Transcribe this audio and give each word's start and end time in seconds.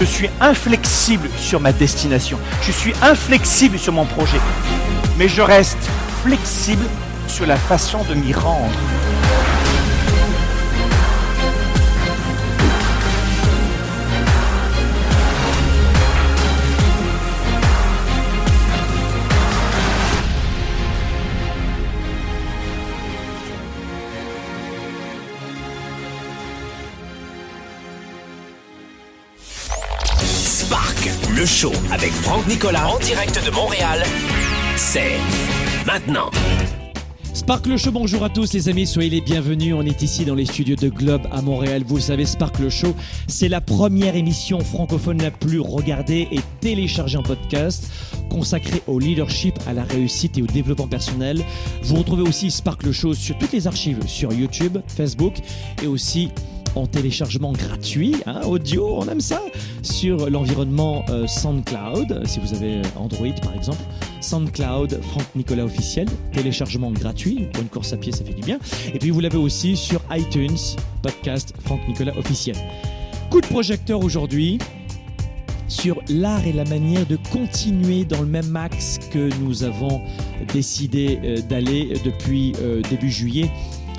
Je 0.00 0.04
suis 0.04 0.30
inflexible 0.40 1.28
sur 1.36 1.58
ma 1.58 1.72
destination. 1.72 2.38
Je 2.62 2.70
suis 2.70 2.92
inflexible 3.02 3.78
sur 3.78 3.92
mon 3.92 4.04
projet. 4.04 4.38
Mais 5.18 5.28
je 5.28 5.42
reste 5.42 5.78
flexible 6.22 6.84
sur 7.26 7.46
la 7.46 7.56
façon 7.56 8.04
de 8.08 8.14
m'y 8.14 8.32
rendre. 8.32 8.78
Avec 31.90 32.12
Franck 32.12 32.46
Nicolas 32.46 32.86
en 32.86 33.00
direct 33.00 33.44
de 33.44 33.50
Montréal, 33.50 34.04
c'est 34.76 35.16
maintenant. 35.84 36.30
Sparkle 37.34 37.76
Show, 37.76 37.90
bonjour 37.90 38.22
à 38.22 38.28
tous 38.28 38.52
les 38.52 38.68
amis, 38.68 38.86
soyez 38.86 39.10
les 39.10 39.20
bienvenus. 39.20 39.74
On 39.76 39.82
est 39.84 40.00
ici 40.02 40.24
dans 40.24 40.36
les 40.36 40.44
studios 40.44 40.76
de 40.76 40.88
Globe 40.88 41.22
à 41.32 41.42
Montréal. 41.42 41.82
Vous 41.84 41.96
le 41.96 42.00
savez, 42.00 42.26
Sparkle 42.26 42.68
Show, 42.68 42.94
c'est 43.26 43.48
la 43.48 43.60
première 43.60 44.14
émission 44.14 44.60
francophone 44.60 45.20
la 45.20 45.32
plus 45.32 45.58
regardée 45.58 46.28
et 46.30 46.38
téléchargée 46.60 47.18
en 47.18 47.24
podcast, 47.24 47.90
consacrée 48.30 48.82
au 48.86 49.00
leadership, 49.00 49.54
à 49.66 49.72
la 49.72 49.82
réussite 49.82 50.38
et 50.38 50.42
au 50.42 50.46
développement 50.46 50.86
personnel. 50.86 51.44
Vous 51.82 51.96
retrouvez 51.96 52.22
aussi 52.22 52.52
Sparkle 52.52 52.92
Show 52.92 53.14
sur 53.14 53.36
toutes 53.36 53.52
les 53.52 53.66
archives, 53.66 54.06
sur 54.06 54.32
YouTube, 54.32 54.78
Facebook 54.86 55.34
et 55.82 55.88
aussi 55.88 56.28
en 56.74 56.86
téléchargement 56.86 57.52
gratuit, 57.52 58.16
hein, 58.26 58.40
audio, 58.46 58.98
on 58.98 59.08
aime 59.08 59.20
ça, 59.20 59.40
sur 59.82 60.30
l'environnement 60.30 61.04
euh, 61.08 61.26
SoundCloud, 61.26 62.26
si 62.26 62.40
vous 62.40 62.54
avez 62.54 62.82
Android 62.96 63.32
par 63.42 63.54
exemple. 63.54 63.82
SoundCloud, 64.20 65.00
Franck 65.02 65.26
Nicolas 65.34 65.64
officiel, 65.64 66.08
téléchargement 66.32 66.90
gratuit, 66.90 67.48
pour 67.52 67.62
une 67.62 67.68
course 67.68 67.92
à 67.92 67.96
pied 67.96 68.12
ça 68.12 68.24
fait 68.24 68.34
du 68.34 68.42
bien. 68.42 68.58
Et 68.92 68.98
puis 68.98 69.10
vous 69.10 69.20
l'avez 69.20 69.38
aussi 69.38 69.76
sur 69.76 70.00
iTunes, 70.10 70.56
podcast 71.02 71.54
Franck 71.64 71.80
Nicolas 71.88 72.16
officiel. 72.16 72.56
Coup 73.30 73.40
de 73.40 73.46
projecteur 73.46 74.02
aujourd'hui 74.02 74.58
sur 75.68 76.00
l'art 76.08 76.46
et 76.46 76.52
la 76.52 76.64
manière 76.64 77.06
de 77.06 77.18
continuer 77.30 78.04
dans 78.04 78.20
le 78.20 78.26
même 78.26 78.56
axe 78.56 78.98
que 79.12 79.28
nous 79.40 79.62
avons 79.64 80.00
décidé 80.52 81.18
euh, 81.22 81.40
d'aller 81.42 81.92
depuis 82.04 82.54
euh, 82.60 82.80
début 82.88 83.10
juillet 83.10 83.50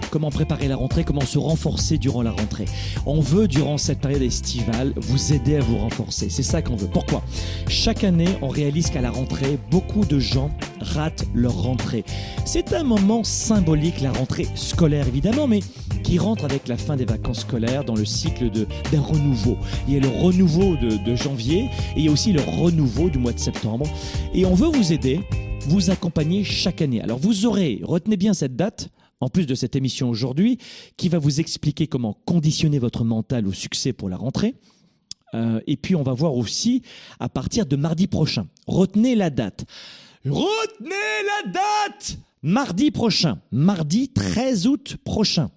comment 0.10 0.30
préparer 0.30 0.68
la 0.68 0.76
rentrée, 0.76 1.04
comment 1.04 1.26
se 1.26 1.38
renforcer 1.38 1.98
durant 1.98 2.22
la 2.22 2.32
rentrée. 2.32 2.66
On 3.06 3.20
veut, 3.20 3.48
durant 3.48 3.78
cette 3.78 4.00
période 4.00 4.22
estivale, 4.22 4.94
vous 4.98 5.34
aider 5.34 5.56
à 5.56 5.62
vous 5.62 5.78
renforcer. 5.78 6.30
C'est 6.30 6.44
ça 6.44 6.62
qu'on 6.62 6.76
veut. 6.76 6.88
Pourquoi? 6.88 7.24
Chaque 7.68 8.04
année, 8.04 8.28
on 8.42 8.48
réalise 8.48 8.90
qu'à 8.90 9.02
la 9.02 9.12
rentrée, 9.12 9.60
beaucoup 9.72 10.06
de 10.06 10.20
gens 10.20 10.52
ratent 10.80 11.26
leur 11.34 11.62
rentrée. 11.62 12.04
C'est 12.46 12.74
un 12.74 12.84
moment 12.84 13.24
symbolique, 13.24 14.02
la 14.02 14.12
rentrée 14.12 14.48
scolaire 14.56 15.08
évidemment, 15.08 15.48
mais 15.48 15.60
qui 16.04 16.18
rentre 16.18 16.46
avec 16.46 16.68
la 16.68 16.78
fin 16.78 16.96
des 16.96 17.06
vacances 17.06 17.42
scolaires 17.42 17.84
dans 17.84 17.96
le 17.96 18.06
cycle 18.06 18.50
d'un 18.50 19.02
renouveau. 19.02 19.58
Il 19.88 19.94
y 19.94 19.98
a 19.98 20.00
le 20.00 20.08
renouveau 20.08 20.76
de, 20.76 20.98
de 21.04 21.16
janvier 21.16 21.70
et 21.96 22.00
il 22.00 22.06
y 22.06 22.08
a 22.08 22.12
aussi 22.12 22.32
le 22.32 22.42
renouveau 22.42 23.10
du 23.10 23.18
mois 23.18 23.34
de 23.34 23.40
septembre. 23.40 23.86
Et 24.34 24.46
on 24.46 24.56
veut 24.56 24.68
vous 24.68 24.94
aider 24.94 25.22
vous 25.68 25.90
accompagner 25.90 26.44
chaque 26.44 26.82
année. 26.82 27.02
Alors 27.02 27.20
vous 27.20 27.46
aurez, 27.46 27.82
retenez 27.84 28.18
bien 28.18 28.34
cette 28.34 28.56
date, 28.56 28.90
en 29.22 29.30
plus 29.30 29.46
de 29.46 29.56
cette 29.56 29.76
émission 29.76 30.10
aujourd'hui, 30.10 30.58
qui 30.98 31.10
va 31.10 31.20
vous 31.20 31.40
expliquer 31.40 31.88
comment 31.88 32.14
conditionner 32.26 32.80
votre 32.80 33.04
mental 33.04 33.48
au 33.48 33.54
succès 33.54 33.94
pour 33.94 34.10
la 34.10 34.18
rentrée. 34.18 34.56
Euh, 35.34 35.60
et 35.68 35.78
puis 35.78 35.96
on 35.96 36.04
va 36.04 36.14
voir 36.14 36.36
aussi 36.36 36.82
à 37.20 37.30
partir 37.30 37.66
de 37.66 37.76
mardi 37.76 38.08
prochain. 38.08 38.48
Retenez 38.68 39.16
la 39.16 39.30
date. 39.30 39.66
Retenez 40.26 40.90
la 41.46 41.52
date 41.52 42.20
Mardi 42.42 42.90
prochain. 42.92 43.42
Mardi 43.52 44.10
13 44.10 44.68
août 44.68 44.98
prochain. 45.04 45.52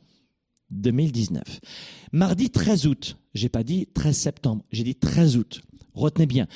2019. 0.71 1.61
Mardi 2.13 2.51
13 2.51 2.87
août. 2.87 3.17
J'ai 3.35 3.49
pas 3.49 3.63
dit 3.63 3.87
13 3.95 4.17
septembre. 4.17 4.65
J'ai 4.73 4.83
dit 4.83 4.97
13 4.97 5.37
août. 5.37 5.63
Retenez 5.95 6.27
bien. 6.27 6.49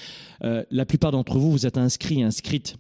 Euh, 0.43 0.65
la 0.71 0.85
plupart 0.85 1.13
d'entre 1.13 1.39
vous, 1.39 1.53
vous 1.53 1.67
êtes 1.67 1.79
inscrits, 1.79 2.23
inscrites 2.23 2.77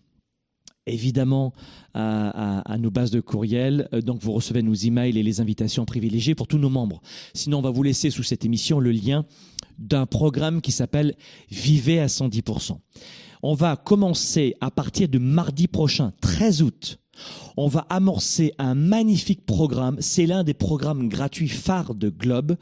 évidemment 0.86 1.52
à, 1.94 2.76
nos 2.78 2.90
bases 2.90 3.10
de 3.10 3.20
courriel. 3.20 3.88
Euh, 3.92 4.00
donc 4.00 4.20
vous 4.20 4.32
recevez 4.32 4.62
nos 4.62 4.74
emails 4.74 5.18
et 5.18 5.22
les 5.22 5.40
invitations 5.40 5.84
privilégiées 5.84 6.34
pour 6.34 6.46
tous 6.46 6.58
nos 6.58 6.68
membres. 6.68 7.00
Sinon, 7.34 7.58
on 7.58 7.62
va 7.62 7.70
vous 7.70 7.82
laisser 7.82 8.10
sous 8.10 8.22
cette 8.22 8.44
émission 8.44 8.80
le 8.80 8.92
lien 8.92 9.24
d'un 9.78 10.06
programme 10.06 10.60
qui 10.60 10.72
s'appelle 10.72 11.14
Vivez 11.50 12.00
à 12.00 12.06
110%. 12.06 12.78
On 13.42 13.54
va 13.54 13.76
commencer 13.76 14.54
à 14.60 14.70
partir 14.70 15.08
de 15.08 15.18
mardi 15.18 15.68
prochain, 15.68 16.12
13 16.20 16.62
août. 16.62 16.98
On 17.56 17.68
va 17.68 17.86
amorcer 17.88 18.52
un 18.58 18.74
magnifique 18.74 19.46
programme. 19.46 19.96
C'est 20.00 20.26
l'un 20.26 20.44
des 20.44 20.54
programmes 20.54 21.08
gratuits 21.08 21.48
phares 21.48 21.94
de 21.94 22.10
Globe 22.10 22.56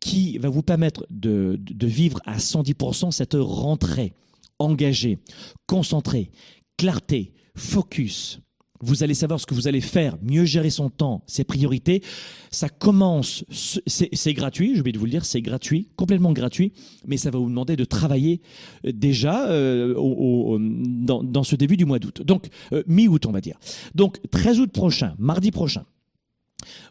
qui 0.00 0.38
va 0.38 0.48
vous 0.48 0.62
permettre 0.62 1.06
de, 1.10 1.58
de 1.60 1.86
vivre 1.86 2.20
à 2.26 2.38
110% 2.38 3.10
cette 3.12 3.36
rentrée 3.38 4.12
engagée, 4.58 5.18
concentrée, 5.66 6.30
clarté, 6.76 7.32
focus. 7.56 8.40
Vous 8.80 9.02
allez 9.02 9.14
savoir 9.14 9.40
ce 9.40 9.46
que 9.46 9.54
vous 9.54 9.66
allez 9.66 9.80
faire, 9.80 10.18
mieux 10.20 10.44
gérer 10.44 10.68
son 10.68 10.90
temps, 10.90 11.22
ses 11.26 11.44
priorités. 11.44 12.02
Ça 12.50 12.68
commence, 12.68 13.44
c'est 13.86 14.34
gratuit, 14.34 14.74
j'ai 14.74 14.80
oublié 14.80 14.92
de 14.92 14.98
vous 14.98 15.06
le 15.06 15.10
dire, 15.12 15.24
c'est 15.24 15.40
gratuit, 15.40 15.88
complètement 15.96 16.32
gratuit, 16.32 16.72
mais 17.06 17.16
ça 17.16 17.30
va 17.30 17.38
vous 17.38 17.48
demander 17.48 17.76
de 17.76 17.84
travailler 17.84 18.42
euh, 18.84 18.92
déjà 18.92 19.48
euh, 19.48 19.94
au, 19.96 20.58
dans, 20.60 21.44
ce 21.44 21.56
début 21.56 21.76
du 21.76 21.86
mois 21.86 21.98
d'août. 21.98 22.22
Donc, 22.22 22.48
euh, 22.72 22.82
mi-août, 22.86 23.24
on 23.26 23.32
va 23.32 23.40
dire. 23.40 23.58
Donc, 23.94 24.18
13 24.30 24.60
août 24.60 24.72
prochain, 24.72 25.14
mardi 25.18 25.50
prochain, 25.50 25.84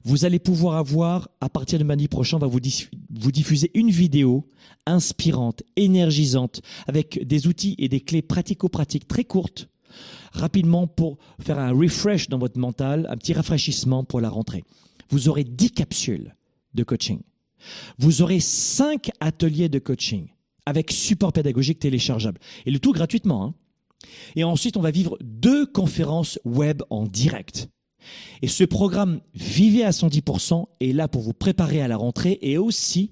vous 0.03 0.25
allez 0.25 0.39
pouvoir 0.39 0.77
avoir, 0.77 1.29
à 1.41 1.49
partir 1.49 1.79
de 1.79 1.83
mardi 1.83 2.07
prochain, 2.07 2.37
on 2.37 2.39
va 2.39 2.47
vous, 2.47 2.59
vous 3.11 3.31
diffuser 3.31 3.71
une 3.75 3.89
vidéo 3.91 4.47
inspirante, 4.85 5.63
énergisante, 5.75 6.61
avec 6.87 7.27
des 7.27 7.47
outils 7.47 7.75
et 7.77 7.89
des 7.89 8.01
clés 8.01 8.21
pratico-pratiques 8.21 9.07
très 9.07 9.25
courtes 9.25 9.69
rapidement 10.31 10.87
pour 10.87 11.17
faire 11.39 11.59
un 11.59 11.71
refresh 11.71 12.29
dans 12.29 12.37
votre 12.37 12.59
mental, 12.59 13.07
un 13.09 13.17
petit 13.17 13.33
rafraîchissement 13.33 14.03
pour 14.03 14.21
la 14.21 14.29
rentrée. 14.29 14.63
Vous 15.09 15.29
aurez 15.29 15.43
10 15.43 15.71
capsules 15.71 16.35
de 16.73 16.83
coaching. 16.83 17.19
Vous 17.97 18.21
aurez 18.21 18.39
5 18.39 19.11
ateliers 19.19 19.69
de 19.69 19.79
coaching 19.79 20.27
avec 20.65 20.91
support 20.91 21.33
pédagogique 21.33 21.79
téléchargeable. 21.79 22.39
Et 22.65 22.71
le 22.71 22.79
tout 22.79 22.91
gratuitement. 22.91 23.43
Hein. 23.43 23.53
Et 24.35 24.43
ensuite, 24.43 24.77
on 24.77 24.81
va 24.81 24.91
vivre 24.91 25.17
deux 25.21 25.65
conférences 25.65 26.39
web 26.45 26.81
en 26.89 27.05
direct. 27.05 27.69
Et 28.41 28.47
ce 28.47 28.63
programme 28.63 29.21
Vivez 29.33 29.83
à 29.83 29.91
110% 29.91 30.65
est 30.81 30.93
là 30.93 31.07
pour 31.07 31.21
vous 31.21 31.33
préparer 31.33 31.81
à 31.81 31.87
la 31.87 31.97
rentrée 31.97 32.37
et 32.41 32.57
aussi 32.57 33.11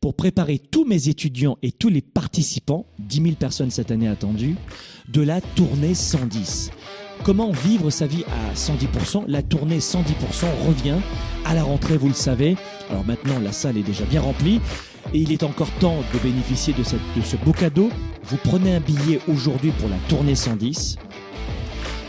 pour 0.00 0.14
préparer 0.14 0.58
tous 0.58 0.84
mes 0.84 1.08
étudiants 1.08 1.58
et 1.62 1.72
tous 1.72 1.88
les 1.88 2.02
participants, 2.02 2.86
10 3.00 3.22
000 3.22 3.34
personnes 3.34 3.70
cette 3.70 3.90
année 3.90 4.08
attendues, 4.08 4.56
de 5.08 5.22
la 5.22 5.40
tournée 5.40 5.94
110. 5.94 6.70
Comment 7.24 7.50
vivre 7.50 7.90
sa 7.90 8.06
vie 8.06 8.24
à 8.24 8.54
110% 8.54 9.24
La 9.26 9.42
tournée 9.42 9.78
110% 9.78 10.04
revient 10.66 10.98
à 11.44 11.54
la 11.54 11.64
rentrée, 11.64 11.96
vous 11.96 12.08
le 12.08 12.14
savez. 12.14 12.56
Alors 12.90 13.04
maintenant, 13.04 13.40
la 13.40 13.52
salle 13.52 13.76
est 13.76 13.82
déjà 13.82 14.04
bien 14.04 14.20
remplie 14.20 14.60
et 15.12 15.18
il 15.18 15.32
est 15.32 15.42
encore 15.42 15.70
temps 15.80 15.98
de 16.14 16.18
bénéficier 16.20 16.74
de, 16.74 16.84
cette, 16.84 17.00
de 17.16 17.22
ce 17.22 17.36
beau 17.36 17.52
cadeau. 17.52 17.90
Vous 18.24 18.36
prenez 18.36 18.74
un 18.74 18.80
billet 18.80 19.20
aujourd'hui 19.26 19.72
pour 19.78 19.88
la 19.88 19.96
tournée 20.08 20.36
110. 20.36 20.96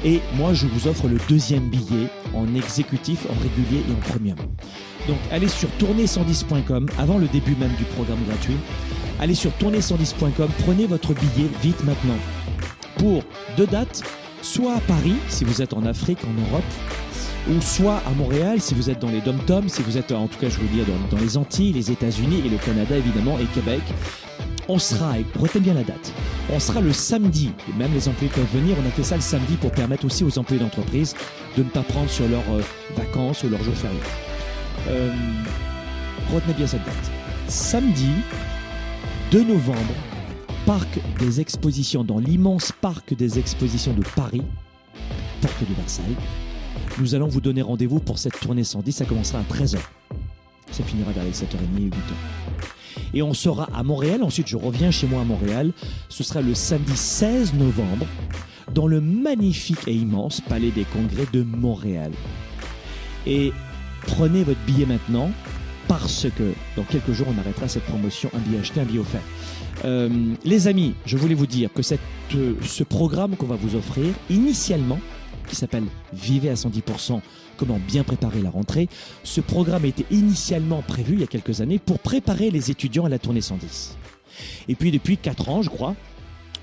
Et 0.06 0.20
moi, 0.36 0.54
je 0.54 0.68
vous 0.68 0.88
offre 0.88 1.08
le 1.08 1.18
deuxième 1.28 1.70
billet 1.70 2.08
en 2.34 2.54
exécutif, 2.56 3.26
en 3.30 3.34
régulier 3.42 3.84
et 3.90 3.92
en 3.92 4.12
premium. 4.12 4.38
Donc 5.09 5.18
allez 5.31 5.47
sur 5.47 5.69
tournée110.com 5.80 6.88
avant 7.00 7.18
le 7.18 7.28
début 7.28 7.56
même 7.56 7.74
du 7.80 7.84
programme 7.84 8.19
gratuit. 8.28 8.57
Allez 9.19 9.34
sur 9.34 9.50
tournée110.com, 9.60 10.50
prenez 10.63 10.86
votre 10.86 11.16
billet 11.16 11.50
vite 11.63 11.84
maintenant 11.84 12.18
pour 12.98 13.24
deux 13.57 13.66
dates, 13.66 14.04
soit 14.44 14.75
à 14.75 14.80
Paris 14.81 15.16
si 15.28 15.45
vous 15.45 15.63
êtes 15.63 15.74
en 15.74 15.84
Afrique, 15.84 16.19
en 16.25 16.50
Europe, 16.51 16.63
ou 17.50 17.60
soit 17.60 18.04
à 18.06 18.12
Montréal 18.12 18.62
si 18.62 18.75
vous 18.75 18.92
êtes 18.92 19.00
dans 19.00 19.10
les 19.10 19.22
dom-toms, 19.22 19.68
si 19.68 19.81
vous 19.81 19.98
êtes 19.98 20.12
en 20.12 20.28
tout 20.28 20.38
cas 20.38 20.48
je 20.48 20.60
vous 20.60 20.68
dire 20.68 20.86
dans, 20.86 21.18
dans 21.18 21.24
les 21.24 21.38
Antilles, 21.38 21.74
les 21.74 21.89
États-Unis 21.89 22.44
et 22.45 22.50
le 22.50 22.57
Canada 22.57 22.95
évidemment 22.95 23.39
et 23.39 23.45
Québec. 23.45 23.81
On 24.68 24.78
sera, 24.78 25.13
retenez 25.39 25.63
bien 25.63 25.74
la 25.74 25.84
date, 25.84 26.13
on 26.54 26.60
sera 26.60 26.81
le 26.81 26.94
samedi, 26.94 27.51
et 27.68 27.80
même 27.80 27.92
les 27.95 28.07
employés 28.07 28.31
peuvent 28.31 28.54
venir, 28.54 28.78
on 28.80 28.88
a 28.88 28.92
fait 28.92 29.01
ça 29.01 29.16
le 29.16 29.22
samedi 29.22 29.56
pour 29.56 29.72
permettre 29.72 30.06
aussi 30.06 30.24
aux 30.24 30.38
employés 30.38 30.62
d'entreprise 30.62 31.16
de 31.57 31.63
ne 31.63 31.69
pas 31.69 31.81
prendre 31.81 32.12
sur 32.12 32.28
leurs 32.28 32.48
euh, 32.51 32.62
vacances 32.95 33.44
ou 33.44 33.50
leurs 33.50 33.63
jours 33.63 33.74
fériés. 33.74 34.29
Euh, 34.88 35.14
retenez 36.34 36.54
bien 36.54 36.68
cette 36.68 36.86
date. 36.86 37.12
Samedi 37.48 38.10
2 39.31 39.44
novembre, 39.44 39.94
parc 40.66 41.00
des 41.20 41.40
expositions, 41.40 42.04
dans 42.04 42.20
l'immense 42.20 42.72
parc 42.72 43.14
des 43.14 43.40
expositions 43.40 43.94
de 43.94 44.04
Paris, 44.16 44.44
porte 45.42 45.62
de 45.62 45.74
Versailles. 45.76 46.16
Nous 47.00 47.16
allons 47.16 47.28
vous 47.28 47.42
donner 47.42 47.62
rendez-vous 47.62 48.00
pour 48.00 48.18
cette 48.18 48.40
tournée 48.40 48.64
110. 48.64 48.92
Ça 48.92 49.06
commencera 49.06 49.40
à 49.40 49.44
13h. 49.44 49.78
Ça 50.72 50.84
finira 50.84 51.12
vers 51.12 51.24
les 51.24 51.32
7h30 51.32 51.78
ou 51.78 51.90
8h. 51.90 53.00
Et 53.14 53.22
on 53.22 53.34
sera 53.34 53.70
à 53.74 53.84
Montréal. 53.84 54.24
Ensuite, 54.24 54.48
je 54.48 54.58
reviens 54.58 54.92
chez 54.92 55.08
moi 55.08 55.22
à 55.22 55.25
Montréal. 55.25 55.72
Ce 56.10 56.24
sera 56.24 56.42
le 56.42 56.54
samedi 56.54 56.96
16 56.96 57.54
novembre 57.54 58.06
dans 58.74 58.88
le 58.88 59.02
magnifique 59.02 59.88
et 59.88 59.94
immense 59.94 60.42
Palais 60.42 60.72
des 60.72 60.86
Congrès 60.86 61.25
de 61.32 61.44
Montréal. 61.44 62.12
Et 63.25 63.52
prenez 64.16 64.44
votre 64.44 64.60
billet 64.62 64.86
maintenant 64.86 65.32
parce 65.88 66.28
que 66.38 66.54
dans 66.76 66.84
quelques 66.84 67.14
jours, 67.14 67.28
on 67.34 67.40
arrêtera 67.40 67.68
cette 67.68 67.84
promotion 67.84 68.30
un 68.34 68.40
billet 68.40 68.60
acheté, 68.60 68.80
un 68.80 68.86
billet 68.86 69.00
offert. 69.00 69.22
Euh, 69.86 70.36
les 70.46 70.68
amis, 70.68 70.94
je 71.06 71.18
voulais 71.18 71.36
vous 71.36 71.48
dire 71.48 71.72
que 71.74 71.82
cette, 71.82 72.00
euh, 72.36 72.56
ce 72.62 72.84
programme 72.84 73.36
qu'on 73.36 73.48
va 73.48 73.56
vous 73.56 73.76
offrir, 73.76 74.14
initialement, 74.30 75.00
qui 75.48 75.56
s'appelle 75.56 75.86
Vivez 76.14 76.50
à 76.50 76.54
110%, 76.54 77.22
comment 77.58 77.80
bien 77.88 78.04
préparer 78.04 78.42
la 78.42 78.50
rentrée, 78.50 78.88
ce 79.24 79.42
programme 79.42 79.86
été 79.86 80.06
initialement 80.12 80.82
prévu 80.82 81.14
il 81.14 81.22
y 81.22 81.24
a 81.24 81.28
quelques 81.28 81.62
années 81.62 81.80
pour 81.80 82.00
préparer 82.00 82.52
les 82.52 82.72
étudiants 82.72 83.06
à 83.06 83.10
la 83.10 83.20
tournée 83.20 83.42
110. 83.42 83.98
Et 84.68 84.76
puis 84.76 84.92
depuis 84.92 85.18
4 85.18 85.50
ans, 85.50 85.62
je 85.62 85.70
crois, 85.70 85.96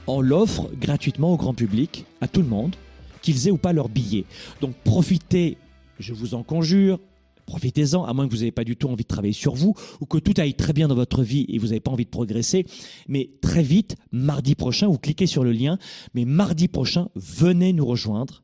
on 0.06 0.20
l'offre 0.20 0.68
gratuitement 0.78 1.32
au 1.32 1.36
grand 1.36 1.54
public, 1.54 2.04
à 2.20 2.28
tout 2.28 2.42
le 2.42 2.48
monde, 2.48 2.76
qu'ils 3.22 3.48
aient 3.48 3.52
ou 3.52 3.58
pas 3.58 3.72
leur 3.72 3.88
billet. 3.88 4.24
Donc 4.60 4.74
profitez, 4.84 5.58
je 5.98 6.12
vous 6.12 6.34
en 6.34 6.42
conjure, 6.42 7.00
profitez-en, 7.46 8.04
à 8.04 8.12
moins 8.12 8.26
que 8.26 8.32
vous 8.32 8.40
n'ayez 8.40 8.52
pas 8.52 8.64
du 8.64 8.76
tout 8.76 8.88
envie 8.88 9.04
de 9.04 9.08
travailler 9.08 9.32
sur 9.32 9.54
vous 9.54 9.74
ou 10.00 10.06
que 10.06 10.18
tout 10.18 10.34
aille 10.36 10.54
très 10.54 10.72
bien 10.72 10.88
dans 10.88 10.94
votre 10.94 11.22
vie 11.22 11.46
et 11.48 11.58
vous 11.58 11.68
n'avez 11.68 11.80
pas 11.80 11.90
envie 11.90 12.04
de 12.04 12.10
progresser. 12.10 12.66
Mais 13.08 13.30
très 13.40 13.62
vite, 13.62 13.96
mardi 14.12 14.54
prochain, 14.54 14.88
vous 14.88 14.98
cliquez 14.98 15.26
sur 15.26 15.44
le 15.44 15.52
lien, 15.52 15.78
mais 16.14 16.24
mardi 16.24 16.68
prochain, 16.68 17.08
venez 17.14 17.72
nous 17.72 17.86
rejoindre 17.86 18.42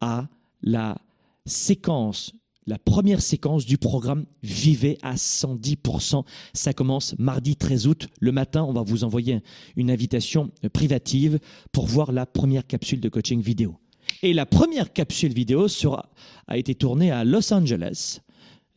à 0.00 0.28
la 0.62 0.98
séquence 1.46 2.32
la 2.66 2.78
première 2.78 3.20
séquence 3.20 3.66
du 3.66 3.78
programme 3.78 4.24
Vivez 4.42 4.98
à 5.02 5.14
110%. 5.16 6.24
Ça 6.52 6.72
commence 6.72 7.14
mardi 7.18 7.56
13 7.56 7.86
août. 7.86 8.08
Le 8.20 8.32
matin, 8.32 8.64
on 8.64 8.72
va 8.72 8.82
vous 8.82 9.04
envoyer 9.04 9.40
une 9.76 9.90
invitation 9.90 10.50
privative 10.72 11.38
pour 11.72 11.86
voir 11.86 12.12
la 12.12 12.26
première 12.26 12.66
capsule 12.66 13.00
de 13.00 13.08
coaching 13.08 13.40
vidéo. 13.40 13.76
Et 14.22 14.32
la 14.32 14.46
première 14.46 14.92
capsule 14.92 15.32
vidéo 15.32 15.68
sera, 15.68 16.10
a 16.46 16.56
été 16.56 16.74
tournée 16.74 17.10
à 17.10 17.24
Los 17.24 17.52
Angeles, 17.52 18.20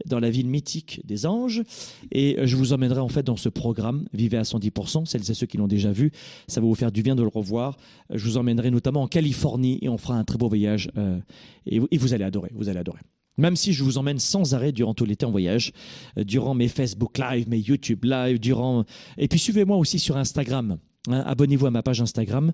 dans 0.06 0.20
la 0.20 0.30
ville 0.30 0.48
mythique 0.48 1.02
des 1.06 1.26
anges. 1.26 1.64
Et 2.12 2.38
je 2.44 2.56
vous 2.56 2.74
emmènerai 2.74 3.00
en 3.00 3.08
fait 3.08 3.24
dans 3.24 3.38
ce 3.38 3.50
programme, 3.50 4.06
Vivez 4.14 4.38
à 4.38 4.44
110%. 4.44 5.06
Celles 5.06 5.30
et 5.30 5.34
ceux 5.34 5.48
qui 5.48 5.58
l'ont 5.58 5.68
déjà 5.68 5.92
vu, 5.92 6.12
ça 6.48 6.62
va 6.62 6.68
vous 6.68 6.76
faire 6.76 6.92
du 6.92 7.02
bien 7.02 7.16
de 7.16 7.24
le 7.24 7.30
revoir. 7.30 7.78
Je 8.14 8.24
vous 8.24 8.38
emmènerai 8.38 8.72
notamment 8.72 9.04
en 9.04 9.08
Californie 9.08 9.80
et 9.82 9.90
on 9.90 9.98
fera 9.98 10.16
un 10.16 10.24
très 10.24 10.38
beau 10.38 10.48
voyage. 10.48 10.90
Euh, 10.98 11.20
et, 11.66 11.82
et 11.92 11.98
vous 11.98 12.14
allez 12.14 12.24
adorer, 12.24 12.52
vous 12.54 12.70
allez 12.70 12.80
adorer. 12.80 13.00
Même 13.38 13.56
si 13.56 13.72
je 13.72 13.84
vous 13.84 13.98
emmène 13.98 14.18
sans 14.18 14.56
arrêt 14.56 14.72
durant 14.72 14.96
tout 14.96 15.06
l'été 15.06 15.26
en 15.26 15.32
voyage, 15.32 15.72
euh, 16.18 16.24
durant 16.24 16.56
mes 16.56 16.68
Facebook 16.68 17.18
Live, 17.18 17.48
mes 17.48 17.60
YouTube 17.60 18.04
Live, 18.04 18.40
durant... 18.40 18.84
Et 19.18 19.28
puis 19.28 19.40
suivez-moi 19.40 19.78
aussi 19.78 20.00
sur 20.00 20.18
Instagram. 20.18 20.78
Hein. 21.08 21.24
Abonnez-vous 21.26 21.66
à 21.66 21.72
ma 21.72 21.84
page 21.84 22.02
Instagram 22.02 22.52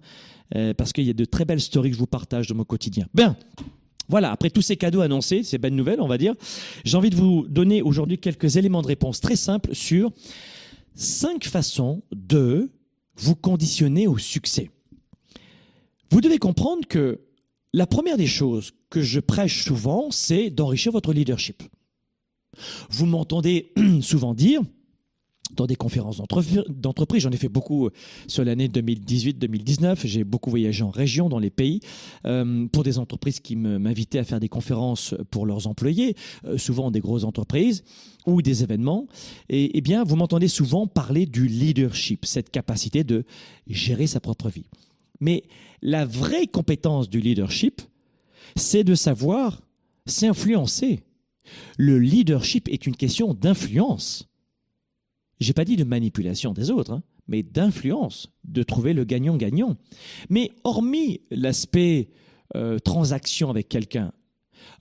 euh, 0.55 0.73
parce 0.73 0.93
qu'il 0.93 1.05
y 1.05 1.09
a 1.09 1.13
de 1.13 1.25
très 1.25 1.45
belles 1.45 1.61
stories 1.61 1.89
que 1.89 1.95
je 1.95 1.99
vous 1.99 2.07
partage 2.07 2.47
de 2.47 2.53
mon 2.53 2.63
quotidien. 2.63 3.07
Bien, 3.13 3.35
voilà, 4.09 4.31
après 4.31 4.49
tous 4.49 4.61
ces 4.61 4.77
cadeaux 4.77 5.01
annoncés, 5.01 5.43
ces 5.43 5.57
belles 5.57 5.75
nouvelles, 5.75 6.01
on 6.01 6.07
va 6.07 6.17
dire, 6.17 6.35
j'ai 6.83 6.97
envie 6.97 7.09
de 7.09 7.15
vous 7.15 7.45
donner 7.47 7.81
aujourd'hui 7.81 8.17
quelques 8.17 8.57
éléments 8.57 8.81
de 8.81 8.87
réponse 8.87 9.21
très 9.21 9.35
simples 9.35 9.73
sur 9.73 10.11
cinq 10.95 11.45
façons 11.45 12.03
de 12.11 12.71
vous 13.15 13.35
conditionner 13.35 14.07
au 14.07 14.17
succès. 14.17 14.69
Vous 16.11 16.21
devez 16.21 16.37
comprendre 16.37 16.87
que 16.87 17.21
la 17.73 17.87
première 17.87 18.17
des 18.17 18.27
choses 18.27 18.73
que 18.89 19.01
je 19.01 19.19
prêche 19.19 19.63
souvent, 19.63 20.11
c'est 20.11 20.49
d'enrichir 20.49 20.91
votre 20.91 21.13
leadership. 21.13 21.63
Vous 22.89 23.05
m'entendez 23.05 23.73
souvent 24.01 24.33
dire, 24.33 24.61
dans 25.55 25.65
des 25.65 25.75
conférences 25.75 26.17
d'entreprise. 26.17 27.21
J'en 27.21 27.31
ai 27.31 27.37
fait 27.37 27.49
beaucoup 27.49 27.87
euh, 27.87 27.91
sur 28.27 28.43
l'année 28.43 28.67
2018-2019. 28.67 30.05
J'ai 30.05 30.23
beaucoup 30.23 30.49
voyagé 30.49 30.83
en 30.83 30.89
région, 30.89 31.29
dans 31.29 31.39
les 31.39 31.49
pays, 31.49 31.79
euh, 32.25 32.67
pour 32.71 32.83
des 32.83 32.99
entreprises 32.99 33.39
qui 33.39 33.55
m'invitaient 33.55 34.19
à 34.19 34.23
faire 34.23 34.39
des 34.39 34.49
conférences 34.49 35.15
pour 35.31 35.45
leurs 35.45 35.67
employés, 35.67 36.15
euh, 36.45 36.57
souvent 36.57 36.91
des 36.91 36.99
grosses 36.99 37.23
entreprises 37.23 37.83
ou 38.25 38.41
des 38.41 38.63
événements. 38.63 39.07
Et, 39.49 39.77
eh 39.77 39.81
bien, 39.81 40.03
vous 40.03 40.15
m'entendez 40.15 40.47
souvent 40.47 40.87
parler 40.87 41.25
du 41.25 41.47
leadership, 41.47 42.25
cette 42.25 42.49
capacité 42.49 43.03
de 43.03 43.23
gérer 43.67 44.07
sa 44.07 44.19
propre 44.19 44.49
vie. 44.49 44.65
Mais 45.19 45.43
la 45.81 46.05
vraie 46.05 46.47
compétence 46.47 47.09
du 47.09 47.19
leadership, 47.19 47.81
c'est 48.55 48.83
de 48.83 48.95
savoir 48.95 49.61
s'influencer. 50.05 51.01
Le 51.77 51.99
leadership 51.99 52.69
est 52.69 52.87
une 52.87 52.95
question 52.95 53.33
d'influence. 53.33 54.29
J'ai 55.43 55.53
pas 55.53 55.65
dit 55.65 55.75
de 55.75 55.83
manipulation 55.83 56.53
des 56.53 56.71
autres, 56.71 56.93
hein, 56.93 57.03
mais 57.27 57.43
d'influence, 57.43 58.31
de 58.45 58.63
trouver 58.63 58.93
le 58.93 59.03
gagnant-gagnant. 59.03 59.75
Mais 60.29 60.51
hormis 60.63 61.19
l'aspect 61.31 62.09
euh, 62.55 62.79
transaction 62.79 63.49
avec 63.49 63.67
quelqu'un, 63.67 64.13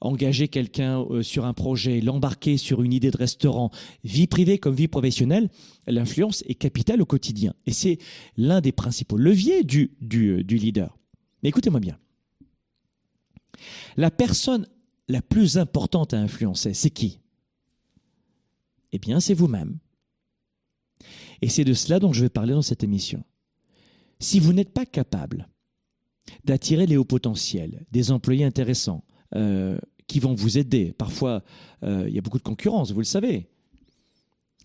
engager 0.01 0.47
quelqu'un 0.47 1.01
euh, 1.01 1.23
sur 1.25 1.47
un 1.47 1.53
projet, 1.53 2.01
l'embarquer 2.01 2.59
sur 2.59 2.83
une 2.83 2.93
idée 2.93 3.11
de 3.11 3.17
restaurant, 3.17 3.73
vie 4.05 4.29
privée 4.29 4.59
comme 4.59 4.77
vie 4.77 4.87
professionnelle, 4.87 5.51
l'influence 5.89 6.45
est 6.47 6.55
capitale 6.55 7.03
au 7.03 7.07
quotidien. 7.07 7.55
Et 7.67 7.73
c'est 7.73 7.99
l'un 8.37 8.61
des 8.61 8.73
principaux 8.73 9.17
leviers 9.17 9.65
du, 9.65 9.91
euh, 10.01 10.45
du 10.45 10.57
leader. 10.59 10.97
Mais 11.43 11.49
écoutez-moi 11.49 11.81
bien. 11.81 11.99
La 13.97 14.13
personne 14.13 14.69
la 15.09 15.23
plus 15.23 15.59
importante 15.59 16.15
à 16.15 16.19
influencer, 16.19 16.73
c'est 16.73 16.91
qui? 16.91 17.19
Eh 18.93 18.99
bien, 18.99 19.19
c'est 19.19 19.35
vous-même. 19.35 19.79
Et 21.43 21.49
c'est 21.49 21.65
de 21.65 21.75
cela 21.75 21.99
dont 21.99 22.13
je 22.13 22.23
vais 22.23 22.29
parler 22.29 22.55
dans 22.55 22.63
cette 22.63 22.85
émission. 22.85 23.25
Si 24.21 24.39
vous 24.41 24.53
n'êtes 24.53 24.73
pas 24.73 24.87
capable 24.87 25.49
d'attirer 26.45 26.87
les 26.87 26.97
hauts 26.97 27.05
potentiels, 27.05 27.85
des 27.91 28.13
employés 28.13 28.45
intéressants, 28.45 29.05
euh, 29.35 29.79
qui 30.07 30.21
vont 30.21 30.35
vous 30.35 30.59
aider, 30.59 30.93
parfois 30.93 31.43
euh, 31.83 32.07
il 32.09 32.15
y 32.15 32.19
a 32.19 32.23
beaucoup 32.23 32.39
de 32.39 32.43
concurrence, 32.43 32.93
vous 32.93 33.01
le 33.01 33.05
savez, 33.05 33.49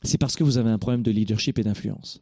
c'est 0.04 0.18
parce 0.18 0.36
que 0.36 0.44
vous 0.44 0.58
avez 0.58 0.70
un 0.70 0.78
problème 0.78 1.04
de 1.04 1.12
leadership 1.12 1.58
et 1.58 1.64
d'influence. 1.64 2.22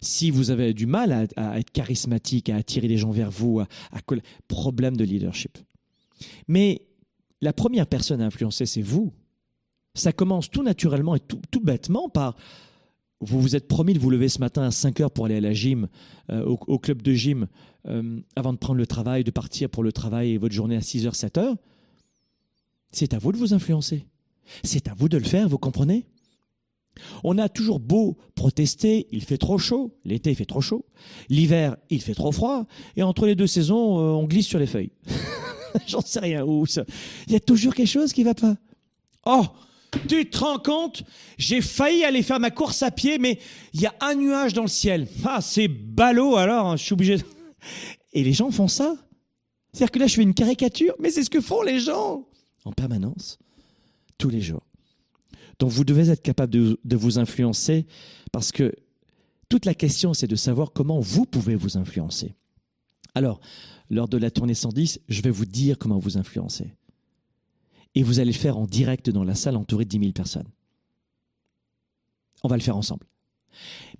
Si 0.00 0.30
vous 0.30 0.50
avez 0.50 0.74
du 0.74 0.86
mal 0.86 1.28
à, 1.36 1.58
être 1.58 1.70
charismatique, 1.70 2.50
à 2.50 2.56
attirer 2.56 2.88
les 2.88 2.96
gens 2.96 3.10
vers 3.10 3.30
vous, 3.30 3.60
à, 3.60 3.68
à 3.92 4.00
problème 4.46 4.96
de 4.96 5.04
leadership. 5.04 5.58
Mais 6.46 6.82
la 7.40 7.52
première 7.52 7.86
personne 7.86 8.20
à 8.20 8.26
influencer, 8.26 8.66
c'est 8.66 8.82
vous. 8.82 9.12
Ça 9.94 10.12
commence 10.12 10.50
tout 10.50 10.62
naturellement 10.62 11.16
et 11.16 11.20
tout, 11.20 11.60
bêtement 11.60 12.08
par 12.08 12.36
vous 13.20 13.40
vous 13.40 13.56
êtes 13.56 13.66
promis 13.66 13.94
de 13.94 13.98
vous 13.98 14.10
lever 14.10 14.28
ce 14.28 14.38
matin 14.38 14.62
à 14.62 14.70
5 14.70 15.00
heures 15.00 15.10
pour 15.10 15.26
aller 15.26 15.36
à 15.36 15.40
la 15.40 15.52
gym, 15.52 15.88
euh, 16.30 16.44
au, 16.44 16.78
club 16.78 17.02
de 17.02 17.12
gym, 17.12 17.48
euh, 17.86 18.20
avant 18.36 18.52
de 18.52 18.58
prendre 18.58 18.78
le 18.78 18.86
travail, 18.86 19.24
de 19.24 19.30
partir 19.30 19.68
pour 19.68 19.82
le 19.82 19.92
travail 19.92 20.32
et 20.32 20.38
votre 20.38 20.54
journée 20.54 20.76
à 20.76 20.82
6 20.82 21.06
heures, 21.06 21.16
7 21.16 21.38
heures. 21.38 21.56
C'est 22.92 23.14
à 23.14 23.18
vous 23.18 23.32
de 23.32 23.36
vous 23.36 23.54
influencer. 23.54 24.06
C'est 24.62 24.88
à 24.88 24.94
vous 24.94 25.08
de 25.08 25.18
le 25.18 25.24
faire, 25.24 25.48
vous 25.48 25.58
comprenez? 25.58 26.06
On 27.22 27.38
a 27.38 27.48
toujours 27.48 27.80
beau 27.80 28.16
protester, 28.34 29.06
il 29.12 29.22
fait 29.22 29.38
trop 29.38 29.58
chaud, 29.58 29.96
l'été 30.04 30.34
fait 30.34 30.46
trop 30.46 30.60
chaud, 30.60 30.84
l'hiver 31.28 31.76
il 31.90 32.02
fait 32.02 32.14
trop 32.14 32.32
froid, 32.32 32.66
et 32.96 33.02
entre 33.02 33.26
les 33.26 33.36
deux 33.36 33.46
saisons, 33.46 33.98
euh, 33.98 34.10
on 34.12 34.24
glisse 34.24 34.46
sur 34.46 34.58
les 34.58 34.66
feuilles. 34.66 34.92
J'en 35.86 36.00
sais 36.00 36.20
rien. 36.20 36.44
Il 36.46 37.32
y 37.32 37.36
a 37.36 37.40
toujours 37.40 37.74
quelque 37.74 37.88
chose 37.88 38.12
qui 38.12 38.24
va 38.24 38.34
pas. 38.34 38.56
Oh, 39.26 39.44
tu 40.08 40.28
te 40.28 40.38
rends 40.38 40.58
compte? 40.58 41.02
J'ai 41.38 41.60
failli 41.60 42.04
aller 42.04 42.22
faire 42.22 42.40
ma 42.40 42.50
course 42.50 42.82
à 42.82 42.90
pied, 42.90 43.18
mais 43.18 43.38
il 43.72 43.80
y 43.80 43.86
a 43.86 43.94
un 44.00 44.14
nuage 44.14 44.52
dans 44.52 44.62
le 44.62 44.68
ciel. 44.68 45.08
Ah, 45.24 45.40
c'est 45.40 45.68
ballot 45.68 46.36
alors, 46.36 46.66
hein, 46.66 46.76
je 46.76 46.84
suis 46.84 46.92
obligé. 46.92 47.16
Et 48.12 48.22
les 48.22 48.32
gens 48.32 48.50
font 48.50 48.68
ça? 48.68 48.94
C'est-à-dire 49.72 49.92
que 49.92 49.98
là, 49.98 50.06
je 50.06 50.14
fais 50.14 50.22
une 50.22 50.34
caricature, 50.34 50.94
mais 50.98 51.10
c'est 51.10 51.22
ce 51.22 51.30
que 51.30 51.40
font 51.40 51.62
les 51.62 51.78
gens 51.78 52.26
en 52.64 52.72
permanence, 52.72 53.38
tous 54.16 54.30
les 54.30 54.40
jours. 54.40 54.62
Donc 55.58 55.70
vous 55.70 55.84
devez 55.84 56.10
être 56.10 56.22
capable 56.22 56.52
de, 56.52 56.78
de 56.84 56.96
vous 56.96 57.18
influencer 57.18 57.86
parce 58.32 58.52
que 58.52 58.74
toute 59.48 59.64
la 59.64 59.74
question, 59.74 60.14
c'est 60.14 60.26
de 60.26 60.36
savoir 60.36 60.72
comment 60.72 61.00
vous 61.00 61.24
pouvez 61.24 61.54
vous 61.54 61.78
influencer. 61.78 62.34
Alors, 63.14 63.40
lors 63.90 64.08
de 64.08 64.18
la 64.18 64.30
tournée 64.30 64.54
110, 64.54 65.00
je 65.08 65.22
vais 65.22 65.30
vous 65.30 65.46
dire 65.46 65.78
comment 65.78 65.98
vous 65.98 66.18
influencer. 66.18 66.74
Et 67.94 68.02
vous 68.02 68.20
allez 68.20 68.32
le 68.32 68.38
faire 68.38 68.58
en 68.58 68.66
direct 68.66 69.10
dans 69.10 69.24
la 69.24 69.34
salle 69.34 69.56
entourée 69.56 69.84
de 69.84 69.90
10 69.90 69.98
000 69.98 70.12
personnes. 70.12 70.48
On 72.42 72.48
va 72.48 72.56
le 72.56 72.62
faire 72.62 72.76
ensemble. 72.76 73.06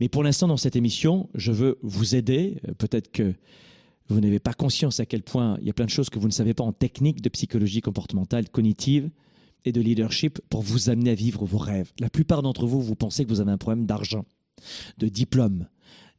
Mais 0.01 0.09
pour 0.09 0.23
l'instant, 0.23 0.47
dans 0.47 0.57
cette 0.57 0.77
émission, 0.77 1.29
je 1.35 1.53
veux 1.53 1.79
vous 1.83 2.15
aider. 2.15 2.61
Euh, 2.69 2.75
peut-être 2.75 3.11
que 3.11 3.35
vous 4.09 4.21
n'avez 4.21 4.39
pas 4.39 4.55
conscience 4.55 5.01
à 5.01 5.07
quel 5.07 5.23
point 5.23 5.59
il 5.61 5.67
y 5.67 5.71
a 5.71 5.75
plein 5.75 5.85
de 5.85 5.91
choses 5.91 6.11
que 6.11 6.19
vous 6.19 6.29
ne 6.29 6.33
savez 6.33 6.55
pas 6.55 6.65
en 6.65 6.73
technique 6.73 7.21
de 7.21 7.29
psychologie 7.29 7.81
comportementale, 7.81 8.49
cognitive 8.49 9.11
et 9.65 9.73
de 9.73 9.81
leadership 9.81 10.41
pour 10.49 10.63
vous 10.63 10.89
amener 10.89 11.11
à 11.11 11.15
vivre 11.15 11.45
vos 11.45 11.59
rêves. 11.59 11.93
La 11.99 12.09
plupart 12.09 12.43
d'entre 12.43 12.67
vous, 12.67 12.81
vous 12.81 12.95
pensez 12.95 13.25
que 13.25 13.29
vous 13.29 13.41
avez 13.41 13.51
un 13.51 13.59
problème 13.59 13.85
d'argent, 13.85 14.25
de 14.99 15.09
diplôme, 15.09 15.67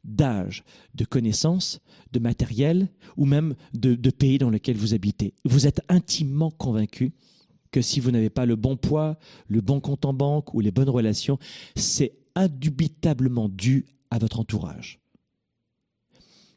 d'âge, 0.04 0.64
de 0.94 1.04
connaissances, 1.04 1.80
de 2.12 2.18
matériel 2.18 2.88
ou 3.16 3.24
même 3.24 3.54
de, 3.74 3.94
pays 4.10 4.38
dans 4.38 4.50
lequel 4.50 4.76
vous 4.76 4.94
habitez. 4.94 5.34
Vous 5.44 5.66
êtes 5.66 5.80
intimement 5.88 6.50
convaincu 6.50 7.12
que 7.70 7.82
si 7.82 8.00
vous 8.00 8.10
n'avez 8.10 8.30
pas 8.30 8.46
le 8.46 8.56
bon 8.56 8.76
poids, 8.76 9.18
le 9.48 9.60
bon 9.60 9.80
compte 9.80 10.04
en 10.04 10.12
banque 10.12 10.54
ou 10.54 10.60
les 10.60 10.70
bonnes 10.70 10.88
relations, 10.88 11.38
c'est 11.76 12.12
indubitablement 12.34 13.48
dû 13.48 13.86
à 14.10 14.18
votre 14.18 14.40
entourage. 14.40 15.00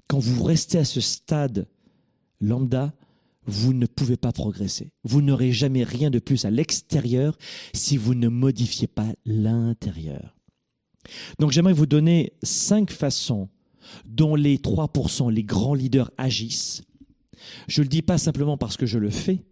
Quand 0.07 0.19
vous 0.19 0.43
restez 0.43 0.77
à 0.77 0.85
ce 0.85 1.01
stade 1.01 1.67
lambda, 2.39 2.93
vous 3.45 3.73
ne 3.73 3.85
pouvez 3.85 4.17
pas 4.17 4.31
progresser. 4.31 4.91
Vous 5.03 5.21
n'aurez 5.21 5.51
jamais 5.51 5.83
rien 5.83 6.09
de 6.09 6.19
plus 6.19 6.45
à 6.45 6.51
l'extérieur 6.51 7.37
si 7.73 7.97
vous 7.97 8.15
ne 8.15 8.27
modifiez 8.27 8.87
pas 8.87 9.11
l'intérieur. 9.25 10.35
Donc 11.39 11.51
j'aimerais 11.51 11.73
vous 11.73 11.85
donner 11.85 12.33
cinq 12.43 12.91
façons 12.91 13.49
dont 14.05 14.35
les 14.35 14.57
3%, 14.57 15.31
les 15.31 15.43
grands 15.43 15.73
leaders 15.73 16.11
agissent. 16.17 16.83
Je 17.67 17.81
ne 17.81 17.85
le 17.85 17.89
dis 17.89 18.01
pas 18.01 18.17
simplement 18.17 18.57
parce 18.57 18.77
que 18.77 18.85
je 18.85 18.97
le 18.97 19.09
fais, 19.09 19.43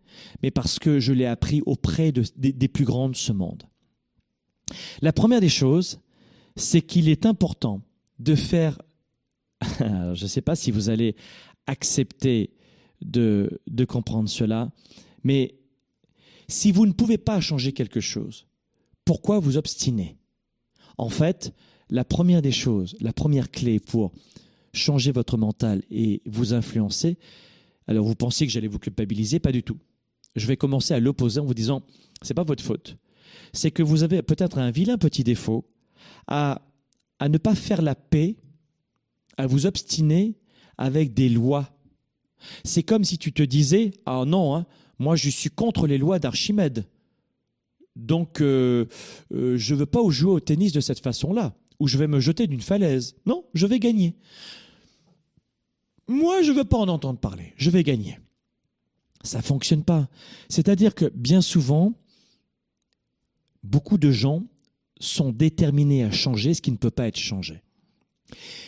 mais 0.41 0.51
parce 0.51 0.79
que 0.79 0.99
je 0.99 1.13
l'ai 1.13 1.25
appris 1.25 1.61
auprès 1.65 2.11
des 2.11 2.67
plus 2.67 2.85
grands 2.85 3.09
de 3.09 3.15
ce 3.15 3.31
monde. 3.31 3.63
La 5.01 5.13
première 5.13 5.41
des 5.41 5.49
choses, 5.49 5.99
c'est 6.55 6.81
qu'il 6.81 7.09
est 7.09 7.25
important 7.25 7.81
de 8.19 8.35
faire, 8.35 8.81
je 9.79 10.23
ne 10.23 10.27
sais 10.27 10.41
pas 10.41 10.55
si 10.55 10.71
vous 10.71 10.89
allez 10.89 11.15
accepter 11.67 12.51
de, 13.01 13.61
de 13.67 13.85
comprendre 13.85 14.29
cela, 14.29 14.71
mais 15.23 15.55
si 16.47 16.71
vous 16.71 16.85
ne 16.85 16.91
pouvez 16.91 17.17
pas 17.17 17.39
changer 17.39 17.71
quelque 17.71 17.99
chose, 17.99 18.47
pourquoi 19.05 19.39
vous 19.39 19.57
obstiner? 19.57 20.17
En 20.97 21.09
fait, 21.09 21.53
la 21.89 22.05
première 22.05 22.41
des 22.41 22.51
choses, 22.51 22.95
la 22.99 23.13
première 23.13 23.51
clé 23.51 23.79
pour 23.79 24.11
changer 24.73 25.11
votre 25.11 25.37
mental 25.37 25.83
et 25.89 26.21
vous 26.25 26.53
influencer, 26.53 27.17
alors 27.87 28.05
vous 28.05 28.15
pensez 28.15 28.45
que 28.45 28.51
j'allais 28.51 28.67
vous 28.67 28.79
culpabiliser 28.79 29.39
Pas 29.39 29.51
du 29.51 29.63
tout. 29.63 29.77
Je 30.35 30.47
vais 30.47 30.57
commencer 30.57 30.93
à 30.93 30.99
l'opposer 30.99 31.39
en 31.39 31.45
vous 31.45 31.53
disant, 31.53 31.83
c'est 32.21 32.33
pas 32.33 32.43
votre 32.43 32.63
faute. 32.63 32.97
C'est 33.53 33.71
que 33.71 33.83
vous 33.83 34.03
avez 34.03 34.21
peut-être 34.21 34.57
un 34.57 34.71
vilain 34.71 34.97
petit 34.97 35.23
défaut 35.23 35.65
à, 36.27 36.61
ne 37.21 37.37
pas 37.37 37.55
faire 37.55 37.81
la 37.81 37.95
paix, 37.95 38.37
à 39.37 39.47
vous 39.47 39.65
obstiner 39.65 40.35
avec 40.77 41.13
des 41.13 41.29
lois 41.29 41.71
c'est 42.63 42.83
comme 42.83 43.03
si 43.03 43.17
tu 43.17 43.33
te 43.33 43.43
disais 43.43 43.91
Ah 44.05 44.23
non, 44.25 44.55
hein, 44.55 44.65
moi 44.99 45.15
je 45.15 45.29
suis 45.29 45.49
contre 45.49 45.87
les 45.87 45.97
lois 45.97 46.19
d'Archimède. 46.19 46.85
Donc 47.95 48.41
euh, 48.41 48.85
euh, 49.33 49.57
je 49.57 49.73
ne 49.73 49.79
veux 49.79 49.85
pas 49.85 49.99
jouer 50.09 50.31
au 50.31 50.39
tennis 50.39 50.71
de 50.71 50.79
cette 50.79 50.99
façon-là, 50.99 51.55
où 51.79 51.87
je 51.87 51.97
vais 51.97 52.07
me 52.07 52.19
jeter 52.19 52.47
d'une 52.47 52.61
falaise. 52.61 53.15
Non, 53.25 53.45
je 53.53 53.67
vais 53.67 53.79
gagner. 53.79 54.15
Moi, 56.07 56.41
je 56.41 56.51
ne 56.51 56.57
veux 56.57 56.63
pas 56.63 56.77
en 56.77 56.87
entendre 56.89 57.19
parler. 57.19 57.53
Je 57.55 57.69
vais 57.69 57.83
gagner. 57.83 58.19
Ça 59.23 59.37
ne 59.39 59.43
fonctionne 59.43 59.83
pas. 59.83 60.09
C'est-à-dire 60.49 60.95
que 60.95 61.11
bien 61.13 61.41
souvent, 61.41 61.93
beaucoup 63.63 63.97
de 63.97 64.11
gens 64.11 64.43
sont 64.99 65.31
déterminés 65.31 66.03
à 66.03 66.11
changer 66.11 66.53
ce 66.53 66.61
qui 66.61 66.71
ne 66.71 66.77
peut 66.77 66.91
pas 66.91 67.07
être 67.07 67.17
changé. 67.17 67.61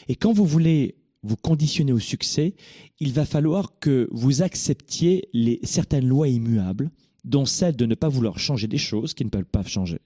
Et 0.08 0.16
quand 0.16 0.34
vous 0.34 0.46
voulez 0.46 0.96
vous 1.26 1.38
conditionnez 1.38 1.94
au 1.94 2.00
succès, 2.00 2.54
il 3.00 3.14
va 3.14 3.26
falloir 3.26 3.80
que 3.80 4.10
vous 4.12 4.42
acceptiez 4.42 5.30
certaines 5.64 6.06
lois 6.06 6.28
immuables, 6.28 6.92
dont 7.24 7.46
celle 7.46 7.78
de 7.78 7.86
ne 7.86 7.96
pas 7.96 8.10
vouloir 8.10 8.40
changer 8.40 8.68
des 8.68 8.78
choses 8.78 9.14
qui 9.14 9.24
ne 9.24 9.30
peuvent 9.30 9.46
pas 9.46 9.64
changer. 9.64 10.02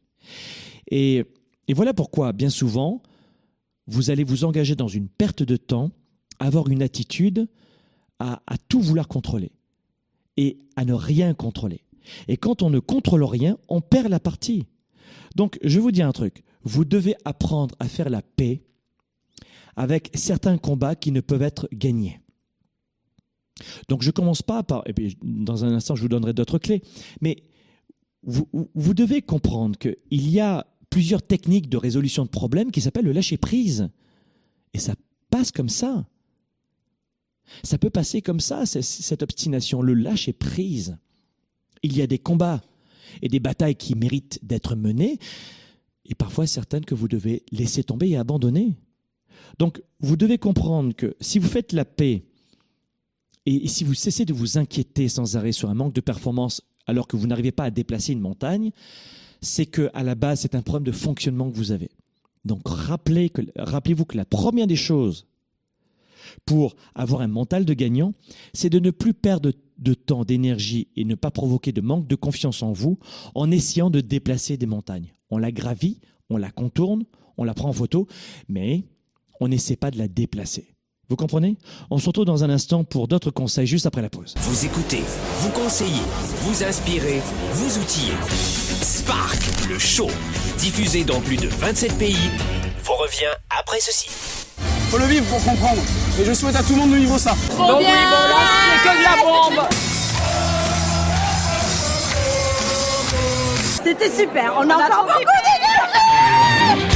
Et, 0.92 1.25
voilà 1.74 1.96
pourquoi, 1.96 2.34
bien 2.34 2.51
souvent, 2.51 3.01
vous 3.88 4.12
allez 4.12 4.24
vous 4.24 4.44
engager 4.44 4.75
dans 4.75 4.88
une 4.88 5.10
perte 5.10 5.42
de 5.42 5.58
temps, 5.58 5.92
avoir 6.38 6.70
une 6.70 6.84
attitude 6.84 7.50
à 8.20 8.39
tout 8.68 8.80
vouloir 8.80 9.08
contrôler 9.08 9.51
et 10.38 10.60
à 10.75 10.86
ne 10.86 10.94
rien 10.94 11.34
contrôler. 11.34 11.82
Et 12.27 12.38
quand 12.38 12.62
on 12.62 12.70
ne 12.70 12.79
contrôle 12.79 13.24
rien, 13.24 13.58
on 13.67 13.82
perd 13.82 14.08
la 14.08 14.20
partie. 14.20 14.65
Donc, 15.36 15.60
je 15.63 15.79
vous 15.79 15.91
dis 15.91 16.01
un 16.01 16.13
truc, 16.13 16.44
vous 16.63 16.86
devez 16.86 17.15
apprendre 17.25 17.75
à 17.79 17.88
faire 17.88 18.10
la 18.10 18.22
paix 18.22 18.63
avec 19.75 20.10
certains 20.15 20.58
combats 20.58 20.96
qui 20.96 21.12
ne 21.12 21.22
peuvent 21.22 21.41
être 21.41 21.67
gagnés. 21.72 22.20
Donc 23.88 24.01
je 24.01 24.10
ne 24.10 24.12
commence 24.12 24.41
pas 24.41 24.63
par, 24.63 24.84
et 24.88 24.94
puis 24.94 25.17
dans 25.24 25.65
un 25.65 25.74
instant 25.74 25.96
je 25.96 26.01
vous 26.01 26.10
donnerai 26.10 26.34
d'autres 26.34 26.60
clés, 26.60 26.82
mais 27.22 27.38
vous, 28.24 28.94
devez 28.94 29.22
comprendre 29.22 29.77
qu'il 29.77 29.96
y 30.29 30.39
a 30.39 30.67
plusieurs 30.89 31.22
techniques 31.22 31.70
de 31.70 31.77
résolution 31.77 32.25
de 32.25 32.29
problèmes 32.29 32.72
qui 32.72 32.82
s'appellent 32.82 33.06
le 33.06 33.13
lâcher-prise. 33.13 33.89
Et 34.74 34.79
ça 34.79 34.96
passe 35.29 35.51
comme 35.51 35.70
ça. 35.70 36.06
Ça 37.63 37.77
peut 37.77 37.89
passer 37.89 38.22
comme 38.22 38.39
ça, 38.39 38.66
cette 38.66 39.24
obstination, 39.24 39.82
le 39.82 39.94
lâcher-prise. 39.94 40.98
Il 41.84 41.96
y 41.96 42.01
a 42.01 42.08
des 42.08 42.20
combats 42.20 42.62
et 43.22 43.30
des 43.30 43.39
batailles 43.39 43.75
qui 43.75 43.96
méritent 43.96 44.39
d'être 44.44 44.75
menées, 44.75 45.20
et 46.06 46.16
parfois 46.16 46.48
certaines 46.48 46.86
que 46.86 46.96
vous 46.96 47.08
devez 47.08 47.44
laisser 47.51 47.84
tomber 47.84 48.10
et 48.10 48.18
abandonner. 48.18 48.75
Donc, 49.60 49.82
vous 50.00 50.18
devez 50.18 50.38
comprendre 50.38 50.94
que 50.94 51.16
si 51.22 51.39
vous 51.39 51.48
faites 51.48 51.74
la 51.74 51.86
paix 51.86 52.25
et 53.46 53.68
si 53.68 53.84
vous 53.84 53.94
cessez 53.94 54.25
de 54.25 54.34
vous 54.34 54.58
inquiéter 54.58 55.08
sans 55.08 55.38
arrêt 55.38 55.54
sur 55.54 55.70
un 55.70 55.74
manque 55.74 55.94
de 55.94 56.01
performance 56.01 56.62
alors 56.86 57.08
que 57.08 57.16
vous 57.16 57.27
n'arrivez 57.27 57.51
pas 57.51 57.66
à 57.66 57.72
déplacer 57.72 58.13
une 58.13 58.20
montagne, 58.20 58.72
c'est 59.42 59.66
que 59.66 59.89
à 59.94 60.04
la 60.04 60.16
base 60.16 60.42
c'est 60.42 60.56
un 60.56 60.62
problème 60.62 60.86
de 60.86 60.92
fonctionnement 60.92 61.50
que 61.50 61.56
vous 61.56 61.72
avez. 61.72 61.89
Donc 62.46 62.62
rappelez-vous 62.66 64.06
que 64.06 64.18
la 64.18 64.25
première 64.25 64.68
des 64.68 64.75
choses 64.75 65.25
pour 66.46 66.75
avoir 66.96 67.22
un 67.22 67.27
mental 67.27 67.65
de 67.65 67.74
gagnant, 67.74 68.13
c'est 68.53 68.69
de 68.69 68.79
ne 68.79 68.91
plus 68.91 69.13
perdre 69.13 69.51
de 69.77 69.93
temps, 69.93 70.24
d'énergie 70.24 70.88
et 70.96 71.05
ne 71.05 71.15
pas 71.15 71.31
provoquer 71.31 71.72
de 71.72 71.81
manque 71.81 72.07
de 72.07 72.15
confiance 72.15 72.63
en 72.63 72.72
vous 72.72 72.98
en 73.36 73.51
essayant 73.51 73.89
de 73.89 74.01
déplacer 74.01 74.57
des 74.57 74.65
montagnes. 74.65 75.13
On 75.29 75.38
la 75.38 75.51
gravit, 75.51 76.00
on 76.29 76.38
la 76.38 76.50
contourne, 76.50 77.05
on 77.38 77.43
la 77.43 77.53
prend 77.53 77.69
en 77.69 77.74
photo, 77.74 78.07
mais 78.48 78.86
on 79.39 79.48
n'essaie 79.48 79.75
pas 79.75 79.91
de 79.91 79.98
la 79.98 80.07
déplacer. 80.07 80.74
Vous 81.10 81.15
comprenez? 81.15 81.55
On 81.89 82.00
se 82.00 82.07
retrouve 82.07 82.25
dans 82.25 82.43
un 82.43 82.50
instant 82.50 82.84
pour 82.84 83.07
d'autres 83.07 83.31
conseils 83.31 83.67
juste 83.67 83.86
après 83.86 84.01
la 84.01 84.10
pause. 84.10 84.34
Vous 84.39 84.65
écoutez, 84.65 85.03
vous 85.39 85.50
conseillez, 85.51 86.03
vous 86.41 86.63
inspirez, 86.63 87.22
vous 87.53 87.77
outillez. 87.79 88.13
Spark, 88.81 89.69
le 89.69 89.79
show, 89.79 90.10
diffusé 90.60 91.05
dans 91.05 91.22
plus 91.22 91.38
de 91.38 91.48
27 91.48 91.98
pays, 91.98 92.15
vous 92.84 92.93
revient 92.93 93.31
après 93.50 93.79
ceci. 93.79 94.10
Faut 94.89 94.98
le 94.98 95.06
vivre 95.06 95.25
pour 95.25 95.44
comprendre. 95.44 95.82
Et 96.20 96.25
je 96.25 96.34
souhaite 96.34 96.56
à 96.56 96.63
tout 96.63 96.74
le 96.74 96.79
monde 96.79 96.91
de 96.91 96.96
vivre 96.96 97.17
ça. 97.17 97.36
Bon, 97.58 97.77
oui, 97.77 97.86
bon, 97.86 98.38
c'est 98.63 98.89
que 98.89 98.98
de 98.98 99.03
la 99.03 99.15
bombe 99.22 99.67
C'était 103.84 104.10
super, 104.10 104.53
on 104.58 104.70
a 104.70 104.75
encore 104.75 105.06
beaucoup 105.06 105.39
d'énergie 105.44 106.88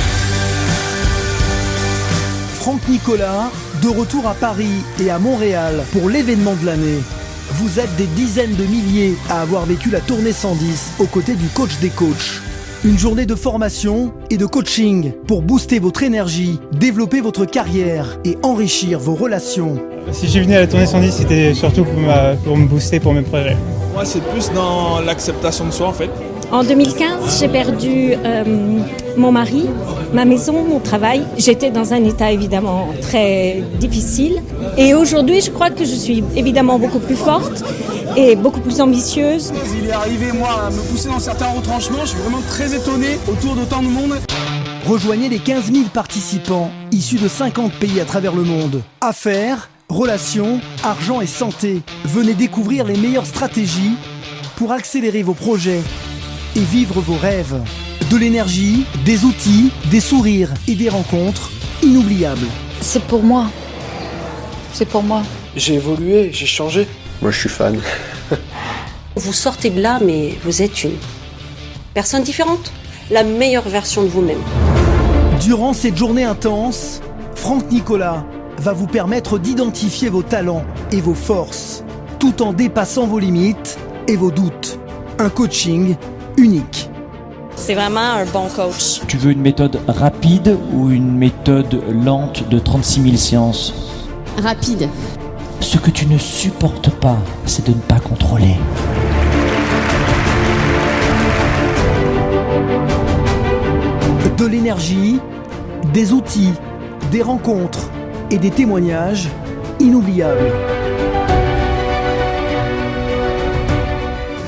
Franck 2.59 2.87
Nicolas, 2.87 3.49
de 3.81 3.87
retour 3.87 4.27
à 4.27 4.35
Paris 4.35 4.83
et 4.99 5.09
à 5.09 5.17
Montréal 5.17 5.83
pour 5.91 6.09
l'événement 6.09 6.53
de 6.53 6.65
l'année. 6.65 6.99
Vous 7.53 7.79
êtes 7.79 7.95
des 7.95 8.05
dizaines 8.07 8.55
de 8.55 8.63
milliers 8.63 9.15
à 9.29 9.41
avoir 9.41 9.65
vécu 9.65 9.89
la 9.89 9.99
tournée 9.99 10.31
110 10.31 10.91
aux 10.99 11.07
côtés 11.07 11.35
du 11.35 11.47
coach 11.47 11.77
des 11.79 11.89
coachs. 11.89 12.41
Une 12.83 12.97
journée 12.97 13.27
de 13.27 13.35
formation 13.35 14.11
et 14.31 14.37
de 14.37 14.45
coaching 14.47 15.13
pour 15.27 15.43
booster 15.43 15.77
votre 15.77 16.01
énergie, 16.01 16.59
développer 16.71 17.21
votre 17.21 17.45
carrière 17.45 18.17
et 18.25 18.39
enrichir 18.41 18.97
vos 18.97 19.13
relations. 19.13 19.75
Si 20.11 20.25
je 20.25 20.31
suis 20.31 20.39
venu 20.39 20.55
à 20.55 20.61
la 20.61 20.67
tournée 20.67 20.87
110, 20.87 21.11
c'était 21.11 21.53
surtout 21.53 21.83
pour, 21.83 21.93
pour 22.43 22.57
me 22.57 22.65
booster 22.65 22.99
pour 22.99 23.13
mes 23.13 23.21
projets. 23.21 23.55
Moi, 23.93 24.03
c'est 24.03 24.23
plus 24.31 24.51
dans 24.51 24.99
l'acceptation 24.99 25.67
de 25.67 25.71
soi 25.71 25.89
en 25.89 25.93
fait. 25.93 26.09
En 26.51 26.65
2015, 26.65 27.39
j'ai 27.39 27.47
perdu 27.47 28.13
euh, 28.25 28.43
mon 29.15 29.31
mari, 29.31 29.69
ma 30.13 30.25
maison, 30.25 30.65
mon 30.67 30.79
travail. 30.81 31.23
J'étais 31.37 31.71
dans 31.71 31.93
un 31.93 32.03
état 32.03 32.29
évidemment 32.29 32.89
très 33.01 33.63
difficile. 33.79 34.41
Et 34.77 34.93
aujourd'hui, 34.93 35.39
je 35.39 35.49
crois 35.49 35.69
que 35.69 35.85
je 35.85 35.95
suis 35.95 36.21
évidemment 36.35 36.77
beaucoup 36.77 36.99
plus 36.99 37.15
forte 37.15 37.63
et 38.17 38.35
beaucoup 38.35 38.59
plus 38.59 38.81
ambitieuse. 38.81 39.53
Il 39.81 39.87
est 39.87 39.93
arrivé, 39.93 40.33
moi, 40.33 40.65
à 40.67 40.69
me 40.69 40.81
pousser 40.91 41.07
dans 41.07 41.19
certains 41.19 41.47
retranchements. 41.47 42.01
Je 42.01 42.09
suis 42.09 42.19
vraiment 42.19 42.41
très 42.49 42.75
étonné 42.75 43.17
autour 43.29 43.55
d'autant 43.55 43.81
de 43.81 43.87
monde. 43.87 44.15
Rejoignez 44.85 45.29
les 45.29 45.39
15 45.39 45.71
000 45.71 45.85
participants 45.93 46.69
issus 46.91 47.17
de 47.17 47.29
50 47.29 47.71
pays 47.73 48.01
à 48.01 48.05
travers 48.05 48.35
le 48.35 48.43
monde. 48.43 48.81
Affaires, 48.99 49.69
relations, 49.87 50.59
argent 50.83 51.21
et 51.21 51.27
santé. 51.27 51.81
Venez 52.03 52.33
découvrir 52.33 52.83
les 52.83 52.97
meilleures 52.97 53.25
stratégies 53.25 53.93
pour 54.57 54.73
accélérer 54.73 55.23
vos 55.23 55.33
projets 55.33 55.79
et 56.55 56.61
vivre 56.61 56.99
vos 57.01 57.17
rêves. 57.17 57.59
De 58.09 58.17
l'énergie, 58.17 58.85
des 59.05 59.23
outils, 59.25 59.71
des 59.89 59.99
sourires 59.99 60.53
et 60.67 60.75
des 60.75 60.89
rencontres 60.89 61.51
inoubliables. 61.83 62.47
C'est 62.81 63.03
pour 63.03 63.23
moi. 63.23 63.47
C'est 64.73 64.87
pour 64.87 65.03
moi. 65.03 65.23
J'ai 65.55 65.75
évolué, 65.75 66.29
j'ai 66.31 66.45
changé. 66.45 66.87
Moi, 67.21 67.31
je 67.31 67.39
suis 67.39 67.49
fan. 67.49 67.79
vous 69.15 69.33
sortez 69.33 69.69
de 69.69 69.81
là, 69.81 69.99
mais 70.03 70.37
vous 70.43 70.61
êtes 70.61 70.83
une 70.83 70.95
personne 71.93 72.23
différente. 72.23 72.71
La 73.09 73.23
meilleure 73.23 73.67
version 73.67 74.03
de 74.03 74.07
vous-même. 74.07 74.41
Durant 75.41 75.73
cette 75.73 75.97
journée 75.97 76.23
intense, 76.23 77.01
Franck 77.35 77.69
Nicolas 77.71 78.25
va 78.57 78.73
vous 78.73 78.87
permettre 78.87 79.39
d'identifier 79.39 80.09
vos 80.09 80.21
talents 80.21 80.63
et 80.91 81.01
vos 81.01 81.15
forces, 81.15 81.83
tout 82.19 82.41
en 82.41 82.53
dépassant 82.53 83.07
vos 83.07 83.19
limites 83.19 83.77
et 84.07 84.15
vos 84.15 84.31
doutes. 84.31 84.79
Un 85.19 85.29
coaching 85.29 85.95
unique. 86.37 86.89
C'est 87.55 87.75
vraiment 87.75 87.99
un 87.99 88.25
bon 88.25 88.47
coach. 88.47 89.01
Tu 89.07 89.17
veux 89.17 89.31
une 89.31 89.41
méthode 89.41 89.79
rapide 89.87 90.57
ou 90.73 90.89
une 90.89 91.11
méthode 91.15 91.81
lente 91.91 92.47
de 92.49 92.59
36 92.59 93.01
000 93.01 93.15
séances? 93.17 93.73
Rapide. 94.41 94.89
Ce 95.59 95.77
que 95.77 95.91
tu 95.91 96.07
ne 96.07 96.17
supportes 96.17 96.89
pas, 96.89 97.17
c'est 97.45 97.65
de 97.67 97.71
ne 97.71 97.81
pas 97.81 97.99
contrôler. 97.99 98.55
De 104.37 104.45
l'énergie, 104.47 105.19
des 105.93 106.13
outils, 106.13 106.53
des 107.11 107.21
rencontres 107.21 107.91
et 108.31 108.39
des 108.39 108.49
témoignages 108.49 109.27
inoubliables. 109.79 110.51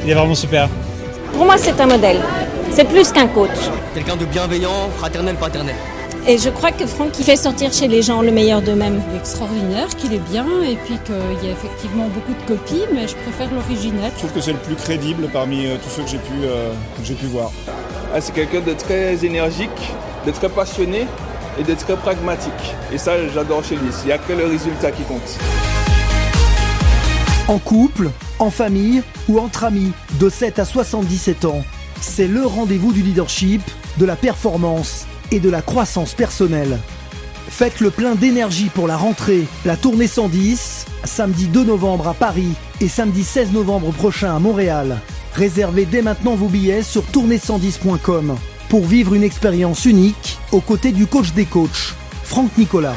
Il 0.04 0.10
est 0.10 0.16
vraiment 0.16 0.34
super. 0.36 0.68
Pour 1.34 1.46
moi, 1.46 1.56
c'est 1.58 1.80
un 1.82 1.88
modèle. 1.88 2.22
C'est 2.72 2.88
plus 2.88 3.12
qu'un 3.12 3.28
coach. 3.28 3.50
Quelqu'un 3.94 4.16
de 4.16 4.26
bienveillant, 4.26 4.90
fraternel, 4.98 5.36
paternel. 5.36 5.76
Et 6.28 6.38
je 6.38 6.50
crois 6.50 6.72
que 6.72 6.86
Franck, 6.86 7.20
il 7.20 7.26
fait 7.26 7.36
sortir 7.36 7.74
chez 7.74 7.88
les 7.88 8.02
gens 8.02 8.22
le 8.22 8.32
meilleur 8.32 8.62
d'eux-mêmes. 8.62 9.02
Extraordinaire, 9.18 9.88
qu'il 9.98 10.14
est 10.14 10.26
bien, 10.30 10.46
et 10.64 10.76
puis 10.76 10.98
qu'il 11.04 11.48
y 11.48 11.52
a 11.52 11.54
effectivement 11.54 12.08
beaucoup 12.08 12.34
de 12.34 12.48
copies, 12.48 12.84
mais 12.94 13.08
je 13.08 13.16
préfère 13.16 13.52
l'original. 13.54 14.12
Je 14.14 14.20
trouve 14.20 14.32
que 14.32 14.42
c'est 14.42 14.54
le 14.54 14.60
plus 14.60 14.76
crédible 14.76 15.28
parmi 15.34 15.66
euh, 15.66 15.76
tous 15.84 15.90
ceux 15.90 16.04
que 16.04 16.10
j'ai 16.10 16.18
pu, 16.20 16.34
euh, 16.46 16.72
que 16.98 17.04
j'ai 17.04 17.16
pu 17.16 17.26
voir. 17.26 17.52
Ah, 18.14 18.22
c'est 18.22 18.34
quelqu'un 18.34 18.62
de 18.62 18.74
très 18.74 19.26
énergique, 19.26 19.70
de 20.26 20.32
très 20.32 20.50
passionné 20.50 21.08
et 21.60 21.64
de 21.64 21.74
très 21.74 21.96
pragmatique. 21.96 22.54
Et 22.94 22.98
ça, 22.98 23.14
j'adore 23.34 23.64
chez 23.64 23.76
lui. 23.76 23.90
Il 24.04 24.06
n'y 24.06 24.12
a 24.12 24.20
que 24.20 24.34
le 24.34 24.46
résultat 24.46 24.92
qui 24.92 25.04
compte. 25.04 25.38
En 27.48 27.58
couple, 27.58 28.10
en 28.44 28.52
famille 28.52 29.02
ou 29.30 29.40
entre 29.40 29.64
amis 29.64 29.92
de 30.20 30.30
7 30.30 30.60
à 30.60 30.66
77 30.66 31.46
ans, 31.46 31.64
c'est 32.02 32.28
le 32.28 32.46
rendez-vous 32.46 32.92
du 32.92 33.02
leadership, 33.02 33.62
de 33.98 34.06
la 34.06 34.16
performance 34.16 35.06
et 35.32 35.40
de 35.40 35.50
la 35.50 35.62
croissance 35.62 36.14
personnelle. 36.14 36.78
Faites 37.48 37.80
le 37.80 37.90
plein 37.90 38.16
d'énergie 38.16 38.70
pour 38.70 38.88
la 38.88 38.98
rentrée, 38.98 39.46
la 39.66 39.78
tournée 39.78 40.08
110, 40.08 40.86
samedi 41.06 41.48
2 41.48 41.64
novembre 41.64 42.08
à 42.10 42.14
Paris 42.14 42.54
et 42.82 42.88
samedi 42.88 43.24
16 43.24 43.52
novembre 43.54 43.92
prochain 43.92 44.36
à 44.36 44.40
Montréal. 44.40 45.00
Réservez 45.36 45.86
dès 45.86 46.02
maintenant 46.02 46.36
vos 46.36 46.48
billets 46.48 46.84
sur 46.84 47.04
tournée110.com 47.04 48.36
pour 48.70 48.86
vivre 48.86 49.14
une 49.14 49.24
expérience 49.24 49.86
unique 49.86 50.38
aux 50.52 50.62
côtés 50.62 50.92
du 50.92 51.08
coach 51.08 51.32
des 51.34 51.46
coachs, 51.46 51.94
Franck 52.24 52.58
Nicolas. 52.58 52.96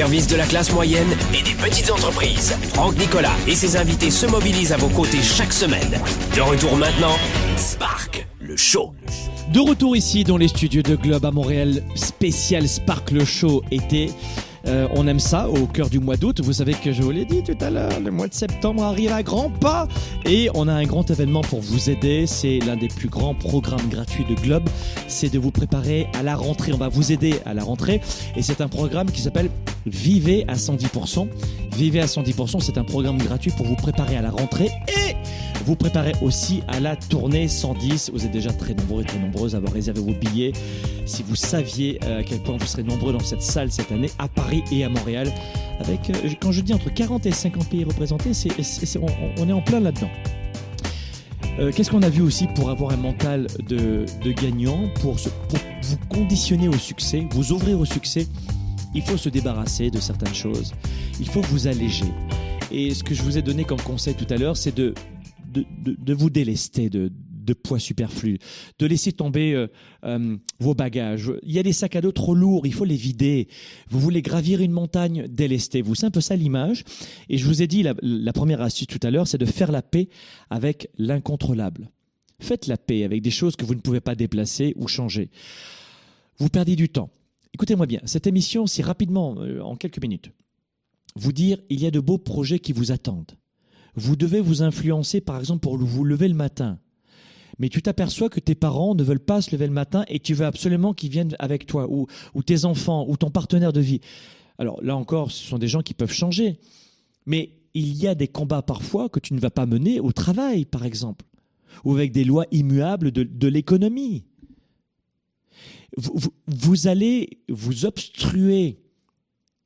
Service 0.00 0.28
de 0.28 0.36
la 0.36 0.46
classe 0.46 0.72
moyenne 0.72 1.14
et 1.34 1.42
des 1.42 1.52
petites 1.52 1.90
entreprises, 1.90 2.56
Franck 2.72 2.96
Nicolas 2.96 3.36
et 3.46 3.54
ses 3.54 3.76
invités 3.76 4.10
se 4.10 4.24
mobilisent 4.24 4.72
à 4.72 4.78
vos 4.78 4.88
côtés 4.88 5.20
chaque 5.20 5.52
semaine. 5.52 6.00
De 6.34 6.40
retour 6.40 6.74
maintenant, 6.78 7.18
Spark, 7.58 8.26
le 8.40 8.56
show. 8.56 8.94
De 9.52 9.60
retour 9.60 9.94
ici 9.94 10.24
dans 10.24 10.38
les 10.38 10.48
studios 10.48 10.80
de 10.80 10.96
Globe 10.96 11.26
à 11.26 11.30
Montréal, 11.30 11.82
spécial 11.96 12.66
Spark 12.66 13.10
le 13.10 13.26
Show 13.26 13.62
été. 13.70 14.10
Euh, 14.66 14.88
on 14.94 15.06
aime 15.06 15.20
ça 15.20 15.48
au 15.48 15.66
cœur 15.66 15.88
du 15.88 15.98
mois 15.98 16.16
d'août. 16.16 16.40
Vous 16.40 16.54
savez 16.54 16.74
que 16.74 16.92
je 16.92 17.02
vous 17.02 17.10
l'ai 17.10 17.24
dit 17.24 17.42
tout 17.42 17.56
à 17.60 17.70
l'heure, 17.70 18.00
le 18.00 18.10
mois 18.10 18.28
de 18.28 18.34
septembre 18.34 18.82
arrive 18.82 19.12
à 19.12 19.22
grands 19.22 19.50
pas 19.50 19.88
et 20.24 20.50
on 20.54 20.68
a 20.68 20.72
un 20.72 20.84
grand 20.84 21.10
événement 21.10 21.40
pour 21.42 21.60
vous 21.60 21.90
aider. 21.90 22.26
C'est 22.26 22.58
l'un 22.60 22.76
des 22.76 22.88
plus 22.88 23.08
grands 23.08 23.34
programmes 23.34 23.88
gratuits 23.88 24.24
de 24.24 24.34
Globe. 24.34 24.68
C'est 25.08 25.32
de 25.32 25.38
vous 25.38 25.50
préparer 25.50 26.08
à 26.18 26.22
la 26.22 26.36
rentrée. 26.36 26.72
On 26.72 26.78
va 26.78 26.88
vous 26.88 27.12
aider 27.12 27.34
à 27.46 27.54
la 27.54 27.64
rentrée 27.64 28.00
et 28.36 28.42
c'est 28.42 28.60
un 28.60 28.68
programme 28.68 29.10
qui 29.10 29.22
s'appelle 29.22 29.50
Vivez 29.86 30.44
à 30.48 30.54
110%. 30.54 31.28
Vivez 31.76 32.00
à 32.00 32.06
110%, 32.06 32.60
c'est 32.60 32.76
un 32.76 32.84
programme 32.84 33.18
gratuit 33.18 33.52
pour 33.56 33.66
vous 33.66 33.76
préparer 33.76 34.16
à 34.16 34.22
la 34.22 34.30
rentrée 34.30 34.70
et 34.88 35.16
vous 35.64 35.76
préparer 35.76 36.12
aussi 36.22 36.62
à 36.68 36.80
la 36.80 36.96
tournée 36.96 37.48
110. 37.48 38.10
Vous 38.12 38.24
êtes 38.24 38.30
déjà 38.30 38.52
très 38.52 38.74
nombreux 38.74 39.02
et 39.02 39.06
très 39.06 39.18
nombreuses 39.18 39.54
à 39.54 39.58
avoir 39.58 39.72
réservé 39.72 40.00
vos 40.00 40.14
billets. 40.14 40.52
Si 41.06 41.22
vous 41.22 41.36
saviez 41.36 41.98
euh, 42.04 42.20
à 42.20 42.22
quel 42.22 42.42
point 42.42 42.56
vous 42.56 42.66
serez 42.66 42.82
nombreux 42.82 43.12
dans 43.12 43.20
cette 43.20 43.42
salle 43.42 43.70
cette 43.70 43.92
année, 43.92 44.10
à 44.18 44.28
Paris 44.28 44.62
et 44.72 44.84
à 44.84 44.88
Montréal, 44.88 45.32
avec, 45.80 46.10
euh, 46.10 46.30
quand 46.40 46.52
je 46.52 46.60
dis 46.60 46.72
entre 46.72 46.92
40 46.92 47.26
et 47.26 47.32
50 47.32 47.68
pays 47.68 47.84
représentés, 47.84 48.30
on, 49.38 49.48
est 49.48 49.52
en 49.52 49.60
plein 49.60 49.80
là-dedans. 49.80 50.10
Euh, 51.58 51.72
Qu'est-ce 51.74 51.90
qu'on 51.90 52.02
a 52.02 52.08
vu 52.08 52.22
aussi 52.22 52.46
pour 52.54 52.70
avoir 52.70 52.92
un 52.92 52.96
mental 52.96 53.46
de, 53.68 54.06
gagnant, 54.32 54.88
pour 55.00 55.16
vous 55.16 55.96
conditionner 56.08 56.68
au 56.68 56.78
succès, 56.78 57.26
vous 57.32 57.52
ouvrir 57.52 57.78
au 57.78 57.84
succès? 57.84 58.26
Il 58.94 59.02
faut 59.02 59.16
se 59.16 59.28
débarrasser 59.28 59.90
de 59.90 60.00
certaines 60.00 60.34
choses. 60.34 60.72
Il 61.20 61.28
faut 61.28 61.42
vous 61.42 61.66
alléger. 61.68 62.06
Et 62.72 62.94
ce 62.94 63.04
que 63.04 63.14
je 63.14 63.22
vous 63.22 63.36
ai 63.36 63.42
donné 63.42 63.64
comme 63.64 63.80
conseil 63.80 64.14
tout 64.14 64.26
à 64.32 64.36
l'heure, 64.36 64.56
c'est 64.56 64.74
de, 64.74 64.94
de, 65.52 66.14
vous 66.14 66.30
délester 66.30 66.90
de, 66.90 67.10
poids 67.64 67.80
superflu, 67.80 68.38
de 68.78 68.86
laisser 68.86 69.10
tomber 69.10 69.54
euh, 69.54 69.66
euh, 70.04 70.36
vos 70.60 70.74
bagages. 70.74 71.32
Il 71.42 71.50
y 71.50 71.58
a 71.58 71.64
des 71.64 71.72
sacs 71.72 71.96
à 71.96 72.00
dos 72.00 72.12
trop 72.12 72.34
lourds, 72.34 72.64
il 72.64 72.72
faut 72.72 72.84
les 72.84 72.94
vider. 72.94 73.48
Vous 73.88 73.98
voulez 73.98 74.22
gravir 74.22 74.60
une 74.60 74.70
montagne, 74.70 75.26
délestez-vous. 75.28 75.96
C'est 75.96 76.06
un 76.06 76.12
peu 76.12 76.20
ça 76.20 76.36
l'image. 76.36 76.84
Et 77.28 77.38
je 77.38 77.46
vous 77.46 77.60
ai 77.60 77.66
dit, 77.66 77.82
la, 77.82 77.94
la 78.02 78.32
première 78.32 78.60
astuce 78.60 78.86
tout 78.86 79.00
à 79.02 79.10
l'heure, 79.10 79.26
c'est 79.26 79.38
de 79.38 79.46
faire 79.46 79.72
la 79.72 79.82
paix 79.82 80.08
avec 80.48 80.90
l'incontrôlable. 80.96 81.90
Faites 82.38 82.68
la 82.68 82.76
paix 82.76 83.02
avec 83.02 83.20
des 83.20 83.30
choses 83.30 83.56
que 83.56 83.64
vous 83.64 83.74
ne 83.74 83.80
pouvez 83.80 84.00
pas 84.00 84.14
déplacer 84.14 84.72
ou 84.76 84.86
changer. 84.86 85.30
Vous 86.38 86.48
perdez 86.48 86.76
du 86.76 86.88
temps. 86.88 87.10
Écoutez-moi 87.52 87.86
bien, 87.86 88.00
cette 88.04 88.26
émission, 88.26 88.66
c'est 88.66 88.82
rapidement, 88.82 89.36
euh, 89.38 89.60
en 89.60 89.76
quelques 89.76 90.00
minutes, 90.00 90.30
vous 91.16 91.32
dire, 91.32 91.58
il 91.68 91.80
y 91.80 91.86
a 91.86 91.90
de 91.90 92.00
beaux 92.00 92.18
projets 92.18 92.60
qui 92.60 92.72
vous 92.72 92.92
attendent. 92.92 93.32
Vous 93.96 94.16
devez 94.16 94.40
vous 94.40 94.62
influencer, 94.62 95.20
par 95.20 95.38
exemple, 95.38 95.60
pour 95.60 95.76
vous 95.76 96.04
lever 96.04 96.28
le 96.28 96.34
matin. 96.34 96.78
Mais 97.58 97.68
tu 97.68 97.82
t'aperçois 97.82 98.30
que 98.30 98.40
tes 98.40 98.54
parents 98.54 98.94
ne 98.94 99.02
veulent 99.02 99.20
pas 99.20 99.42
se 99.42 99.50
lever 99.52 99.66
le 99.66 99.72
matin 99.72 100.04
et 100.08 100.18
tu 100.18 100.32
veux 100.32 100.46
absolument 100.46 100.94
qu'ils 100.94 101.10
viennent 101.10 101.36
avec 101.38 101.66
toi, 101.66 101.88
ou, 101.90 102.06
tes 102.42 102.64
enfants, 102.64 103.04
ou 103.06 103.16
ton 103.18 103.30
partenaire 103.30 103.72
de 103.72 103.80
vie. 103.80 104.00
Alors 104.58 104.82
là 104.82 104.96
encore, 104.96 105.30
ce 105.30 105.44
sont 105.44 105.58
des 105.58 105.68
gens 105.68 105.82
qui 105.82 105.92
peuvent 105.92 106.12
changer. 106.12 106.58
Mais 107.26 107.52
il 107.74 107.94
y 107.96 108.06
a 108.06 108.14
des 108.14 108.28
combats 108.28 108.62
parfois 108.62 109.08
que 109.10 109.20
tu 109.20 109.34
ne 109.34 109.40
vas 109.40 109.50
pas 109.50 109.66
mener 109.66 110.00
au 110.00 110.10
travail, 110.10 110.64
par 110.64 110.86
exemple, 110.86 111.26
ou 111.84 111.92
avec 111.92 112.12
des 112.12 112.24
lois 112.24 112.46
immuables 112.50 113.10
de, 113.12 113.48
l'économie. 113.48 114.24
Vous- 115.96 116.32
vous 116.46 116.86
allez 116.86 117.42
vous 117.48 117.84
obstruer 117.84 118.78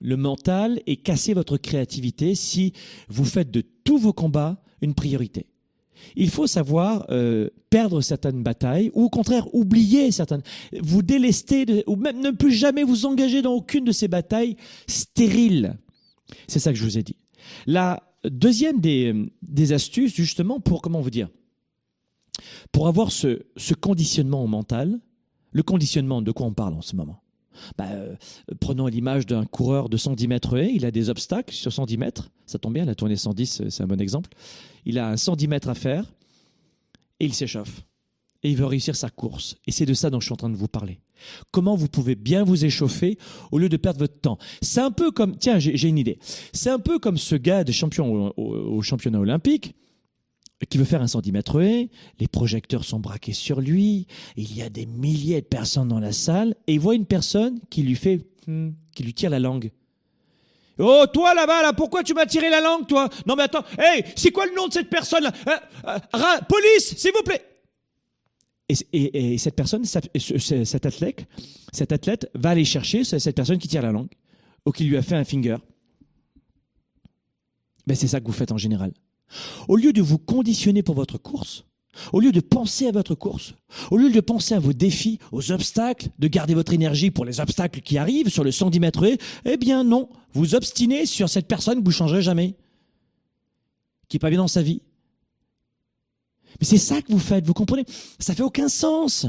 le 0.01 0.17
mental 0.17 0.81
et 0.87 0.97
casser 0.97 1.33
votre 1.33 1.59
créativité 1.59 2.35
si 2.35 2.73
vous 3.09 3.25
faites 3.25 3.51
de 3.51 3.63
tous 3.85 3.99
vos 3.99 4.13
combats 4.13 4.61
une 4.81 4.95
priorité. 4.95 5.47
Il 6.17 6.31
faut 6.31 6.47
savoir 6.47 7.07
euh, 7.11 7.49
perdre 7.71 8.01
certaines 8.01 8.43
batailles 8.43 8.91
ou 8.95 9.05
au 9.05 9.11
contraire 9.11 9.53
oublier 9.55 10.11
certaines, 10.11 10.43
vous 10.81 11.03
délester 11.03 11.85
ou 11.87 11.97
même 11.97 12.21
ne 12.21 12.31
plus 12.31 12.53
jamais 12.53 12.83
vous 12.83 13.07
engager 13.07 13.43
dans 13.43 13.53
aucune 13.53 13.85
de 13.85 13.93
ces 13.93 14.09
batailles 14.09 14.57
stériles. 14.87 15.79
C'est 16.47 16.59
ça 16.59 16.73
que 16.73 16.79
je 16.79 16.85
vous 16.85 16.99
ai 16.99 17.03
dit. 17.03 17.17
La 17.67 18.03
deuxième 18.25 18.81
des, 18.81 19.15
des 19.43 19.73
astuces 19.73 20.15
justement 20.15 20.61
pour 20.61 20.83
comment 20.83 21.01
vous 21.01 21.11
dire, 21.11 21.29
pour 22.73 22.89
avoir 22.89 23.13
ce, 23.13 23.43
ce 23.57 23.75
conditionnement 23.75 24.47
mental, 24.47 24.99
le 25.53 25.63
conditionnement 25.63 26.23
de 26.23 26.33
quoi 26.33 26.47
on 26.47 26.53
parle 26.53 26.75
en 26.75 26.83
ce 26.83 26.97
moment? 26.97 27.24
Bah, 27.77 27.87
euh, 27.91 28.15
prenons 28.61 28.87
l'image 28.87 29.27
d'un 29.27 29.45
coureur 29.45 29.89
de 29.89 29.97
110 29.97 30.29
mètres 30.29 30.57
haies. 30.57 30.73
Il 30.75 30.85
a 30.85 30.91
des 30.91 31.11
obstacles 31.11 31.55
sur 31.55 31.73
110 31.73 31.97
mètres. 31.99 32.31
Ça 32.47 32.59
tombe 32.59 32.75
bien, 32.75 32.85
la 32.85 32.95
tournée 32.95 33.17
110, 33.17 33.61
euh, 33.61 33.71
c'est 33.71 33.83
un 33.83 33.87
bon 33.87 34.01
exemple. 34.01 34.31
Il 34.85 34.99
a 34.99 35.09
un 35.09 35.17
110 35.17 35.49
mètres 35.49 35.69
à 35.69 35.75
faire 35.75 36.05
et 37.21 37.27
il 37.27 37.35
s'échauffe. 37.35 37.83
Et 38.43 38.51
il 38.51 38.57
veut 38.57 38.67
réussir 38.67 38.95
sa 38.95 39.09
course. 39.09 39.57
Et 39.67 39.73
c'est 39.73 39.87
de 39.87 39.95
ça 39.95 40.11
dont 40.11 40.21
je 40.21 40.27
suis 40.27 40.33
en 40.33 40.37
train 40.37 40.51
de 40.51 40.57
vous 40.57 40.69
parler. 40.69 41.01
Comment 41.51 41.77
vous 41.77 41.89
pouvez 41.89 42.15
bien 42.15 42.45
vous 42.45 42.67
échauffer 42.67 43.17
au 43.53 43.59
lieu 43.59 43.71
de 43.71 43.79
perdre 43.79 44.01
votre 44.01 44.21
temps? 44.21 44.37
C'est 44.61 44.83
un 44.83 44.91
peu 44.91 45.11
comme, 45.11 45.39
tiens, 45.39 45.59
j'ai 45.59 45.89
une 45.89 45.97
idée. 45.97 46.19
C'est 46.53 46.69
un 46.69 46.79
peu 46.79 46.99
comme 46.99 47.17
ce 47.17 47.37
gars 47.37 47.65
de 47.65 47.73
champion 47.73 48.35
au 48.37 48.83
championnat 48.83 49.19
olympique 49.19 49.75
qui 50.69 50.79
veut 50.79 50.85
faire 50.85 51.03
un 51.03 51.07
110 51.09 51.33
mètres 51.33 51.61
les 51.61 52.29
projecteurs 52.29 52.85
sont 52.85 52.99
braqués 53.01 53.33
sur 53.33 53.61
lui, 53.61 54.07
il 54.37 54.57
y 54.57 54.63
a 54.63 54.69
des 54.71 54.87
milliers 54.87 55.41
de 55.41 55.47
personnes 55.47 55.89
dans 55.89 56.01
la 56.01 56.13
salle, 56.13 56.55
et 56.67 56.75
il 56.75 56.81
voit 56.81 56.95
une 56.95 57.07
personne 57.07 57.61
qui 57.71 57.83
lui 57.83 57.95
fait, 57.97 58.27
hmm, 58.47 58.71
qui 58.95 59.03
lui 59.03 59.15
tire 59.15 59.31
la 59.31 59.39
langue. 59.41 59.71
Oh, 60.79 61.05
toi 61.13 61.35
là-bas, 61.35 61.63
là, 61.63 61.73
pourquoi 61.73 62.03
tu 62.03 62.15
m'as 62.15 62.27
tiré 62.27 62.51
la 62.51 62.61
langue, 62.61 62.87
toi? 62.89 63.09
Non 63.27 63.37
mais 63.37 63.45
attends, 63.45 63.65
hey, 63.79 64.05
c'est 64.17 64.33
quoi 64.33 64.47
le 64.47 64.55
nom 64.57 64.67
de 64.69 64.73
cette 64.73 64.91
personne-là 64.91 65.33
euh, 65.49 65.99
ra- 66.13 66.41
Police, 66.49 66.97
s'il 66.97 67.13
vous 67.13 67.23
plaît 67.23 67.45
et, 68.69 68.75
et- 68.93 69.35
et 69.35 69.39
cette 69.39 69.55
personne, 69.55 69.85
cet 69.85 70.87
athlète, 70.87 71.27
cet 71.73 71.93
athlète 71.93 72.31
va 72.35 72.51
aller 72.51 72.65
chercher 72.65 73.05
ce- 73.05 73.19
cette 73.19 73.37
personne 73.37 73.59
qui 73.59 73.69
tire 73.69 73.83
la 73.83 73.93
langue, 73.93 74.09
ou 74.67 74.73
qui 74.73 74.85
lui 74.85 74.97
a 74.97 75.03
fait 75.03 75.15
un 75.15 75.25
finger. 75.25 75.57
Ben, 77.87 77.95
c'est 77.95 78.09
ça 78.09 78.19
que 78.21 78.27
vous 78.27 78.33
faites 78.33 78.51
en 78.53 78.57
général. 78.59 78.93
Au 79.69 79.77
lieu 79.77 79.93
de 79.93 80.03
vous 80.03 80.19
conditionner 80.19 80.83
pour 80.83 80.95
votre 80.95 81.19
course, 81.19 81.65
au 82.13 82.21
lieu 82.21 82.33
de 82.33 82.41
penser 82.41 82.87
à 82.87 82.93
votre 82.93 83.15
course, 83.15 83.55
au 83.91 83.97
lieu 83.97 84.11
de 84.11 84.21
penser 84.21 84.55
à 84.55 84.59
vos 84.59 84.73
défis, 84.73 85.19
aux 85.33 85.53
obstacles, 85.53 86.09
de 86.19 86.29
garder 86.29 86.55
votre 86.55 86.73
énergie 86.73 87.11
pour 87.11 87.25
les 87.25 87.41
obstacles 87.41 87.81
qui 87.81 87.99
arrivent 87.99 88.29
sur 88.29 88.45
le 88.45 88.51
110 88.51 88.81
mètres 88.81 89.17
eh 89.45 89.57
bien 89.57 89.85
non, 89.85 90.09
vous 90.33 90.55
obstinez 90.55 91.07
sur 91.07 91.29
cette 91.29 91.47
personne 91.47 91.79
que 91.79 91.85
vous 91.85 91.91
ne 91.91 91.95
changerez 91.95 92.23
jamais, 92.23 92.55
qui 94.09 94.17
n'est 94.17 94.21
pas 94.21 94.31
bien 94.31 94.39
dans 94.39 94.49
sa 94.49 94.63
vie, 94.63 94.83
Mais 96.61 96.67
c'est 96.67 96.79
ça 96.79 97.01
que 97.03 97.13
vous 97.13 97.19
faites, 97.19 97.47
vous 97.47 97.55
comprenez? 97.55 97.85
Ça 98.19 98.35
fait 98.35 98.43
aucun 98.43 98.69
sens. 98.69 99.27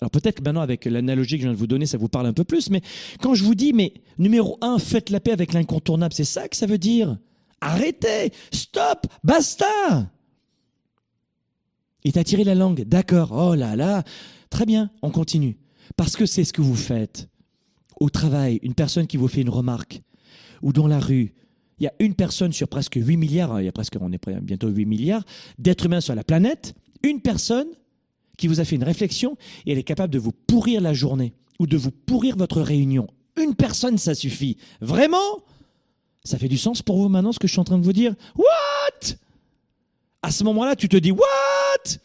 Alors 0.00 0.10
peut-être 0.10 0.36
que 0.36 0.44
maintenant, 0.44 0.60
avec 0.60 0.84
l'analogie 0.84 1.36
que 1.36 1.42
je 1.42 1.46
viens 1.48 1.52
de 1.52 1.58
vous 1.58 1.66
donner, 1.66 1.86
ça 1.86 1.98
vous 1.98 2.08
parle 2.08 2.26
un 2.26 2.32
peu 2.32 2.44
plus, 2.44 2.70
mais 2.70 2.82
quand 3.20 3.34
je 3.34 3.42
vous 3.42 3.54
dis, 3.54 3.72
mais 3.72 3.94
numéro 4.18 4.56
un, 4.60 4.78
faites 4.78 5.10
la 5.10 5.20
paix 5.20 5.32
avec 5.32 5.52
l'incontournable, 5.52 6.14
c'est 6.14 6.24
ça 6.24 6.48
que 6.48 6.56
ça 6.56 6.66
veut 6.66 6.78
dire? 6.78 7.18
Arrêtez, 7.60 8.32
stop, 8.52 9.06
basta. 9.24 10.10
Il 12.04 12.12
t'a 12.12 12.24
tiré 12.24 12.44
la 12.44 12.54
langue, 12.54 12.84
d'accord, 12.84 13.32
oh 13.32 13.54
là 13.54 13.76
là, 13.76 14.04
très 14.50 14.66
bien, 14.66 14.90
on 15.02 15.10
continue. 15.10 15.58
Parce 15.96 16.16
que 16.16 16.26
c'est 16.26 16.44
ce 16.44 16.52
que 16.52 16.62
vous 16.62 16.76
faites. 16.76 17.28
Au 18.00 18.10
travail, 18.10 18.60
une 18.62 18.74
personne 18.74 19.06
qui 19.06 19.16
vous 19.16 19.28
fait 19.28 19.40
une 19.40 19.50
remarque, 19.50 20.02
ou 20.62 20.72
dans 20.72 20.86
la 20.86 21.00
rue, 21.00 21.34
il 21.78 21.84
y 21.84 21.86
a 21.86 21.92
une 21.98 22.14
personne 22.14 22.52
sur 22.52 22.68
presque 22.68 22.96
8 22.96 23.16
milliards, 23.16 23.52
hein, 23.52 23.60
il 23.60 23.64
y 23.64 23.68
a 23.68 23.72
presque, 23.72 23.96
on 24.00 24.12
est 24.12 24.40
bientôt 24.40 24.68
8 24.68 24.86
milliards 24.86 25.24
d'êtres 25.58 25.86
humains 25.86 26.00
sur 26.00 26.14
la 26.14 26.24
planète, 26.24 26.74
une 27.02 27.20
personne 27.20 27.68
qui 28.36 28.48
vous 28.48 28.60
a 28.60 28.64
fait 28.64 28.76
une 28.76 28.84
réflexion 28.84 29.36
et 29.66 29.72
elle 29.72 29.78
est 29.78 29.84
capable 29.84 30.12
de 30.12 30.18
vous 30.18 30.32
pourrir 30.32 30.80
la 30.80 30.92
journée 30.92 31.34
ou 31.58 31.66
de 31.66 31.76
vous 31.76 31.90
pourrir 31.90 32.36
votre 32.36 32.60
réunion. 32.60 33.08
Une 33.40 33.54
personne, 33.54 33.98
ça 33.98 34.14
suffit. 34.14 34.56
Vraiment? 34.80 35.42
Ça 36.28 36.36
fait 36.36 36.48
du 36.48 36.58
sens 36.58 36.82
pour 36.82 36.98
vous 36.98 37.08
maintenant 37.08 37.32
ce 37.32 37.38
que 37.38 37.48
je 37.48 37.52
suis 37.52 37.60
en 37.60 37.64
train 37.64 37.78
de 37.78 37.84
vous 37.86 37.94
dire? 37.94 38.14
What? 38.36 39.14
À 40.20 40.30
ce 40.30 40.44
moment-là, 40.44 40.76
tu 40.76 40.86
te 40.86 40.98
dis 40.98 41.10
What? 41.10 41.96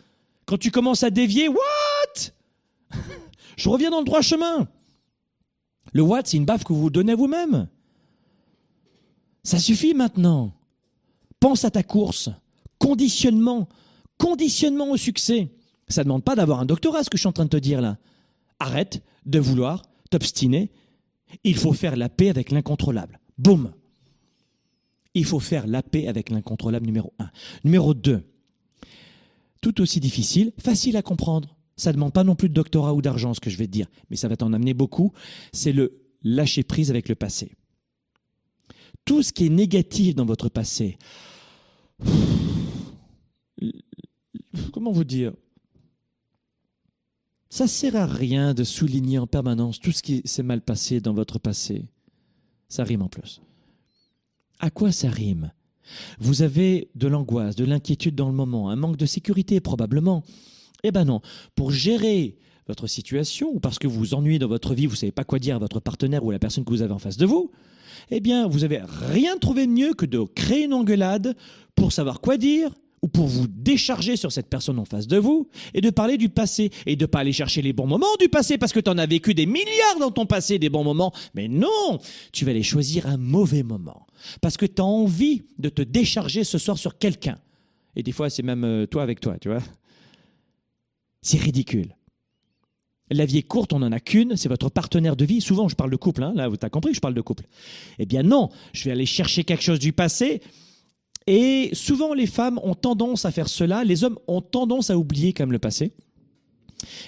Quand 0.46 0.58
tu 0.58 0.72
commences 0.72 1.04
à 1.04 1.10
dévier, 1.10 1.50
What? 1.50 2.32
Je 3.58 3.68
reviens 3.68 3.92
dans 3.92 4.00
le 4.00 4.06
droit 4.06 4.22
chemin. 4.22 4.70
Le 5.92 6.04
what, 6.04 6.22
c'est 6.24 6.38
une 6.38 6.46
baffe 6.46 6.64
que 6.64 6.72
vous 6.72 6.84
vous 6.84 6.90
donnez 6.90 7.12
à 7.12 7.16
vous-même. 7.18 7.68
Ça 9.44 9.60
suffit 9.60 9.94
maintenant. 9.94 10.54
Pense 11.42 11.66
à 11.66 11.72
ta 11.72 11.84
course. 11.84 12.30
Conditionnement. 12.80 13.68
Conditionnement 14.18 14.90
au 14.90 14.96
succès. 14.96 15.52
Ça 15.90 16.02
ne 16.02 16.06
demande 16.06 16.24
pas 16.24 16.36
d'avoir 16.36 16.62
un 16.62 16.66
doctorat, 16.66 17.04
ce 17.04 17.10
que 17.10 17.18
je 17.18 17.24
suis 17.24 17.28
en 17.28 17.34
train 17.34 17.44
de 17.44 17.50
te 17.50 17.58
dire 17.58 17.82
là. 17.82 17.98
Arrête 18.62 19.04
de 19.26 19.40
vouloir 19.40 19.82
t'obstiner. 20.10 20.72
Il 21.44 21.58
faut 21.58 21.74
faire 21.74 21.98
la 21.98 22.08
paix 22.08 22.30
avec 22.30 22.52
l'incontrôlable. 22.52 23.20
Boum. 23.38 23.74
Il 25.14 25.26
faut 25.26 25.40
faire 25.40 25.68
la 25.68 25.84
paix 25.84 26.08
avec 26.08 26.30
l'incontrôlable 26.30 26.86
numéro 26.86 27.14
un. 27.20 27.30
Numéro 27.64 27.94
deux. 27.94 28.24
Tout 29.62 29.82
aussi 29.82 30.00
difficile, 30.00 30.52
facile 30.58 30.98
à 30.98 31.02
comprendre. 31.02 31.56
Ça 31.76 31.92
ne 31.92 31.96
demande 31.96 32.14
pas 32.14 32.24
non 32.24 32.36
plus 32.36 32.50
de 32.50 32.54
doctorat 32.54 32.94
ou 32.94 33.02
d'argent, 33.02 33.34
ce 33.34 33.40
que 33.40 33.50
je 33.50 33.58
vais 33.58 33.68
te 33.68 33.72
dire, 33.72 33.88
mais 34.10 34.16
ça 34.16 34.28
va 34.28 34.38
t'en 34.38 34.54
amener 34.54 34.74
beaucoup. 34.74 35.12
C'est 35.52 35.72
le 35.72 36.02
lâcher 36.24 36.64
prise 36.64 36.90
avec 36.90 37.10
le 37.10 37.16
passé. 37.16 37.52
Tout 39.06 39.24
ce 39.24 39.34
qui 39.34 39.48
est 39.48 39.50
négatif 39.50 40.16
dans 40.16 40.26
votre 40.26 40.50
passé, 40.50 40.98
comment 44.72 44.92
vous 44.92 45.04
dire 45.04 45.34
ça 47.54 47.68
sert 47.68 47.96
à 47.96 48.08
rien 48.08 48.56
de 48.56 48.64
souligner 48.64 49.20
en 49.20 49.28
permanence 49.28 49.80
tout 49.80 49.92
ce 49.92 50.02
qui 50.02 50.24
s'est 50.26 50.42
mal 50.42 50.62
passé 50.62 51.02
dans 51.02 51.14
votre 51.14 51.38
passé. 51.38 51.86
Ça 52.68 52.84
rime 52.84 53.04
en 53.04 53.10
plus. 53.10 53.42
À 54.60 54.70
quoi 54.70 54.92
ça 54.92 55.10
rime? 55.10 55.52
Vous 56.20 56.42
avez 56.42 56.90
de 56.96 57.08
l'angoisse, 57.08 57.56
de 57.56 57.66
l'inquiétude 57.66 58.16
dans 58.16 58.28
le 58.28 58.34
moment, 58.34 58.70
un 58.70 58.76
manque 58.76 58.98
de 58.98 59.06
sécurité 59.06 59.60
probablement. 59.60 60.24
Eh 60.84 60.92
ben 60.92 61.06
non, 61.06 61.22
pour 61.56 61.72
gérer 61.72 62.38
votre 62.68 62.88
situation 62.88 63.50
ou 63.54 63.60
parce 63.60 63.80
que 63.80 63.88
vous 63.88 64.00
vous 64.00 64.14
ennuyez 64.14 64.40
dans 64.40 64.48
votre 64.48 64.74
vie, 64.74 64.86
vous 64.86 64.94
ne 64.94 64.98
savez 64.98 65.12
pas 65.12 65.24
quoi 65.24 65.40
dire 65.40 65.56
à 65.56 65.60
votre 65.60 65.80
partenaire 65.80 66.24
ou 66.24 66.30
à 66.30 66.34
la 66.34 66.40
personne 66.40 66.64
que 66.64 66.70
vous 66.70 66.82
avez 66.82 66.94
en 66.94 67.00
face 67.00 67.18
de 67.18 67.26
vous, 67.26 67.52
eh 68.10 68.20
bien, 68.20 68.48
vous 68.48 68.60
n'avez 68.60 68.82
rien 68.84 69.38
trouvé 69.38 69.66
de 69.66 69.72
mieux 69.72 69.94
que 69.94 70.06
de 70.06 70.20
créer 70.20 70.66
une 70.66 70.74
engueulade 70.74 71.36
pour 71.76 71.92
savoir 71.92 72.22
quoi 72.22 72.38
dire, 72.38 72.72
ou 73.04 73.10
pour 73.10 73.28
vous 73.28 73.48
décharger 73.48 74.16
sur 74.16 74.32
cette 74.32 74.50
personne 74.50 74.80
en 74.80 74.86
face 74.86 75.08
de 75.08 75.18
vous 75.18 75.50
et 75.74 75.82
de 75.82 75.90
parler 75.90 76.18
du 76.18 76.30
passé 76.30 76.72
et 76.86 76.96
de 76.96 77.06
pas 77.06 77.20
aller 77.20 77.34
chercher 77.34 77.62
les 77.62 77.74
bons 77.74 77.86
moments 77.86 78.16
du 78.20 78.30
passé 78.30 78.58
parce 78.58 78.72
que 78.72 78.80
tu 78.80 78.90
en 78.90 78.98
as 78.98 79.06
vécu 79.06 79.34
des 79.34 79.46
milliards 79.46 80.00
dans 80.00 80.10
ton 80.10 80.26
passé, 80.26 80.58
des 80.58 80.70
bons 80.70 80.86
moments. 80.86 81.12
Mais 81.36 81.50
non, 81.50 82.00
tu 82.32 82.46
vas 82.46 82.52
aller 82.52 82.64
choisir 82.64 83.06
un 83.06 83.18
mauvais 83.18 83.62
moment 83.62 84.08
parce 84.42 84.56
que 84.56 84.66
tu 84.66 84.82
as 84.82 84.86
envie 84.86 85.44
de 85.60 85.68
te 85.68 85.82
décharger 85.82 86.46
ce 86.46 86.58
soir 86.58 86.78
sur 86.78 86.98
quelqu'un. 86.98 87.38
Et 87.98 88.04
des 88.04 88.14
fois, 88.14 88.30
c'est 88.30 88.42
même 88.42 88.64
euh, 88.64 88.86
toi 88.88 89.04
avec 89.04 89.20
toi, 89.20 89.38
tu 89.38 89.50
vois. 89.50 89.62
C'est 91.22 91.40
ridicule. 91.40 91.96
La 93.12 93.26
vie 93.26 93.40
est 93.40 93.44
courte, 93.44 93.74
on 93.74 93.80
n'en 93.80 93.92
a 93.92 94.00
qu'une, 94.00 94.38
c'est 94.38 94.50
votre 94.50 94.70
partenaire 94.70 95.18
de 95.18 95.26
vie. 95.26 95.42
Souvent, 95.42 95.68
je 95.68 95.76
parle 95.76 95.92
de 95.92 95.98
couple, 95.98 96.24
hein, 96.24 96.32
là, 96.36 96.50
tu 96.50 96.66
as 96.66 96.70
compris 96.70 96.92
que 96.92 96.96
je 96.96 97.02
parle 97.02 97.14
de 97.14 97.22
couple. 97.22 97.44
Eh 98.00 98.06
bien 98.06 98.24
non, 98.24 98.50
je 98.72 98.86
vais 98.86 98.92
aller 98.92 99.06
chercher 99.06 99.44
quelque 99.44 99.62
chose 99.62 99.80
du 99.80 99.92
passé 99.92 100.42
et 101.28 101.70
souvent, 101.74 102.14
les 102.14 102.28
femmes 102.28 102.60
ont 102.64 102.74
tendance 102.74 103.26
à 103.26 103.32
faire 103.32 103.48
cela, 103.48 103.84
les 103.84 104.04
hommes 104.04 104.20
ont 104.28 104.42
tendance 104.42 104.90
à 104.90 104.98
oublier 104.98 105.34
comme 105.34 105.52
le 105.52 105.60
passé. 105.60 105.94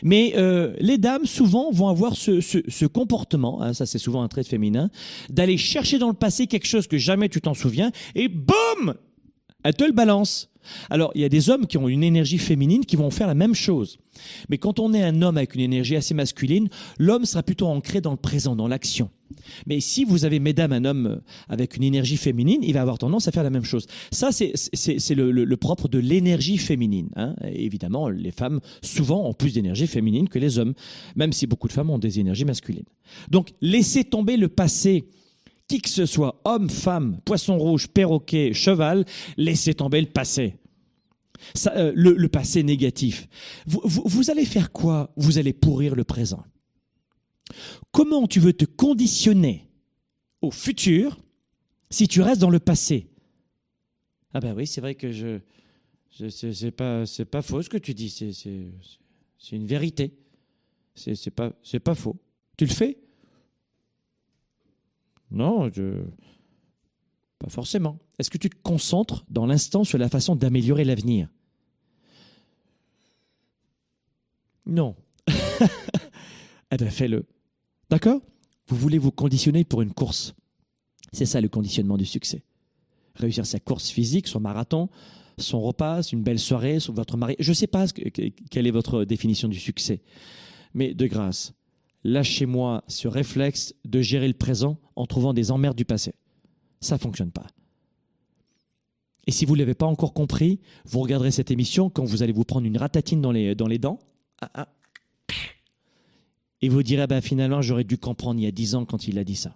Mais 0.04 0.34
euh, 0.38 0.74
les 0.80 0.98
dames, 0.98 1.26
souvent, 1.26 1.72
vont 1.72 1.90
avoir 1.90 2.16
ce, 2.16 2.86
comportement, 2.86 3.62
hein, 3.62 3.74
ça 3.74 3.86
c'est 3.86 4.00
souvent 4.00 4.24
un 4.24 4.28
trait 4.28 4.44
féminin, 4.44 4.90
d'aller 5.30 5.58
chercher 5.58 5.98
dans 5.98 6.08
le 6.08 6.14
passé 6.14 6.48
quelque 6.48 6.68
chose 6.68 6.88
que 6.88 6.98
jamais 6.98 7.30
tu 7.30 7.42
t'en 7.42 7.54
souviens, 7.54 7.92
et 8.16 8.28
boum 8.30 8.96
Elle 9.64 9.74
te 9.74 9.84
le 9.84 9.92
balance. 9.92 10.50
Alors, 10.90 11.12
il 11.14 11.22
y 11.22 11.26
a 11.26 11.30
des 11.30 11.50
hommes 11.50 11.68
qui 11.68 11.78
ont 11.78 11.88
une 11.88 12.04
énergie 12.04 12.40
féminine 12.40 12.86
qui 12.86 12.96
vont 12.96 13.12
faire 13.12 13.28
la 13.28 13.36
même 13.36 13.54
chose. 13.54 13.98
Mais 14.50 14.58
quand 14.58 14.80
on 14.80 14.94
est 14.94 15.04
un 15.04 15.22
homme 15.22 15.38
avec 15.38 15.54
une 15.54 15.62
énergie 15.62 15.96
assez 15.96 16.14
masculine, 16.14 16.70
l'homme 16.98 17.26
sera 17.26 17.44
plutôt 17.44 17.68
ancré 17.68 18.02
dans 18.02 18.12
le 18.12 18.18
présent, 18.18 18.56
dans 18.56 18.68
l'action. 18.68 19.10
Mais 19.66 19.80
si 19.80 20.06
vous 20.06 20.26
avez, 20.26 20.40
mesdames, 20.40 20.72
un 20.72 20.86
homme 20.86 21.22
avec 21.50 21.78
une 21.78 21.84
énergie 21.84 22.18
féminine, 22.18 22.62
il 22.64 22.74
va 22.74 22.82
avoir 22.82 22.98
tendance 22.98 23.28
à 23.28 23.32
faire 23.32 23.44
la 23.44 23.50
même 23.50 23.64
chose. 23.64 23.88
Ça, 24.12 24.32
c'est 24.32 24.54
le, 25.16 25.56
propre 25.56 25.88
de 25.88 26.00
l'énergie 26.00 26.58
féminine. 26.58 27.10
Hein. 27.16 27.36
Évidemment, 27.44 28.10
les 28.10 28.32
femmes, 28.32 28.60
souvent, 28.82 29.28
ont 29.28 29.34
plus 29.34 29.54
d'énergie 29.54 29.88
féminine 29.88 30.30
que 30.30 30.40
les 30.40 30.60
hommes, 30.60 30.74
même 31.16 31.34
si 31.34 31.48
beaucoup 31.48 31.68
de 31.68 31.74
femmes 31.74 31.90
ont 31.90 32.00
des 32.00 32.20
énergies 32.20 32.46
masculines. 32.46 32.86
Donc, 33.30 33.50
laissez 33.62 34.04
tomber 34.04 34.38
le 34.38 34.48
passé. 34.48 35.08
Qui 35.68 35.82
que 35.82 35.90
ce 35.90 36.06
soit, 36.06 36.42
homme, 36.46 36.70
femme, 36.70 37.18
poisson 37.26 37.58
rouge, 37.58 37.88
perroquet, 37.88 38.54
cheval, 38.54 39.04
laissez 39.36 39.74
tomber 39.74 40.00
le 40.00 40.08
passé. 40.08 40.58
Euh, 41.76 41.92
le, 41.96 42.28
passé 42.28 42.62
négatif. 42.62 43.28
vous 43.66 44.30
allez 44.30 44.46
faire 44.46 44.72
quoi? 44.72 45.12
Vous 45.18 45.38
allez 45.40 45.54
pourrir 45.54 45.96
le 45.96 46.04
présent. 46.04 46.44
Comment 47.92 48.28
tu 48.28 48.40
veux 48.40 48.54
te 48.54 48.66
conditionner 48.66 49.70
au 50.42 50.52
futur 50.52 51.18
si 51.90 52.08
tu 52.08 52.22
restes 52.22 52.42
dans 52.42 52.50
le 52.50 52.60
passé? 52.60 53.10
Ah 54.34 54.40
ben 54.40 54.54
oui, 54.56 54.68
c'est 54.68 54.82
vrai 54.82 54.96
que 54.96 55.12
je, 55.12 55.40
c'est 56.30 56.72
pas 56.72 57.06
c'est 57.06 57.26
pas 57.26 57.42
faux 57.42 57.62
ce 57.62 57.70
que 57.70 57.78
tu 57.78 57.94
dis, 57.94 58.10
c'est 58.10 58.32
c'est 58.34 59.56
une 59.56 59.66
vérité. 59.66 60.18
C'est 60.94 61.16
c'est 61.16 61.32
pas 61.32 61.54
c'est 61.64 61.80
pas 61.80 61.96
faux. 61.96 62.18
Tu 62.58 62.66
le 62.66 62.74
fais? 62.74 62.98
Non, 65.32 65.70
je 65.72 66.04
pas 67.40 67.50
forcément. 67.50 68.00
Est-ce 68.18 68.30
que 68.30 68.38
tu 68.38 68.50
te 68.50 68.56
concentres 68.62 69.26
dans 69.30 69.46
l'instant 69.46 69.84
sur 69.84 69.98
la 69.98 70.10
façon 70.10 70.36
d'améliorer 70.36 70.86
l'avenir? 70.86 71.30
Non. 74.66 74.96
eh 76.72 76.78
bien, 76.78 76.90
fais-le. 76.90 77.26
D'accord? 77.90 78.22
Vous 78.68 78.76
voulez 78.76 78.98
vous 78.98 79.12
conditionner 79.12 79.64
pour 79.64 79.82
une 79.82 79.94
course. 79.94 80.34
C'est 81.14 81.26
ça 81.26 81.42
le 81.42 81.50
conditionnement 81.50 81.98
du 81.98 82.06
succès. 82.06 82.44
Réussir 83.16 83.46
sa 83.46 83.60
course 83.60 83.90
physique, 83.90 84.28
son 84.28 84.40
marathon, 84.40 84.90
son 85.38 85.62
repas, 85.62 86.02
une 86.02 86.24
belle 86.24 86.40
soirée, 86.40 86.80
votre 86.90 87.18
mari. 87.18 87.36
Je 87.40 87.52
ne 87.52 87.56
sais 87.56 87.68
pas 87.68 87.86
quelle 87.88 88.68
est 88.68 88.72
votre 88.72 89.06
définition 89.06 89.48
du 89.48 89.60
succès. 89.60 90.02
Mais 90.74 90.94
de 90.94 91.08
grâce, 91.08 91.54
lâchez-moi 92.04 92.84
ce 92.88 93.08
réflexe 93.08 93.74
de 93.86 94.02
gérer 94.02 94.28
le 94.28 94.34
présent 94.34 94.78
en 94.96 95.06
trouvant 95.06 95.34
des 95.34 95.52
emmerdes 95.52 95.78
du 95.78 95.86
passé. 95.86 96.14
Ça 96.82 96.96
ne 96.96 97.00
fonctionne 97.00 97.32
pas. 97.32 97.48
Et 99.28 99.32
si 99.32 99.46
vous 99.46 99.56
ne 99.56 99.60
l'avez 99.60 99.74
pas 99.74 99.88
encore 99.88 100.14
compris, 100.14 100.60
vous 100.86 101.00
regarderez 101.00 101.32
cette 101.32 101.50
émission 101.50 101.90
quand 101.90 102.04
vous 102.04 102.22
allez 102.22 102.34
vous 102.34 102.44
prendre 102.44 102.68
une 102.68 102.78
ratatine 102.78 103.22
dans 103.22 103.32
les, 103.32 103.80
dents. 103.80 104.00
Ah, 104.42 104.52
ah, 104.54 104.68
et 106.62 106.70
vous 106.70 106.84
direz, 106.84 107.08
bah, 107.08 107.22
finalement, 107.22 107.62
j'aurais 107.62 107.84
dû 107.84 107.98
comprendre 107.98 108.40
il 108.40 108.44
y 108.44 108.48
a 108.48 108.52
dix 108.52 108.76
ans 108.76 108.86
quand 108.86 109.08
il 109.08 109.20
a 109.20 109.24
dit 109.24 109.36
ça. 109.36 109.54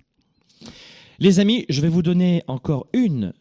Les 1.19 1.39
amis, 1.39 1.65
je 1.69 1.81
vais 1.81 1.89
vous 1.89 2.01
donner 2.01 2.43
encore 2.47 2.87
une, 2.93 3.33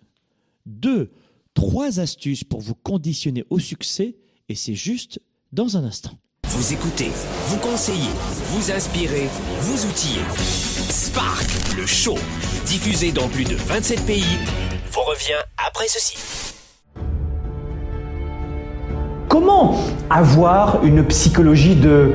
deux, 0.66 1.10
trois 1.54 2.00
astuces 2.00 2.44
pour 2.44 2.60
vous 2.60 2.74
conditionner 2.74 3.44
au 3.50 3.58
succès, 3.58 4.16
et 4.48 4.54
c'est 4.54 4.74
juste 4.74 5.20
dans 5.52 5.76
un 5.76 5.84
instant. 5.84 6.18
Vous 6.46 6.72
écoutez, 6.72 7.10
vous 7.46 7.58
conseillez, 7.58 8.10
vous 8.46 8.70
inspirez, 8.72 9.28
vous 9.60 9.86
outillez. 9.86 10.22
Spark, 10.90 11.46
le 11.76 11.86
show, 11.86 12.16
diffusé 12.66 13.12
dans 13.12 13.28
plus 13.28 13.44
de 13.44 13.54
27 13.54 14.06
pays, 14.06 14.24
vous 14.90 15.02
revient 15.02 15.40
après 15.56 15.86
ceci. 15.88 16.16
Comment 19.28 19.78
avoir 20.08 20.82
une 20.84 21.06
psychologie 21.06 21.76
de 21.76 22.14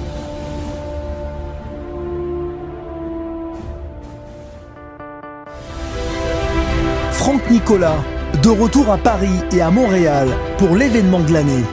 Nicolas, 7.51 8.01
de 8.43 8.47
retour 8.49 8.89
à 8.89 8.97
Paris 8.97 9.41
et 9.51 9.61
à 9.61 9.69
Montréal 9.71 10.29
pour 10.57 10.73
l'événement 10.77 11.19
de 11.19 11.33
l'année. 11.33 11.65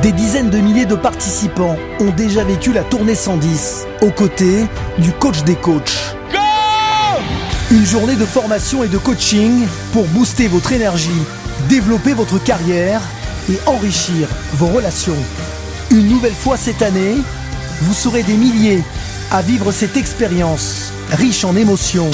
Des 0.00 0.10
dizaines 0.10 0.48
de 0.48 0.56
milliers 0.56 0.86
de 0.86 0.94
participants 0.94 1.76
ont 2.00 2.10
déjà 2.16 2.44
vécu 2.44 2.72
la 2.72 2.82
tournée 2.82 3.14
110 3.14 3.86
aux 4.00 4.10
côtés 4.10 4.66
du 4.96 5.12
coach 5.12 5.42
des 5.44 5.56
coachs. 5.56 6.16
Une 7.70 7.84
journée 7.84 8.16
de 8.16 8.24
formation 8.24 8.82
et 8.82 8.88
de 8.88 8.96
coaching 8.96 9.66
pour 9.92 10.06
booster 10.06 10.48
votre 10.48 10.72
énergie, 10.72 11.22
développer 11.68 12.14
votre 12.14 12.42
carrière 12.42 13.02
et 13.50 13.58
enrichir 13.66 14.28
vos 14.54 14.68
relations. 14.68 15.22
Une 15.90 16.08
nouvelle 16.08 16.32
fois 16.32 16.56
cette 16.56 16.80
année, 16.80 17.16
vous 17.82 17.94
serez 17.94 18.22
des 18.22 18.34
milliers 18.34 18.82
à 19.30 19.42
vivre 19.42 19.72
cette 19.72 19.98
expérience 19.98 20.90
riche 21.10 21.44
en 21.44 21.54
émotions. 21.54 22.10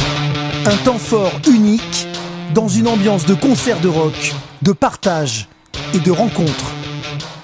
Un 0.67 0.77
temps 0.79 0.99
fort 0.99 1.33
unique 1.49 2.09
dans 2.55 2.69
une 2.69 2.89
ambiance 2.89 3.27
de 3.27 3.35
concert 3.35 3.81
de 3.81 3.89
rock, 3.89 4.35
de 4.63 4.73
partage 4.73 5.49
et 5.95 5.99
de 5.99 6.11
rencontres. 6.11 6.73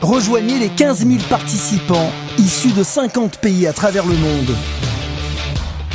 Rejoignez 0.01 0.59
les 0.59 0.69
15 0.69 1.07
000 1.07 1.21
participants 1.29 2.11
issus 2.39 2.73
de 2.73 2.83
50 2.83 3.39
pays 3.39 3.67
à 3.67 3.73
travers 3.73 4.07
le 4.07 4.17
monde. 4.17 4.57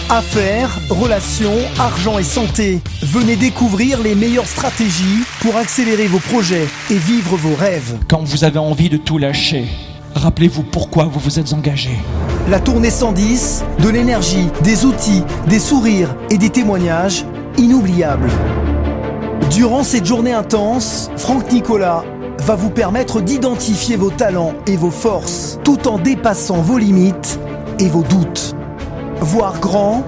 Affaires, 0.10 0.80
relations, 0.90 1.58
argent 1.78 2.18
et 2.18 2.24
santé. 2.24 2.80
Venez 3.02 3.36
découvrir 3.36 4.02
les 4.02 4.16
meilleures 4.16 4.48
stratégies 4.48 5.24
pour 5.42 5.58
accélérer 5.58 6.08
vos 6.08 6.20
projets 6.20 6.68
et 6.90 6.96
vivre 6.96 7.36
vos 7.36 7.56
rêves. 7.56 7.98
Quand 8.08 8.24
vous 8.24 8.46
avez 8.46 8.60
envie 8.60 8.90
de 8.90 8.96
tout 8.96 9.18
lâcher, 9.18 9.66
rappelez-vous 10.16 10.64
pourquoi 10.64 11.06
vous 11.06 11.20
vous 11.20 11.40
êtes 11.40 11.52
engagé. 11.52 11.92
La 12.50 12.62
tournée 12.62 12.90
110, 12.90 13.66
de 13.84 13.90
l'énergie, 13.90 14.48
des 14.64 14.86
outils, 14.86 15.24
des 15.48 15.60
sourires 15.60 16.16
et 16.30 16.38
des 16.38 16.50
témoignages 16.50 17.26
inoubliables. 17.58 18.30
Durant 19.52 19.84
cette 19.84 20.06
journée 20.06 20.34
intense, 20.34 21.10
Franck 21.16 21.52
Nicolas 21.52 22.04
va 22.44 22.56
vous 22.56 22.70
permettre 22.70 23.22
d'identifier 23.22 23.96
vos 23.96 24.12
talents 24.12 24.54
et 24.68 24.76
vos 24.76 24.92
forces 24.92 25.58
tout 25.64 25.88
en 25.88 25.98
dépassant 25.98 26.62
vos 26.62 26.78
limites 26.78 27.40
et 27.80 27.88
vos 27.88 28.04
doutes. 28.04 28.56
Voir 29.22 29.60
grand, 29.60 30.04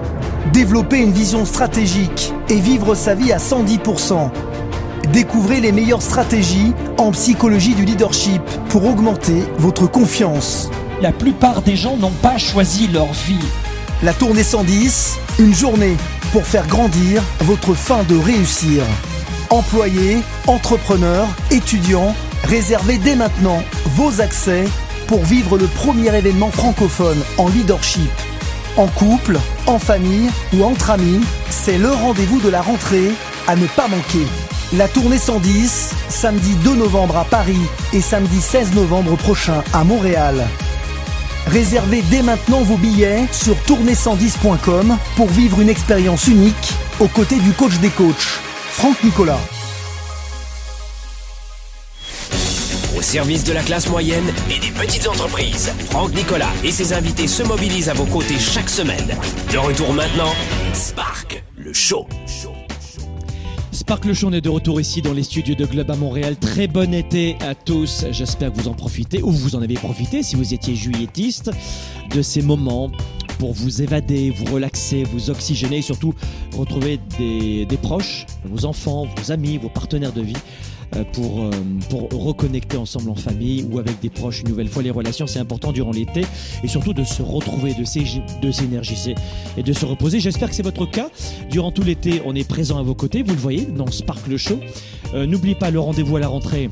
développer 0.52 0.98
une 0.98 1.12
vision 1.12 1.44
stratégique 1.44 2.32
et 2.48 2.56
vivre 2.56 2.94
sa 2.94 3.14
vie 3.14 3.32
à 3.32 3.38
110%. 3.38 4.30
Découvrez 5.12 5.60
les 5.60 5.72
meilleures 5.72 6.02
stratégies 6.02 6.74
en 6.98 7.10
psychologie 7.10 7.74
du 7.74 7.84
leadership 7.84 8.42
pour 8.68 8.86
augmenter 8.86 9.42
votre 9.58 9.90
confiance. 9.90 10.70
La 11.00 11.12
plupart 11.12 11.62
des 11.62 11.76
gens 11.76 11.96
n'ont 11.96 12.12
pas 12.22 12.36
choisi 12.36 12.88
leur 12.88 13.12
vie. 13.26 13.44
La 14.02 14.12
tournée 14.12 14.44
110, 14.44 15.18
une 15.38 15.54
journée 15.54 15.96
pour 16.32 16.46
faire 16.46 16.66
grandir 16.66 17.22
votre 17.40 17.74
fin 17.74 18.04
de 18.04 18.16
réussir. 18.16 18.84
Employés, 19.50 20.18
entrepreneurs, 20.46 21.26
étudiants, 21.50 22.14
réservez 22.44 22.98
dès 22.98 23.16
maintenant 23.16 23.64
vos 23.96 24.20
accès 24.20 24.64
pour 25.08 25.24
vivre 25.24 25.58
le 25.58 25.66
premier 25.66 26.16
événement 26.16 26.52
francophone 26.52 27.18
en 27.36 27.48
leadership. 27.48 28.12
En 28.76 28.86
couple, 28.86 29.40
en 29.66 29.80
famille 29.80 30.30
ou 30.54 30.62
entre 30.62 30.90
amis, 30.90 31.20
c'est 31.50 31.78
le 31.78 31.90
rendez-vous 31.90 32.38
de 32.40 32.48
la 32.48 32.62
rentrée 32.62 33.10
à 33.48 33.56
ne 33.56 33.66
pas 33.66 33.88
manquer. 33.88 34.24
La 34.72 34.86
tournée 34.86 35.18
110, 35.18 35.96
samedi 36.08 36.54
2 36.62 36.76
novembre 36.76 37.16
à 37.16 37.24
Paris 37.24 37.66
et 37.92 38.00
samedi 38.00 38.40
16 38.40 38.74
novembre 38.74 39.16
prochain 39.16 39.64
à 39.72 39.82
Montréal. 39.82 40.46
Réservez 41.48 42.02
dès 42.02 42.22
maintenant 42.22 42.62
vos 42.62 42.76
billets 42.76 43.26
sur 43.32 43.56
tournée110.com 43.66 44.96
pour 45.16 45.26
vivre 45.26 45.60
une 45.60 45.68
expérience 45.68 46.28
unique 46.28 46.74
aux 47.00 47.08
côtés 47.08 47.40
du 47.40 47.50
coach 47.50 47.78
des 47.78 47.88
coachs, 47.88 48.38
Franck 48.80 49.04
Nicolas. 49.04 49.38
Au 52.96 53.02
service 53.02 53.44
de 53.44 53.52
la 53.52 53.62
classe 53.62 53.90
moyenne 53.90 54.24
et 54.50 54.58
des 54.58 54.70
petites 54.70 55.06
entreprises, 55.06 55.70
Franck 55.90 56.14
Nicolas 56.14 56.48
et 56.64 56.70
ses 56.70 56.94
invités 56.94 57.26
se 57.26 57.42
mobilisent 57.42 57.90
à 57.90 57.92
vos 57.92 58.06
côtés 58.06 58.38
chaque 58.38 58.70
semaine. 58.70 59.06
De 59.52 59.58
retour 59.58 59.92
maintenant, 59.92 60.32
Spark, 60.72 61.44
le 61.58 61.74
show. 61.74 62.06
Spark 63.70 64.06
le 64.06 64.14
show, 64.14 64.28
on 64.28 64.32
est 64.32 64.40
de 64.40 64.48
retour 64.48 64.80
ici 64.80 65.02
dans 65.02 65.12
les 65.12 65.24
studios 65.24 65.56
de 65.56 65.66
Globe 65.66 65.90
à 65.90 65.96
Montréal. 65.96 66.38
Très 66.38 66.66
bon 66.66 66.94
été 66.94 67.36
à 67.40 67.54
tous. 67.54 68.06
J'espère 68.12 68.50
que 68.50 68.62
vous 68.62 68.68
en 68.68 68.74
profitez 68.74 69.22
ou 69.22 69.30
vous 69.30 69.56
en 69.56 69.60
avez 69.60 69.74
profité 69.74 70.22
si 70.22 70.36
vous 70.36 70.54
étiez 70.54 70.74
juilletiste 70.74 71.50
de 72.14 72.22
ces 72.22 72.40
moments 72.40 72.90
pour 73.40 73.54
vous 73.54 73.80
évader, 73.80 74.30
vous 74.30 74.52
relaxer, 74.52 75.02
vous 75.02 75.30
oxygéner 75.30 75.78
et 75.78 75.82
surtout 75.82 76.12
retrouver 76.58 77.00
des, 77.18 77.66
proches, 77.80 78.26
vos 78.44 78.66
enfants, 78.66 79.06
vos 79.16 79.32
amis, 79.32 79.56
vos 79.56 79.70
partenaires 79.70 80.12
de 80.12 80.20
vie 80.20 80.36
euh, 80.94 81.04
pour, 81.14 81.40
euh, 81.44 81.50
pour 81.88 82.10
reconnecter 82.22 82.76
ensemble 82.76 83.08
en 83.08 83.14
famille 83.14 83.64
ou 83.72 83.78
avec 83.78 83.98
des 84.00 84.10
proches 84.10 84.42
une 84.42 84.50
nouvelle 84.50 84.68
fois. 84.68 84.82
Les 84.82 84.90
relations, 84.90 85.26
c'est 85.26 85.38
important 85.38 85.72
durant 85.72 85.90
l'été 85.90 86.20
et 86.62 86.68
surtout 86.68 86.92
de 86.92 87.02
se 87.02 87.22
retrouver, 87.22 87.72
de 87.72 87.82
s'é- 87.84 88.20
de 88.42 88.50
s'énergiser 88.50 89.14
et 89.56 89.62
de 89.62 89.72
se 89.72 89.86
reposer. 89.86 90.20
J'espère 90.20 90.50
que 90.50 90.54
c'est 90.54 90.62
votre 90.62 90.84
cas. 90.84 91.08
Durant 91.50 91.72
tout 91.72 91.82
l'été, 91.82 92.20
on 92.26 92.34
est 92.34 92.46
présent 92.46 92.78
à 92.78 92.82
vos 92.82 92.94
côtés, 92.94 93.22
vous 93.22 93.32
le 93.32 93.40
voyez 93.40 93.64
dans 93.64 93.90
Spark 93.90 94.26
le 94.28 94.36
Show. 94.36 94.60
Euh, 95.14 95.24
N'oubliez 95.26 95.54
pas 95.54 95.70
le 95.70 95.80
rendez-vous 95.80 96.16
à 96.16 96.20
la 96.20 96.28
rentrée. 96.28 96.68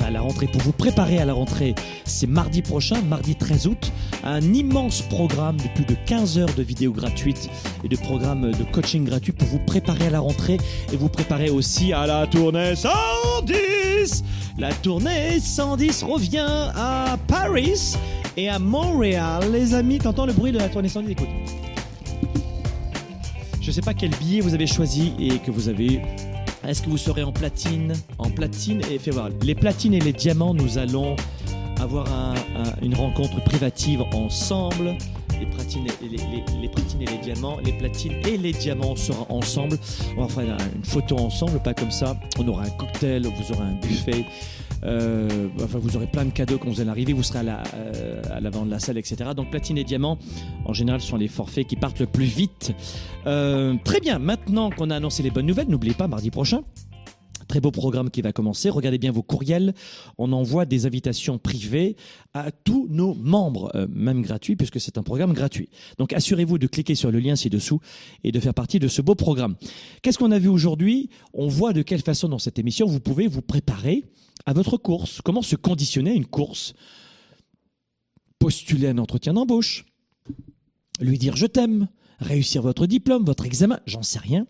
Enfin, 0.00 0.10
la 0.10 0.22
rentrée, 0.22 0.46
pour 0.46 0.62
vous 0.62 0.72
préparer 0.72 1.18
à 1.18 1.26
la 1.26 1.34
rentrée, 1.34 1.74
c'est 2.04 2.26
mardi 2.26 2.62
prochain, 2.62 3.02
mardi 3.02 3.36
13 3.36 3.66
août, 3.66 3.92
un 4.24 4.40
immense 4.40 5.02
programme 5.02 5.58
de 5.58 5.68
plus 5.74 5.84
de 5.84 5.94
15 6.06 6.38
heures 6.38 6.54
de 6.56 6.62
vidéos 6.62 6.92
gratuites 6.92 7.50
et 7.84 7.88
de 7.88 7.96
programmes 7.96 8.50
de 8.50 8.64
coaching 8.72 9.04
gratuits 9.04 9.32
pour 9.32 9.46
vous 9.48 9.58
préparer 9.58 10.06
à 10.06 10.10
la 10.10 10.20
rentrée 10.20 10.56
et 10.90 10.96
vous 10.96 11.10
préparer 11.10 11.50
aussi 11.50 11.92
à 11.92 12.06
la 12.06 12.26
tournée 12.26 12.74
110. 12.76 14.24
La 14.58 14.72
tournée 14.72 15.38
110 15.38 16.02
revient 16.04 16.70
à 16.74 17.18
Paris 17.28 17.94
et 18.38 18.48
à 18.48 18.58
Montréal. 18.58 19.52
Les 19.52 19.74
amis, 19.74 19.98
t'entends 19.98 20.24
le 20.24 20.32
bruit 20.32 20.52
de 20.52 20.58
la 20.58 20.70
tournée 20.70 20.88
110 20.88 21.10
Écoute. 21.10 21.28
Je 23.60 23.70
sais 23.70 23.82
pas 23.82 23.92
quel 23.92 24.10
billet 24.12 24.40
vous 24.40 24.54
avez 24.54 24.66
choisi 24.66 25.12
et 25.18 25.38
que 25.40 25.50
vous 25.50 25.68
avez 25.68 26.00
est-ce 26.66 26.82
que 26.82 26.90
vous 26.90 26.98
serez 26.98 27.22
en 27.22 27.32
platine 27.32 27.92
En 28.18 28.30
platine 28.30 28.80
et 28.90 28.98
fais 28.98 29.10
voir. 29.10 29.30
Les 29.42 29.54
platines 29.54 29.94
et 29.94 30.00
les 30.00 30.12
diamants, 30.12 30.54
nous 30.54 30.78
allons 30.78 31.16
avoir 31.80 32.06
un- 32.12 32.34
un- 32.34 32.82
une 32.82 32.94
rencontre 32.94 33.42
privative 33.44 34.02
ensemble. 34.12 34.96
Les 35.40 35.46
platines, 35.46 35.86
et 36.02 36.08
les, 36.08 36.16
les- 36.18 36.60
les 36.60 36.68
platines 36.68 37.00
et 37.02 37.06
les 37.06 37.18
diamants, 37.18 37.56
les 37.64 37.72
platines 37.72 38.12
et 38.26 38.36
les 38.36 38.52
diamants 38.52 38.94
seront 38.94 39.24
ensemble. 39.30 39.78
On 40.18 40.26
va 40.26 40.28
faire 40.28 40.56
une 40.76 40.84
photo 40.84 41.16
ensemble, 41.16 41.60
pas 41.62 41.72
comme 41.72 41.90
ça. 41.90 42.14
On 42.38 42.46
aura 42.46 42.64
un 42.64 42.70
cocktail, 42.70 43.22
vous 43.22 43.54
aurez 43.54 43.64
un 43.64 43.74
buffet. 43.80 44.26
Euh, 44.84 45.48
enfin, 45.62 45.78
vous 45.78 45.96
aurez 45.96 46.06
plein 46.06 46.24
de 46.24 46.30
cadeaux 46.30 46.58
quand 46.58 46.68
vous 46.68 46.80
allez 46.80 46.90
arriver. 46.90 47.12
Vous 47.12 47.22
serez 47.22 47.48
à 47.48 47.62
euh, 47.74 48.22
l'avant 48.40 48.64
de 48.64 48.70
la 48.70 48.78
salle, 48.78 48.98
etc. 48.98 49.30
Donc, 49.36 49.50
platine 49.50 49.78
et 49.78 49.84
diamant, 49.84 50.18
en 50.64 50.72
général, 50.72 51.00
sont 51.00 51.16
les 51.16 51.28
forfaits 51.28 51.66
qui 51.66 51.76
partent 51.76 52.00
le 52.00 52.06
plus 52.06 52.24
vite. 52.24 52.72
Euh, 53.26 53.74
très 53.84 54.00
bien. 54.00 54.18
Maintenant 54.18 54.70
qu'on 54.70 54.90
a 54.90 54.96
annoncé 54.96 55.22
les 55.22 55.30
bonnes 55.30 55.46
nouvelles, 55.46 55.68
n'oubliez 55.68 55.94
pas, 55.94 56.08
mardi 56.08 56.30
prochain, 56.30 56.62
Très 57.48 57.60
beau 57.60 57.72
programme 57.72 58.10
qui 58.10 58.22
va 58.22 58.32
commencer. 58.32 58.70
Regardez 58.70 58.98
bien 58.98 59.10
vos 59.10 59.24
courriels. 59.24 59.74
On 60.18 60.30
envoie 60.30 60.66
des 60.66 60.86
invitations 60.86 61.36
privées 61.36 61.96
à 62.32 62.52
tous 62.52 62.86
nos 62.88 63.12
membres, 63.14 63.72
même 63.92 64.22
gratuits, 64.22 64.54
puisque 64.54 64.78
c'est 64.78 64.98
un 64.98 65.02
programme 65.02 65.32
gratuit. 65.32 65.68
Donc 65.98 66.12
assurez-vous 66.12 66.58
de 66.58 66.68
cliquer 66.68 66.94
sur 66.94 67.10
le 67.10 67.18
lien 67.18 67.34
ci-dessous 67.34 67.80
et 68.22 68.30
de 68.30 68.38
faire 68.38 68.54
partie 68.54 68.78
de 68.78 68.86
ce 68.86 69.02
beau 69.02 69.16
programme. 69.16 69.56
Qu'est-ce 70.00 70.16
qu'on 70.16 70.30
a 70.30 70.38
vu 70.38 70.46
aujourd'hui? 70.46 71.10
On 71.34 71.48
voit 71.48 71.72
de 71.72 71.82
quelle 71.82 72.02
façon 72.02 72.28
dans 72.28 72.38
cette 72.38 72.60
émission 72.60 72.86
vous 72.86 73.00
pouvez 73.00 73.26
vous 73.26 73.42
préparer 73.42 74.04
à 74.46 74.52
votre 74.52 74.76
course. 74.76 75.20
Comment 75.22 75.42
se 75.42 75.56
conditionner 75.56 76.10
à 76.10 76.14
une 76.14 76.26
course 76.26 76.74
Postuler 78.38 78.88
un 78.88 78.98
entretien 78.98 79.34
d'embauche, 79.34 79.84
lui 81.00 81.18
dire 81.18 81.36
je 81.36 81.46
t'aime, 81.46 81.88
réussir 82.20 82.62
votre 82.62 82.86
diplôme, 82.86 83.24
votre 83.24 83.46
examen, 83.46 83.80
j'en 83.86 84.02
sais 84.02 84.18
rien. 84.18 84.46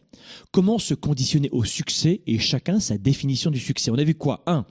Comment 0.52 0.78
se 0.78 0.94
conditionner 0.94 1.50
au 1.50 1.64
succès 1.64 2.22
et 2.26 2.38
chacun 2.38 2.80
sa 2.80 2.98
définition 2.98 3.50
du 3.50 3.58
succès? 3.58 3.90
On 3.90 3.98
a 3.98 4.04
vu 4.04 4.14
quoi? 4.14 4.42
Un, 4.46 4.66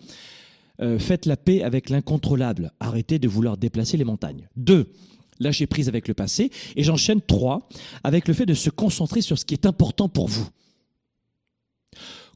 euh, 0.82 1.00
faites 1.00 1.26
la 1.26 1.38
paix 1.38 1.64
avec 1.64 1.90
l'incontrôlable. 1.90 2.72
Arrêtez 2.80 3.20
de 3.20 3.28
vouloir 3.28 3.58
déplacer 3.58 3.98
les 3.98 4.06
montagnes. 4.06 4.48
Deux, 4.56 4.92
lâchez 5.40 5.68
prise 5.68 5.90
avec 5.90 6.08
le 6.08 6.14
passé. 6.14 6.52
Et 6.76 6.84
j'enchaîne 6.84 7.22
trois, 7.22 7.68
avec 8.04 8.28
le 8.28 8.34
fait 8.34 8.46
de 8.46 8.54
se 8.54 8.70
concentrer 8.70 9.22
sur 9.22 9.38
ce 9.38 9.46
qui 9.46 9.54
est 9.54 9.66
important 9.66 10.10
pour 10.10 10.28
vous. 10.28 10.48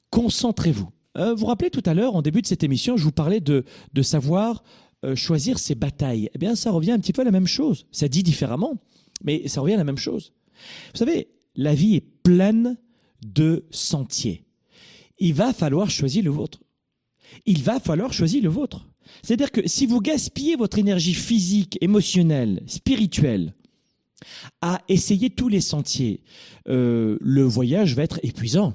Concentrez-vous. 0.10 0.90
Euh, 1.18 1.34
vous 1.34 1.42
vous 1.42 1.46
rappelez 1.46 1.70
tout 1.70 1.84
à 1.86 1.94
l'heure, 1.94 2.16
en 2.16 2.22
début 2.22 2.42
de 2.42 2.48
cette 2.48 2.64
émission, 2.64 2.98
je 2.98 3.04
vous 3.04 3.12
parlais 3.12 3.40
de, 3.40 3.66
de 3.94 4.02
savoir 4.02 4.64
euh, 5.06 5.16
choisir 5.16 5.60
ses 5.60 5.76
batailles. 5.76 6.30
Eh 6.34 6.38
bien, 6.38 6.56
ça 6.56 6.72
revient 6.72 6.92
un 6.92 7.00
petit 7.00 7.14
peu 7.14 7.22
à 7.22 7.26
la 7.26 7.32
même 7.32 7.48
chose. 7.48 7.86
Ça 7.92 8.08
dit 8.08 8.24
différemment, 8.24 8.78
mais 9.24 9.48
ça 9.48 9.62
revient 9.62 9.76
à 9.76 9.78
la 9.78 9.84
même 9.84 9.98
chose. 9.98 10.34
Vous 10.94 11.00
savez, 11.00 11.30
la 11.56 11.76
vie 11.76 11.96
est 11.96 12.06
pleine 12.24 12.78
de 13.26 13.66
sentiers. 13.70 14.44
Il 15.20 15.34
va 15.34 15.54
falloir 15.54 15.90
choisir 15.90 16.24
le 16.24 16.32
vôtre. 16.32 16.60
Il 17.46 17.62
va 17.62 17.80
falloir 17.80 18.14
choisir 18.14 18.42
le 18.44 18.50
vôtre. 18.50 18.88
C'est-à-dire 19.22 19.52
que 19.52 19.68
si 19.68 19.86
vous 19.86 20.00
gaspillez 20.00 20.56
votre 20.56 20.80
énergie 20.80 21.14
physique, 21.14 21.78
émotionnelle, 21.82 22.64
spirituelle, 22.68 23.54
à 24.62 24.82
essayer 24.88 25.30
tous 25.30 25.50
les 25.50 25.62
sentiers, 25.62 26.24
euh, 26.70 27.18
le 27.20 27.44
voyage 27.44 27.96
va 27.96 28.04
être 28.04 28.20
épuisant. 28.24 28.74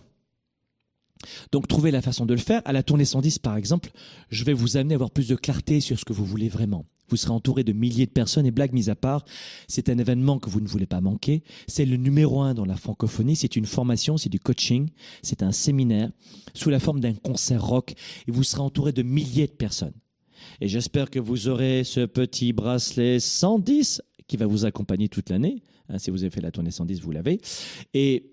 Donc 1.52 1.68
trouvez 1.68 1.90
la 1.90 2.02
façon 2.02 2.26
de 2.26 2.34
le 2.34 2.40
faire. 2.40 2.62
À 2.64 2.72
la 2.72 2.82
tournée 2.82 3.04
110 3.04 3.38
par 3.38 3.56
exemple, 3.56 3.90
je 4.30 4.44
vais 4.44 4.52
vous 4.52 4.76
amener 4.76 4.94
à 4.94 4.96
avoir 4.96 5.10
plus 5.10 5.28
de 5.28 5.36
clarté 5.36 5.80
sur 5.80 5.98
ce 5.98 6.04
que 6.04 6.12
vous 6.12 6.24
voulez 6.24 6.48
vraiment. 6.48 6.86
Vous 7.08 7.16
serez 7.16 7.32
entouré 7.32 7.64
de 7.64 7.72
milliers 7.72 8.06
de 8.06 8.10
personnes 8.10 8.46
et 8.46 8.50
blagues 8.50 8.72
mises 8.72 8.90
à 8.90 8.94
part, 8.94 9.24
c'est 9.66 9.88
un 9.88 9.98
événement 9.98 10.38
que 10.38 10.50
vous 10.50 10.60
ne 10.60 10.68
voulez 10.68 10.86
pas 10.86 11.00
manquer. 11.00 11.42
C'est 11.66 11.86
le 11.86 11.96
numéro 11.96 12.42
un 12.42 12.54
dans 12.54 12.66
la 12.66 12.76
francophonie. 12.76 13.36
C'est 13.36 13.56
une 13.56 13.64
formation, 13.64 14.18
c'est 14.18 14.28
du 14.28 14.38
coaching, 14.38 14.90
c'est 15.22 15.42
un 15.42 15.52
séminaire 15.52 16.10
sous 16.54 16.70
la 16.70 16.80
forme 16.80 17.00
d'un 17.00 17.14
concert 17.14 17.64
rock 17.64 17.94
et 18.26 18.30
vous 18.30 18.44
serez 18.44 18.60
entouré 18.60 18.92
de 18.92 19.02
milliers 19.02 19.46
de 19.46 19.52
personnes. 19.52 19.94
Et 20.60 20.68
j'espère 20.68 21.10
que 21.10 21.18
vous 21.18 21.48
aurez 21.48 21.82
ce 21.84 22.04
petit 22.04 22.52
bracelet 22.52 23.20
110 23.20 24.02
qui 24.26 24.36
va 24.36 24.46
vous 24.46 24.66
accompagner 24.66 25.08
toute 25.08 25.30
l'année. 25.30 25.62
Hein, 25.88 25.98
si 25.98 26.10
vous 26.10 26.22
avez 26.22 26.30
fait 26.30 26.40
la 26.40 26.50
tournée 26.50 26.70
110, 26.70 27.00
vous 27.00 27.10
l'avez. 27.10 27.40
Et 27.94 28.30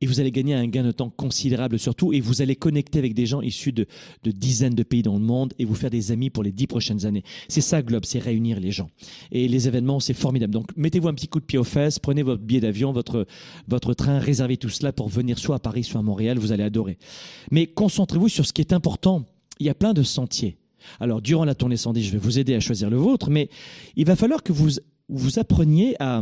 et 0.00 0.06
vous 0.06 0.20
allez 0.20 0.30
gagner 0.30 0.54
un 0.54 0.66
gain 0.66 0.82
de 0.82 0.92
temps 0.92 1.08
considérable 1.08 1.78
surtout, 1.78 2.12
et 2.12 2.20
vous 2.20 2.42
allez 2.42 2.56
connecter 2.56 2.98
avec 2.98 3.14
des 3.14 3.26
gens 3.26 3.40
issus 3.40 3.72
de, 3.72 3.86
dizaines 4.24 4.74
de 4.74 4.82
pays 4.82 5.02
dans 5.02 5.14
le 5.14 5.24
monde 5.24 5.54
et 5.58 5.64
vous 5.64 5.74
faire 5.74 5.90
des 5.90 6.12
amis 6.12 6.30
pour 6.30 6.42
les 6.42 6.52
dix 6.52 6.66
prochaines 6.66 7.06
années. 7.06 7.22
C'est 7.48 7.60
ça 7.60 7.80
Globe, 7.80 8.04
c'est 8.04 8.18
réunir 8.18 8.60
les 8.60 8.70
gens. 8.70 8.90
Et 9.32 9.48
les 9.48 9.68
événements, 9.68 10.00
c'est 10.00 10.14
formidable. 10.14 10.52
Donc 10.52 10.76
mettez-vous 10.76 11.08
un 11.08 11.14
petit 11.14 11.28
coup 11.28 11.40
de 11.40 11.44
pied 11.44 11.58
aux 11.58 11.64
fesses, 11.64 11.98
prenez 11.98 12.22
votre 12.22 12.42
billet 12.42 12.60
d'avion, 12.60 12.92
votre, 12.92 13.26
votre 13.68 13.94
train, 13.94 14.18
réservez 14.18 14.56
tout 14.56 14.68
cela 14.68 14.92
pour 14.92 15.08
venir 15.08 15.38
soit 15.38 15.56
à 15.56 15.58
Paris, 15.58 15.84
soit 15.84 16.00
à 16.00 16.02
Montréal, 16.02 16.38
vous 16.38 16.52
allez 16.52 16.64
adorer. 16.64 16.98
Mais 17.50 17.66
concentrez-vous 17.66 18.28
sur 18.28 18.46
ce 18.46 18.52
qui 18.52 18.60
est 18.60 18.72
important. 18.72 19.24
Il 19.60 19.66
y 19.66 19.70
a 19.70 19.74
plein 19.74 19.94
de 19.94 20.02
sentiers. 20.02 20.58
Alors 21.00 21.22
durant 21.22 21.44
la 21.44 21.54
tournée 21.54 21.76
110, 21.76 22.02
je 22.02 22.12
vais 22.12 22.18
vous 22.18 22.38
aider 22.38 22.54
à 22.54 22.60
choisir 22.60 22.90
le 22.90 22.96
vôtre, 22.96 23.30
mais 23.30 23.48
il 23.96 24.04
va 24.04 24.16
falloir 24.16 24.42
que 24.42 24.52
vous, 24.52 24.68
vous 25.08 25.38
appreniez 25.38 25.96
à, 25.98 26.20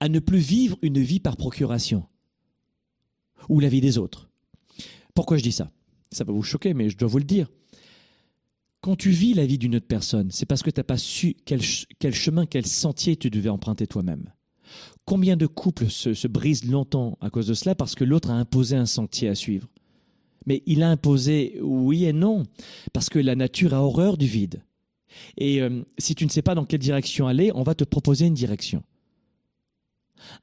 à 0.00 0.08
ne 0.08 0.20
plus 0.20 0.38
vivre 0.38 0.78
une 0.80 1.00
vie 1.00 1.20
par 1.20 1.36
procuration 1.36 2.04
ou 3.48 3.60
la 3.60 3.68
vie 3.68 3.80
des 3.80 3.98
autres. 3.98 4.28
Pourquoi 5.14 5.36
je 5.36 5.42
dis 5.42 5.52
ça? 5.52 5.70
Ça 6.10 6.24
va 6.24 6.32
vous 6.32 6.42
choquer, 6.42 6.74
mais 6.74 6.88
je 6.88 6.96
dois 6.96 7.08
vous 7.08 7.18
le 7.18 7.24
dire. 7.24 7.50
Quand 8.80 8.96
tu 8.96 9.10
vis 9.10 9.34
la 9.34 9.46
vie 9.46 9.58
d'une 9.58 9.76
autre 9.76 9.86
personne, 9.86 10.30
c'est 10.30 10.46
parce 10.46 10.62
que 10.62 10.70
tu 10.70 10.78
n'as 10.78 10.84
pas 10.84 10.98
su 10.98 11.36
quel, 11.44 11.62
chemin, 11.62 12.46
quel 12.46 12.66
sentier 12.66 13.16
tu 13.16 13.30
devais 13.30 13.48
emprunter 13.48 13.86
toi-même. 13.86 14.32
Combien 15.04 15.36
de 15.36 15.46
couples 15.46 15.90
se, 15.90 16.14
se, 16.14 16.28
brisent 16.28 16.64
longtemps 16.64 17.18
à 17.20 17.30
cause 17.30 17.46
de 17.46 17.54
cela 17.54 17.74
parce 17.74 17.94
que 17.94 18.04
l'autre 18.04 18.30
a 18.30 18.34
imposé 18.34 18.76
un 18.76 18.86
sentier 18.86 19.28
à 19.28 19.34
suivre? 19.34 19.68
Mais 20.46 20.62
il 20.66 20.82
a 20.82 20.90
imposé 20.90 21.58
oui 21.62 22.04
et 22.04 22.12
non, 22.12 22.44
parce 22.92 23.08
que 23.08 23.18
la 23.18 23.34
nature 23.34 23.74
a 23.74 23.82
horreur 23.82 24.16
du 24.16 24.26
vide. 24.26 24.62
Et 25.36 25.60
euh, 25.60 25.82
si 25.98 26.14
tu 26.14 26.24
ne 26.24 26.30
sais 26.30 26.42
pas 26.42 26.54
dans 26.54 26.64
quelle 26.64 26.80
direction 26.80 27.26
aller, 27.26 27.50
on 27.54 27.62
va 27.62 27.74
te 27.74 27.84
proposer 27.84 28.26
une 28.26 28.34
direction. 28.34 28.82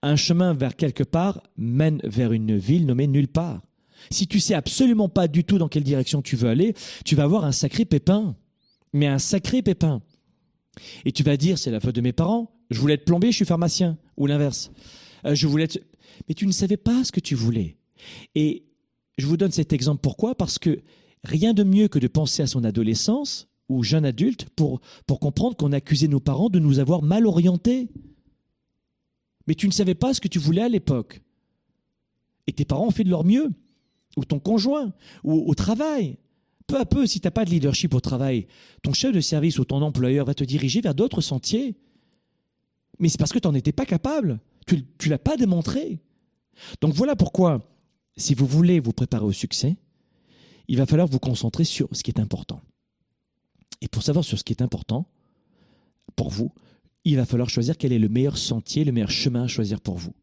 Un 0.02 0.16
chemin 0.16 0.54
vers 0.54 0.76
quelque 0.76 1.04
part 1.04 1.42
mène 1.58 2.00
vers 2.04 2.32
une 2.32 2.58
ville 2.58 2.86
nommée 2.86 3.08
nulle 3.08 3.28
part. 3.28 3.62
Si 4.10 4.28
tu 4.28 4.40
sais 4.40 4.54
absolument 4.54 5.10
pas 5.10 5.28
du 5.28 5.44
tout 5.44 5.58
dans 5.58 5.68
quelle 5.68 5.84
direction 5.84 6.22
tu 6.22 6.36
veux 6.36 6.50
aller, 6.50 6.74
tu 7.06 7.16
vas 7.16 7.24
avoir 7.24 7.46
un 7.46 7.52
sacré 7.52 7.86
pépin. 7.86 8.36
Mais 8.94 9.08
un 9.08 9.20
sacré 9.20 9.62
pépin. 9.62 10.02
Et 11.06 11.12
tu 11.12 11.24
vas 11.24 11.38
dire, 11.38 11.58
c'est 11.58 11.72
la 11.72 11.80
faute 11.80 11.96
de 11.96 12.02
mes 12.02 12.14
parents. 12.14 12.52
Je 12.70 12.80
voulais 12.80 12.96
être 12.96 13.06
plombier, 13.06 13.32
je 13.32 13.38
suis 13.38 13.46
pharmacien. 13.46 13.98
Ou 14.18 14.28
l'inverse. 14.28 14.72
Euh, 15.26 15.36
je 15.36 15.48
voulais 15.48 15.66
être... 15.66 15.80
Mais 16.28 16.36
tu 16.36 16.46
ne 16.46 16.52
savais 16.52 16.78
pas 16.78 17.04
ce 17.04 17.12
que 17.12 17.20
tu 17.20 17.36
voulais. 17.36 17.78
Et 18.36 18.66
je 19.18 19.26
vous 19.26 19.38
donne 19.38 19.52
cet 19.52 19.74
exemple 19.74 20.02
pourquoi? 20.02 20.36
Parce 20.36 20.60
que 20.60 20.82
rien 21.24 21.54
de 21.54 21.64
mieux 21.64 21.88
que 21.88 22.00
de 22.00 22.08
penser 22.08 22.44
à 22.44 22.48
son 22.48 22.64
adolescence 22.64 23.48
ou 23.70 23.84
jeune 23.84 24.06
adulte 24.06 24.48
pour, 24.56 24.82
pour 25.08 25.20
comprendre 25.20 25.56
qu'on 25.56 25.72
accusait 25.72 26.08
nos 26.08 26.20
parents 26.20 26.50
de 26.50 26.60
nous 26.60 26.80
avoir 26.80 27.02
mal 27.02 27.26
orientés 27.26 27.90
mais 29.48 29.56
tu 29.56 29.68
ne 29.68 29.74
savais 29.74 29.96
pas 29.96 30.14
ce 30.14 30.22
que 30.22 30.28
tu 30.28 30.40
voulais 30.40 30.62
à 30.62 30.70
l'époque. 30.70 31.22
Et 32.48 32.54
tes 32.54 32.66
parents 32.66 32.88
ont 32.88 32.92
fait 32.92 33.04
de 33.04 33.10
leur 33.10 33.24
mieux, 33.24 33.52
ou 34.18 34.26
ton 34.26 34.40
conjoint, 34.40 34.94
ou 35.24 35.50
au 35.50 35.56
travail. 35.56 36.18
Peu 36.68 36.80
à 36.80 36.86
peu, 36.86 37.06
si 37.06 37.20
tu 37.20 37.28
n'as 37.28 37.32
pas 37.32 37.46
de 37.46 37.50
leadership 37.50 37.94
au 37.94 38.00
travail, 38.00 38.48
ton 38.84 38.94
chef 38.94 39.14
de 39.14 39.22
service 39.22 39.60
ou 39.60 39.66
ton 39.66 39.82
employeur 39.82 40.26
va 40.26 40.34
te 40.34 40.44
diriger 40.44 40.82
vers 40.82 40.96
d'autres 40.96 41.22
sentiers. 41.22 41.76
Mais 43.00 43.10
c'est 43.10 43.18
parce 43.18 43.34
que 43.34 43.40
tu 43.40 43.48
n'en 43.48 43.54
étais 43.54 43.72
pas 43.72 43.86
capable. 43.86 44.40
Tu 44.66 44.78
ne 44.78 45.10
l'as 45.10 45.18
pas 45.18 45.36
démontré. 45.36 46.00
Donc 46.80 46.94
voilà 46.94 47.16
pourquoi, 47.16 47.70
si 48.16 48.34
vous 48.34 48.46
voulez 48.46 48.80
vous 48.80 48.94
préparer 48.94 49.26
au 49.26 49.32
succès, 49.32 49.76
il 50.68 50.78
va 50.78 50.86
falloir 50.86 51.08
vous 51.08 51.20
concentrer 51.20 51.66
sur 51.66 51.90
ce 51.92 52.04
qui 52.04 52.12
est 52.12 52.20
important. 52.20 52.62
Et 53.82 53.88
pour 53.90 54.04
savoir 54.04 54.24
sur 54.24 54.40
ce 54.40 54.44
qui 54.44 54.54
est 54.54 54.62
important, 54.62 55.10
pour 56.16 56.30
vous, 56.30 56.54
il 57.06 57.18
va 57.18 57.26
falloir 57.26 57.50
choisir 57.50 57.78
quel 57.78 57.92
est 57.92 58.00
le 58.00 58.10
meilleur 58.10 58.38
sentier, 58.38 58.84
le 58.84 58.92
meilleur 58.92 59.12
chemin 59.12 59.44
à 59.44 59.48
choisir 59.48 59.82
pour 59.82 59.98
vous. 59.98 60.14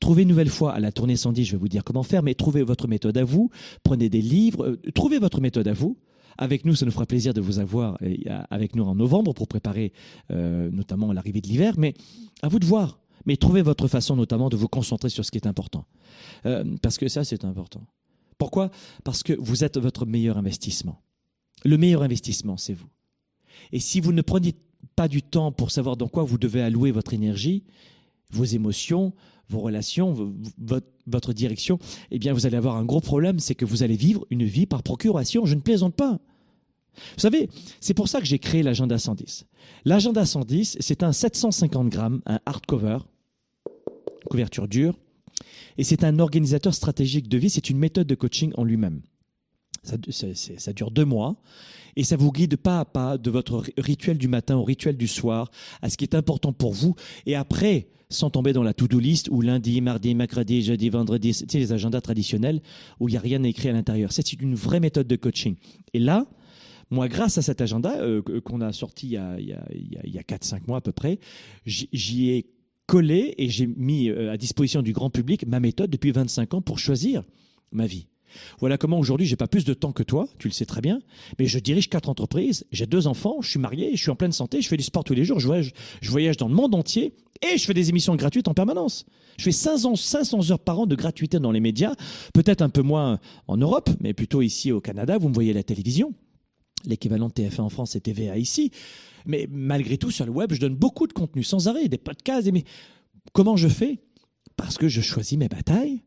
Trouvez 0.00 0.22
une 0.22 0.28
nouvelle 0.28 0.48
fois 0.48 0.72
à 0.72 0.80
la 0.80 0.92
tournée 0.92 1.16
110, 1.16 1.44
je 1.44 1.52
vais 1.52 1.58
vous 1.58 1.68
dire 1.68 1.84
comment 1.84 2.02
faire, 2.02 2.22
mais 2.22 2.34
trouvez 2.34 2.62
votre 2.62 2.88
méthode 2.88 3.16
à 3.18 3.24
vous, 3.24 3.50
prenez 3.82 4.08
des 4.08 4.22
livres, 4.22 4.64
euh, 4.66 4.92
trouvez 4.94 5.18
votre 5.18 5.40
méthode 5.40 5.68
à 5.68 5.72
vous. 5.72 5.96
Avec 6.38 6.64
nous, 6.64 6.74
ça 6.74 6.86
nous 6.86 6.92
fera 6.92 7.04
plaisir 7.04 7.34
de 7.34 7.40
vous 7.40 7.58
avoir 7.58 7.98
euh, 8.02 8.14
avec 8.50 8.74
nous 8.74 8.84
en 8.84 8.94
novembre 8.94 9.34
pour 9.34 9.46
préparer 9.46 9.92
euh, 10.30 10.70
notamment 10.70 11.12
l'arrivée 11.12 11.40
de 11.40 11.48
l'hiver, 11.48 11.74
mais 11.76 11.94
à 12.42 12.48
vous 12.48 12.58
de 12.58 12.64
voir. 12.64 13.00
Mais 13.26 13.36
trouvez 13.36 13.60
votre 13.60 13.88
façon 13.88 14.16
notamment 14.16 14.48
de 14.48 14.56
vous 14.56 14.68
concentrer 14.68 15.10
sur 15.10 15.24
ce 15.24 15.30
qui 15.30 15.36
est 15.36 15.46
important. 15.46 15.84
parce 16.80 16.96
que 16.96 17.06
ça, 17.08 17.22
c'est 17.22 17.44
important. 17.44 17.86
Pourquoi? 18.38 18.70
Parce 19.04 19.22
que 19.22 19.34
vous 19.38 19.62
êtes 19.62 19.76
votre 19.76 20.06
meilleur 20.06 20.38
investissement. 20.38 21.02
Le 21.66 21.76
meilleur 21.76 22.02
investissement, 22.02 22.56
c'est 22.56 22.72
vous. 22.72 22.88
Et 23.72 23.80
si 23.80 24.00
vous 24.00 24.12
ne 24.12 24.22
prenez 24.22 24.54
pas 25.00 25.08
du 25.08 25.22
temps 25.22 25.50
pour 25.50 25.70
savoir 25.70 25.96
dans 25.96 26.08
quoi 26.08 26.24
vous 26.24 26.36
devez 26.36 26.60
allouer 26.60 26.90
votre 26.90 27.14
énergie, 27.14 27.64
vos 28.32 28.44
émotions, 28.44 29.14
vos 29.48 29.60
relations, 29.60 30.12
votre, 31.06 31.32
direction, 31.32 31.78
eh 32.10 32.18
bien 32.18 32.34
vous 32.34 32.44
allez 32.44 32.58
avoir 32.58 32.76
un 32.76 32.84
gros 32.84 33.00
problème, 33.00 33.38
c'est 33.38 33.54
que 33.54 33.64
vous 33.64 33.82
allez 33.82 33.96
vivre 33.96 34.26
une 34.28 34.44
vie 34.44 34.66
par 34.66 34.82
procuration. 34.82 35.46
Je 35.46 35.54
ne 35.54 35.62
plaisante 35.62 35.94
pas. 35.94 36.18
Vous 37.14 37.20
savez, 37.20 37.48
c'est 37.80 37.94
pour 37.94 38.08
ça 38.08 38.20
que 38.20 38.26
j'ai 38.26 38.38
créé 38.38 38.62
l'agenda 38.62 38.98
110. 38.98 39.46
L'agenda 39.86 40.26
110, 40.26 40.76
c'est 40.80 41.02
un 41.02 41.12
750 41.12 41.88
grammes, 41.88 42.20
un 42.26 42.40
hardcover, 42.44 42.98
couverture 44.28 44.68
dure, 44.68 44.98
et 45.78 45.84
c'est 45.84 46.04
un 46.04 46.18
organisateur 46.18 46.74
stratégique 46.74 47.26
de 47.26 47.38
vie, 47.38 47.48
c'est 47.48 47.70
une 47.70 47.78
méthode 47.78 48.06
de 48.06 48.14
coaching 48.14 48.52
en 48.58 48.64
lui-même. 48.64 49.00
Ça, 49.82 49.96
ça, 50.58 50.72
dure 50.74 50.90
deux 50.90 51.06
mois 51.06 51.36
et 51.96 52.04
ça 52.04 52.16
vous 52.16 52.30
guide 52.30 52.56
pas 52.56 52.80
à 52.80 52.84
pas 52.84 53.16
de 53.16 53.30
votre 53.30 53.64
rituel 53.78 54.18
du 54.18 54.28
matin 54.28 54.56
au 54.56 54.64
rituel 54.64 54.96
du 54.96 55.08
soir, 55.08 55.50
à 55.80 55.88
ce 55.88 55.96
qui 55.96 56.04
est 56.04 56.14
important 56.14 56.52
pour 56.52 56.72
vous. 56.72 56.94
Et 57.24 57.34
après, 57.34 57.88
sans 58.10 58.28
tomber 58.28 58.52
dans 58.52 58.62
la 58.62 58.74
to-do 58.74 58.98
list 58.98 59.28
où 59.30 59.40
lundi, 59.40 59.80
mardi, 59.80 60.14
mercredi, 60.14 60.62
jeudi, 60.62 60.88
vendredi, 60.90 61.32
sais, 61.32 61.46
les 61.54 61.72
agendas 61.72 62.00
traditionnels 62.00 62.60
où 62.98 63.08
il 63.08 63.12
n'y 63.12 63.16
a 63.16 63.20
rien 63.20 63.42
écrit 63.42 63.68
à 63.68 63.72
l'intérieur. 63.72 64.12
C'est 64.12 64.32
une 64.32 64.54
vraie 64.54 64.80
méthode 64.80 65.06
de 65.06 65.16
coaching. 65.16 65.56
Et 65.94 65.98
là, 65.98 66.26
moi, 66.90 67.08
grâce 67.08 67.38
à 67.38 67.42
cet 67.42 67.60
agenda 67.60 68.00
euh, 68.00 68.20
qu'on 68.20 68.60
a 68.60 68.72
sorti 68.72 69.06
il 69.06 69.12
y 69.12 69.16
a, 69.16 69.38
il 69.38 70.12
y 70.12 70.18
a, 70.18 70.22
4-5 70.22 70.62
mois 70.66 70.78
à 70.78 70.80
peu 70.80 70.92
près, 70.92 71.20
j'y 71.64 72.30
ai 72.30 72.46
collé 72.86 73.34
et 73.38 73.48
j'ai 73.48 73.68
mis 73.68 74.08
euh, 74.08 74.32
à 74.32 74.36
disposition 74.36 74.82
du 74.82 74.92
grand 74.92 75.10
public 75.10 75.46
ma 75.46 75.60
méthode 75.60 75.90
depuis 75.90 76.10
25 76.10 76.54
ans 76.54 76.60
pour 76.60 76.80
choisir 76.80 77.22
ma 77.70 77.86
vie. 77.86 78.08
Voilà 78.58 78.78
comment 78.78 78.98
aujourd'hui 78.98 79.26
j'ai 79.26 79.36
pas 79.36 79.46
plus 79.46 79.64
de 79.64 79.74
temps 79.74 79.92
que 79.92 80.02
toi, 80.02 80.28
tu 80.38 80.48
le 80.48 80.52
sais 80.52 80.66
très 80.66 80.80
bien, 80.80 81.00
mais 81.38 81.46
je 81.46 81.58
dirige 81.58 81.88
quatre 81.88 82.08
entreprises, 82.08 82.66
j'ai 82.72 82.86
deux 82.86 83.06
enfants, 83.06 83.38
je 83.40 83.50
suis 83.50 83.58
marié, 83.58 83.90
je 83.94 84.02
suis 84.02 84.10
en 84.10 84.16
pleine 84.16 84.32
santé, 84.32 84.60
je 84.62 84.68
fais 84.68 84.76
du 84.76 84.82
sport 84.82 85.04
tous 85.04 85.14
les 85.14 85.24
jours, 85.24 85.40
je 85.40 85.46
voyage, 86.10 86.36
dans 86.36 86.48
le 86.48 86.54
monde 86.54 86.74
entier 86.74 87.14
Et 87.42 87.58
je 87.58 87.64
fais 87.64 87.74
des 87.74 87.88
émissions 87.88 88.14
gratuites 88.16 88.48
en 88.48 88.54
permanence. 88.54 89.06
Je 89.38 89.44
fais 89.44 89.52
500, 89.52 89.96
500 89.96 90.50
heures 90.50 90.58
par 90.58 90.80
an 90.80 90.86
de 90.86 90.94
gratuité 90.94 91.38
dans 91.38 91.52
les 91.52 91.60
médias, 91.60 91.94
peut-être 92.34 92.62
un 92.62 92.68
peu 92.68 92.82
moins 92.82 93.18
en 93.48 93.56
Europe, 93.56 93.88
mais 94.00 94.12
plutôt 94.12 94.42
ici 94.42 94.72
au 94.72 94.80
Canada. 94.80 95.16
Vous 95.18 95.28
me 95.28 95.34
voyez 95.34 95.52
à 95.52 95.54
la 95.54 95.62
télévision. 95.62 96.12
L'équivalent 96.84 97.28
de 97.28 97.32
TF1 97.34 97.60
en 97.60 97.68
France, 97.68 97.92
c'est 97.92 98.00
TVA 98.00 98.38
ici. 98.38 98.70
Mais 99.26 99.46
malgré 99.50 99.98
tout, 99.98 100.10
sur 100.10 100.26
le 100.26 100.32
web, 100.32 100.52
je 100.52 100.60
donne 100.60 100.74
beaucoup 100.74 101.06
de 101.06 101.12
contenu 101.12 101.42
sans 101.42 101.68
arrêt, 101.68 101.88
des 101.88 101.98
podcasts. 101.98 102.50
Mais 102.52 102.64
comment 103.32 103.56
je 103.56 103.68
fais? 103.68 103.98
Parce 104.56 104.76
que 104.76 104.88
je 104.88 105.00
choisis 105.00 105.38
mes 105.38 105.48
batailles. 105.48 106.02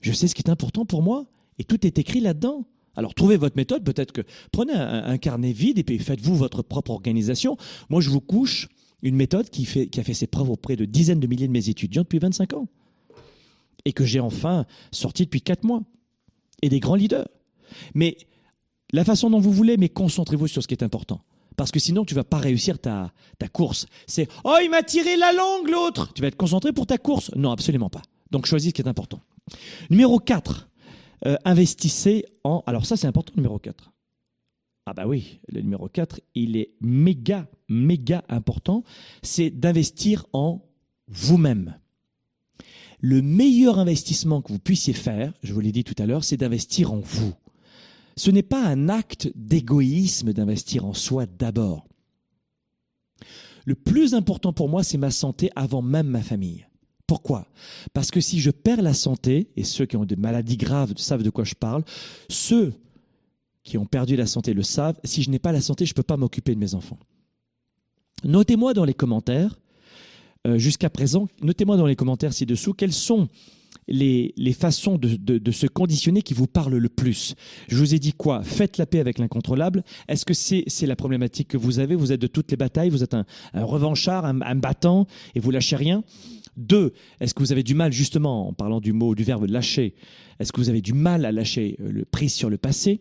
Je 0.00 0.12
sais 0.12 0.28
ce 0.28 0.34
qui 0.34 0.42
est 0.42 0.50
important 0.50 0.84
pour 0.84 1.02
moi. 1.02 1.26
Et 1.58 1.64
tout 1.64 1.86
est 1.86 1.98
écrit 1.98 2.20
là-dedans. 2.20 2.66
Alors 2.96 3.14
trouvez 3.14 3.36
votre 3.36 3.56
méthode, 3.56 3.84
peut-être 3.84 4.12
que 4.12 4.22
prenez 4.50 4.72
un, 4.72 5.18
carnet 5.18 5.52
vide 5.52 5.78
et 5.78 5.84
puis 5.84 5.98
faites-vous 5.98 6.34
votre 6.34 6.62
propre 6.62 6.90
organisation. 6.90 7.56
Moi, 7.90 8.00
je 8.00 8.10
vous 8.10 8.20
couche 8.20 8.68
une 9.02 9.14
méthode 9.14 9.50
qui 9.50 9.68
a 9.96 10.02
fait 10.02 10.14
ses 10.14 10.26
preuves 10.26 10.50
auprès 10.50 10.74
de 10.74 10.84
dizaines 10.84 11.20
de 11.20 11.28
milliers 11.28 11.46
de 11.46 11.52
mes 11.52 11.68
étudiants 11.68 12.02
depuis 12.02 12.18
25 12.18 12.54
ans. 12.54 12.68
Et 13.84 13.92
que 13.92 14.04
j'ai 14.04 14.18
enfin 14.18 14.66
sorti 14.90 15.24
depuis 15.24 15.42
4 15.42 15.64
mois. 15.64 15.82
Et 16.62 16.68
des 16.68 16.80
grands 16.80 16.96
leaders. 16.96 17.28
Mais 17.94 18.16
la 18.92 19.04
façon 19.04 19.30
dont 19.30 19.38
vous 19.38 19.52
voulez, 19.52 19.76
mais 19.76 19.88
concentrez-vous 19.88 20.48
sur 20.48 20.62
ce 20.62 20.66
qui 20.66 20.74
est 20.74 20.82
important. 20.82 21.22
Parce 21.56 21.70
que 21.70 21.78
sinon, 21.80 22.04
tu 22.04 22.14
vas 22.14 22.24
pas 22.24 22.38
réussir 22.38 22.78
ta, 22.78 23.12
ta 23.38 23.48
course. 23.48 23.86
C'est 24.06 24.28
Oh, 24.44 24.56
il 24.62 24.70
m'a 24.70 24.82
tiré 24.82 25.16
la 25.16 25.32
langue, 25.32 25.68
l'autre 25.68 26.12
Tu 26.14 26.22
vas 26.22 26.28
être 26.28 26.36
concentré 26.36 26.72
pour 26.72 26.86
ta 26.86 26.98
course 26.98 27.30
Non, 27.36 27.50
absolument 27.50 27.90
pas. 27.90 28.02
Donc 28.30 28.46
choisis 28.46 28.70
ce 28.70 28.74
qui 28.74 28.82
est 28.82 28.88
important. 28.88 29.20
Numéro 29.90 30.18
4. 30.18 30.68
Euh, 31.26 31.36
investissez 31.44 32.24
en. 32.44 32.62
Alors, 32.66 32.86
ça, 32.86 32.96
c'est 32.96 33.06
important, 33.06 33.32
numéro 33.36 33.58
4. 33.58 33.92
Ah, 34.86 34.94
bah 34.94 35.06
oui, 35.06 35.40
le 35.48 35.60
numéro 35.60 35.88
4, 35.88 36.20
il 36.34 36.56
est 36.56 36.72
méga, 36.80 37.46
méga 37.68 38.24
important. 38.28 38.84
C'est 39.22 39.50
d'investir 39.50 40.26
en 40.32 40.64
vous-même. 41.08 41.76
Le 43.00 43.22
meilleur 43.22 43.78
investissement 43.78 44.42
que 44.42 44.52
vous 44.52 44.58
puissiez 44.58 44.94
faire, 44.94 45.32
je 45.42 45.52
vous 45.52 45.60
l'ai 45.60 45.72
dit 45.72 45.84
tout 45.84 45.94
à 45.98 46.06
l'heure, 46.06 46.24
c'est 46.24 46.36
d'investir 46.36 46.92
en 46.92 47.00
vous. 47.00 47.34
Ce 48.16 48.30
n'est 48.30 48.42
pas 48.42 48.64
un 48.64 48.88
acte 48.88 49.30
d'égoïsme 49.36 50.32
d'investir 50.32 50.84
en 50.84 50.94
soi 50.94 51.26
d'abord. 51.26 51.86
Le 53.64 53.74
plus 53.74 54.14
important 54.14 54.52
pour 54.52 54.68
moi, 54.68 54.82
c'est 54.82 54.98
ma 54.98 55.10
santé 55.10 55.50
avant 55.54 55.82
même 55.82 56.08
ma 56.08 56.22
famille. 56.22 56.67
Pourquoi? 57.08 57.46
Parce 57.94 58.10
que 58.10 58.20
si 58.20 58.38
je 58.38 58.50
perds 58.50 58.82
la 58.82 58.92
santé, 58.92 59.48
et 59.56 59.64
ceux 59.64 59.86
qui 59.86 59.96
ont 59.96 60.04
des 60.04 60.14
maladies 60.14 60.58
graves 60.58 60.92
savent 60.98 61.22
de 61.22 61.30
quoi 61.30 61.42
je 61.42 61.54
parle, 61.54 61.82
ceux 62.28 62.74
qui 63.64 63.78
ont 63.78 63.86
perdu 63.86 64.14
la 64.14 64.26
santé 64.26 64.52
le 64.52 64.62
savent, 64.62 65.00
si 65.04 65.22
je 65.22 65.30
n'ai 65.30 65.38
pas 65.38 65.50
la 65.50 65.62
santé, 65.62 65.86
je 65.86 65.92
ne 65.92 65.94
peux 65.94 66.02
pas 66.02 66.18
m'occuper 66.18 66.54
de 66.54 66.60
mes 66.60 66.74
enfants. 66.74 66.98
Notez-moi 68.24 68.74
dans 68.74 68.84
les 68.84 68.92
commentaires, 68.92 69.58
euh, 70.46 70.58
jusqu'à 70.58 70.90
présent, 70.90 71.28
notez-moi 71.40 71.78
dans 71.78 71.86
les 71.86 71.96
commentaires 71.96 72.34
ci-dessous, 72.34 72.74
quels 72.74 72.92
sont 72.92 73.28
les, 73.86 74.34
façons 74.52 74.98
de, 74.98 75.50
se 75.50 75.66
conditionner 75.66 76.20
qui 76.20 76.34
vous 76.34 76.46
parlent 76.46 76.76
le 76.76 76.88
plus. 76.90 77.34
Je 77.68 77.76
vous 77.76 77.94
ai 77.94 77.98
dit 77.98 78.12
quoi? 78.12 78.42
Faites 78.42 78.76
la 78.76 78.84
paix 78.84 79.00
avec 79.00 79.18
l'incontrôlable. 79.18 79.82
Est-ce 80.08 80.26
que 80.26 80.34
c'est 80.34 80.86
la 80.86 80.96
problématique 80.96 81.48
que 81.48 81.56
vous 81.56 81.78
avez? 81.78 81.94
Vous 81.94 82.12
êtes 82.12 82.20
de 82.20 82.26
toutes 82.26 82.50
les 82.50 82.58
batailles, 82.58 82.90
vous 82.90 83.02
êtes 83.02 83.14
un, 83.14 83.24
revanchard, 83.54 84.26
un, 84.26 84.42
un, 84.42 84.56
battant, 84.56 85.06
et 85.34 85.40
vous 85.40 85.50
lâchez 85.50 85.76
rien? 85.76 86.04
Deux, 86.58 86.92
est-ce 87.20 87.34
que 87.34 87.40
vous 87.40 87.52
avez 87.52 87.62
du 87.62 87.74
mal, 87.74 87.92
justement, 87.92 88.48
en 88.48 88.52
parlant 88.52 88.80
du 88.80 88.92
mot, 88.92 89.14
du 89.14 89.22
verbe 89.22 89.46
lâcher, 89.48 89.94
est-ce 90.40 90.52
que 90.52 90.60
vous 90.60 90.68
avez 90.68 90.82
du 90.82 90.92
mal 90.92 91.24
à 91.24 91.32
lâcher 91.32 91.76
euh, 91.80 91.90
le 91.90 92.04
prix 92.04 92.28
sur 92.28 92.50
le 92.50 92.58
passé? 92.58 93.00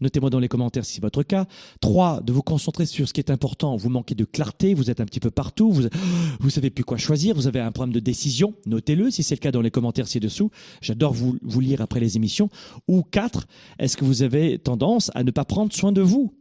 Notez-moi 0.00 0.30
dans 0.30 0.38
les 0.38 0.48
commentaires 0.48 0.84
si 0.84 0.94
c'est 0.94 1.02
votre 1.02 1.22
cas. 1.22 1.46
Trois, 1.80 2.20
de 2.20 2.32
vous 2.32 2.42
concentrer 2.42 2.86
sur 2.86 3.08
ce 3.08 3.12
qui 3.12 3.20
est 3.20 3.30
important. 3.30 3.76
Vous 3.76 3.88
manquez 3.90 4.14
de 4.14 4.24
clarté, 4.24 4.74
vous 4.74 4.90
êtes 4.90 5.00
un 5.00 5.06
petit 5.06 5.20
peu 5.20 5.30
partout, 5.30 5.70
vous 5.72 5.82
ne 6.44 6.50
savez 6.50 6.70
plus 6.70 6.84
quoi 6.84 6.96
choisir, 6.96 7.34
vous 7.34 7.46
avez 7.46 7.60
un 7.60 7.72
problème 7.72 7.92
de 7.92 8.00
décision. 8.00 8.54
Notez-le 8.66 9.10
si 9.10 9.22
c'est 9.22 9.34
le 9.34 9.40
cas 9.40 9.52
dans 9.52 9.60
les 9.60 9.70
commentaires 9.70 10.08
ci-dessous. 10.08 10.50
J'adore 10.80 11.12
vous, 11.12 11.36
vous 11.42 11.60
lire 11.60 11.80
après 11.80 12.00
les 12.00 12.16
émissions. 12.16 12.48
Ou 12.88 13.02
quatre, 13.02 13.46
est-ce 13.78 13.96
que 13.96 14.04
vous 14.04 14.22
avez 14.22 14.58
tendance 14.58 15.10
à 15.14 15.24
ne 15.24 15.30
pas 15.30 15.44
prendre 15.44 15.72
soin 15.72 15.92
de 15.92 16.02
vous? 16.02 16.32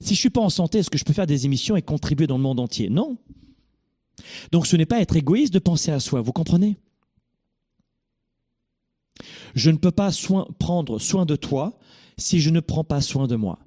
Si 0.00 0.14
je 0.14 0.20
suis 0.20 0.30
pas 0.30 0.40
en 0.40 0.50
santé, 0.50 0.78
est-ce 0.78 0.90
que 0.90 0.98
je 0.98 1.04
peux 1.04 1.12
faire 1.12 1.26
des 1.26 1.46
émissions 1.46 1.76
et 1.76 1.82
contribuer 1.82 2.26
dans 2.26 2.36
le 2.36 2.42
monde 2.42 2.60
entier? 2.60 2.90
Non. 2.90 3.16
Donc 4.52 4.66
ce 4.66 4.76
n'est 4.76 4.86
pas 4.86 5.00
être 5.00 5.16
égoïste 5.16 5.52
de 5.52 5.58
penser 5.58 5.90
à 5.90 6.00
soi, 6.00 6.20
vous 6.20 6.32
comprenez? 6.32 6.76
Je 9.54 9.70
ne 9.70 9.76
peux 9.76 9.90
pas 9.90 10.10
prendre 10.58 10.98
soin 10.98 11.24
de 11.24 11.36
toi 11.36 11.78
si 12.18 12.40
je 12.40 12.50
ne 12.50 12.60
prends 12.60 12.84
pas 12.84 13.00
soin 13.00 13.26
de 13.26 13.36
moi. 13.36 13.58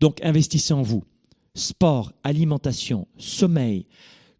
Donc 0.00 0.22
investissez 0.22 0.74
en 0.74 0.82
vous. 0.82 1.04
Sport, 1.54 2.12
alimentation, 2.24 3.08
sommeil, 3.18 3.86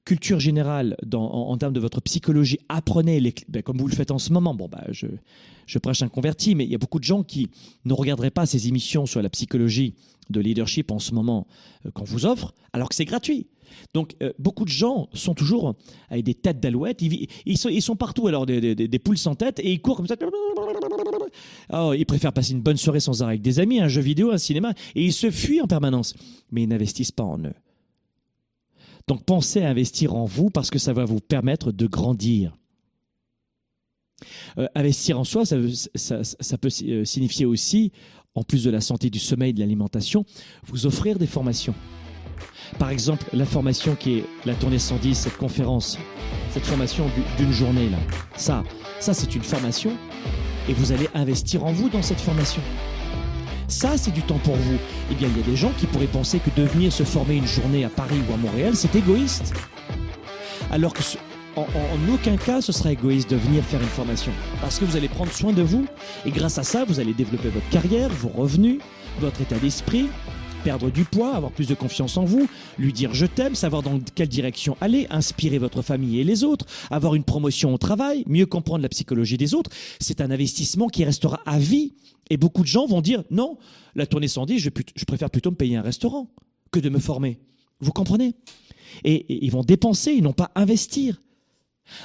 culture 0.05 0.41
générale 0.41 0.97
en, 1.15 1.57
termes 1.59 1.73
de 1.73 1.81
votre 1.81 2.01
psychologie. 2.01 2.59
Apprenez, 2.69 3.21
les, 3.21 3.35
ben, 3.49 3.63
comme 3.63 3.79
vous 3.79 3.87
le 3.87 3.95
faites 3.95 4.11
en 4.11 4.19
ce 4.19 4.33
moment. 4.33 4.55
Bon, 4.55 4.69
bah, 4.69 4.85
je, 4.91 5.07
je 5.67 5.79
prêche 5.79 6.03
un 6.03 6.09
converti, 6.09 6.55
mais 6.55 6.65
il 6.65 6.71
y 6.71 6.75
a 6.75 6.79
beaucoup 6.79 6.99
de 6.99 7.05
gens 7.05 7.23
qui 7.23 7.51
ne 7.85 7.93
regarderaient 7.93 8.31
pas 8.31 8.47
ces 8.47 8.69
émissions 8.69 9.07
sur 9.07 9.23
la 9.23 9.31
psychologie 9.31 9.95
de 10.31 10.41
leadership 10.41 10.91
en 10.91 10.99
ce 10.99 11.15
moment 11.15 11.47
euh, 11.87 11.91
qu'on 11.91 12.05
vous 12.05 12.27
offre, 12.27 12.55
alors 12.73 12.89
que 12.89 12.95
c'est 12.95 13.05
gratuit. 13.05 13.47
Donc, 13.95 14.15
euh, 14.23 14.33
beaucoup 14.39 14.65
de 14.65 14.71
gens 14.71 15.09
sont 15.13 15.35
toujours 15.35 15.75
avec 16.11 16.25
des 16.25 16.35
têtes 16.35 16.61
d'alouette. 16.61 17.03
Ils, 17.03 17.59
sont, 17.83 17.97
partout, 17.97 18.27
alors 18.27 18.47
des, 18.47 18.99
poules 18.99 19.19
sans 19.19 19.35
tête, 19.35 19.59
et 19.61 19.73
ils 19.73 19.81
courent 19.81 19.97
comme 19.97 20.07
ça. 20.07 20.17
Oh, 21.73 21.93
ils 21.97 22.07
préfèrent 22.07 22.33
passer 22.33 22.53
une 22.53 22.61
bonne 22.61 22.77
soirée 22.77 23.01
sans 23.01 23.23
arrêt 23.23 23.33
avec 23.33 23.43
des 23.43 23.61
amis, 23.61 23.81
un 23.81 23.89
jeu 23.89 24.03
vidéo, 24.03 24.31
un 24.31 24.39
cinéma, 24.39 24.75
et 24.95 25.05
ils 25.05 25.13
se 25.13 25.31
fuient 25.31 25.61
en 25.61 25.67
permanence. 25.67 26.15
Mais 26.51 26.63
ils 26.63 26.69
n'investissent 26.69 27.13
pas 27.13 27.25
en 27.25 27.39
eux. 27.39 27.55
Donc, 29.09 29.25
pensez 29.25 29.63
à 29.63 29.69
investir 29.69 30.15
en 30.15 30.25
vous 30.25 30.51
parce 30.51 30.71
que 30.71 30.79
ça 30.79 30.93
va 30.93 31.05
vous 31.05 31.21
permettre 31.21 31.73
de 31.73 31.87
grandir. 31.87 32.57
Euh, 34.59 34.69
investir 34.75 35.19
en 35.19 35.25
soi, 35.25 35.45
ça, 35.45 35.57
ça 36.25 36.59
peut 36.59 36.71
euh, 36.85 37.05
signifier 37.05 37.45
aussi, 37.45 37.93
en 38.35 38.43
plus 38.43 38.65
de 38.65 38.71
la 38.71 38.81
santé, 38.81 39.11
du 39.11 39.19
sommeil, 39.19 39.53
de 39.53 39.61
l'alimentation, 39.61 40.25
vous 40.67 40.87
offrir 40.87 41.19
des 41.19 41.27
formations. 41.27 41.75
Par 42.79 42.91
exemple, 42.91 43.25
la 43.33 43.45
formation 43.45 43.95
qui 43.95 44.19
est 44.19 44.25
la 44.45 44.55
tournée 44.55 44.79
110, 44.79 45.15
cette 45.15 45.37
conférence, 45.37 45.99
cette 46.51 46.67
formation 46.67 47.07
d'une 47.39 47.53
journée 47.53 47.89
là. 47.91 47.99
Ça, 48.37 48.63
ça 49.01 49.15
c'est 49.15 49.35
une 49.35 49.43
formation 49.43 49.93
et 50.69 50.75
vous 50.75 50.93
allez 50.93 51.09
investir 51.15 51.65
en 51.65 51.73
vous 51.73 51.89
dans 51.89 52.03
cette 52.03 52.21
formation. 52.21 52.63
Ça, 53.69 53.97
c'est 53.97 54.11
du 54.11 54.21
temps 54.23 54.39
pour 54.45 54.57
vous. 54.57 54.77
Eh 55.11 55.15
bien, 55.15 55.29
il 55.29 55.41
y 55.41 55.43
a 55.43 55.47
des 55.47 55.57
gens 55.57 55.73
qui 55.79 55.87
pourraient 55.87 56.07
penser 56.07 56.41
que 56.41 56.51
de 56.61 56.67
venir 56.67 56.93
se 56.93 57.05
former 57.05 57.37
une 57.37 57.47
journée 57.47 57.85
à 57.85 57.89
Paris 57.89 58.21
ou 58.29 58.35
à 58.35 58.37
Montréal, 58.37 58.77
c'est 58.77 58.95
égoïste. 58.95 59.55
Alors 60.71 60.93
que 60.93 61.03
en, 61.57 61.67
aucun 62.13 62.37
cas 62.37 62.61
ce 62.61 62.73
sera 62.73 62.93
égoïste 62.93 63.31
de 63.31 63.37
venir 63.37 63.63
faire 63.65 63.81
une 63.81 63.87
formation. 63.89 64.33
Parce 64.61 64.79
que 64.79 64.85
vous 64.85 64.97
allez 64.97 65.09
prendre 65.09 65.33
soin 65.33 65.53
de 65.53 65.63
vous 65.63 65.87
et 66.25 66.31
grâce 66.31 66.59
à 66.59 66.63
ça, 66.63 66.85
vous 66.85 67.01
allez 67.01 67.13
développer 67.13 67.49
votre 67.49 67.69
carrière, 67.71 68.09
vos 68.09 68.29
revenus, 68.29 68.79
votre 69.21 69.41
état 69.41 69.59
d'esprit, 69.59 70.09
perdre 70.63 70.91
du 70.91 71.05
poids, 71.05 71.35
avoir 71.35 71.53
plus 71.53 71.69
de 71.69 71.75
confiance 71.75 72.17
en 72.17 72.25
vous, 72.25 72.49
lui 72.79 72.93
dire 72.93 73.15
je 73.15 73.27
t'aime, 73.27 73.55
savoir 73.55 73.83
dans 73.83 73.99
quelle 74.15 74.29
direction 74.29 74.77
aller, 74.81 75.07
inspirer 75.11 75.59
votre 75.59 75.83
famille 75.83 76.21
et 76.21 76.25
les 76.25 76.45
autres, 76.45 76.67
avoir 76.91 77.15
une 77.15 77.25
promotion 77.25 77.75
au 77.75 77.79
travail, 77.79 78.25
mieux 78.27 78.47
comprendre 78.47 78.83
la 78.83 78.89
psychologie 78.89 79.37
des 79.37 79.55
autres. 79.55 79.71
C'est 80.01 80.21
un 80.21 80.31
investissement 80.31 80.89
qui 80.89 81.05
restera 81.05 81.41
à 81.47 81.59
vie. 81.59 81.95
Et 82.31 82.37
beaucoup 82.37 82.63
de 82.63 82.69
gens 82.69 82.87
vont 82.87 83.01
dire 83.01 83.25
non, 83.31 83.59
la 83.95 84.07
tournée 84.07 84.29
110, 84.29 84.59
je, 84.59 84.71
je 84.95 85.05
préfère 85.05 85.31
plutôt 85.31 85.51
me 85.51 85.57
payer 85.57 85.77
un 85.77 85.83
restaurant 85.83 86.31
que 86.71 86.81
de 86.81 86.89
me 86.89 86.99
former. 86.99 87.39
Vous 87.81 87.93
comprenez? 87.93 88.35
Et 89.05 89.45
ils 89.45 89.51
vont 89.51 89.63
dépenser, 89.63 90.13
ils 90.13 90.23
n'ont 90.23 90.33
pas 90.33 90.53
investir. 90.55 91.21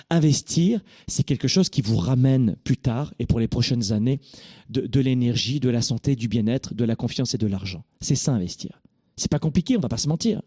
Investir, 0.09 0.81
c'est 1.07 1.23
quelque 1.23 1.47
chose 1.47 1.69
qui 1.69 1.81
vous 1.81 1.97
ramène 1.97 2.55
plus 2.63 2.77
tard 2.77 3.13
et 3.19 3.25
pour 3.25 3.39
les 3.39 3.47
prochaines 3.47 3.91
années 3.91 4.19
de, 4.69 4.99
l'énergie, 4.99 5.59
de 5.59 5.69
la 5.69 5.81
santé, 5.81 6.15
du 6.15 6.27
bien-être, 6.27 6.73
de 6.73 6.83
la 6.83 6.95
confiance 6.95 7.33
et 7.33 7.37
de 7.37 7.47
l'argent. 7.47 7.83
C'est 8.01 8.15
ça 8.15 8.33
investir. 8.33 8.81
C'est 9.15 9.31
pas 9.31 9.39
compliqué, 9.39 9.77
on 9.77 9.81
va 9.81 9.89
pas 9.89 9.97
se 9.97 10.09
mentir. 10.09 10.41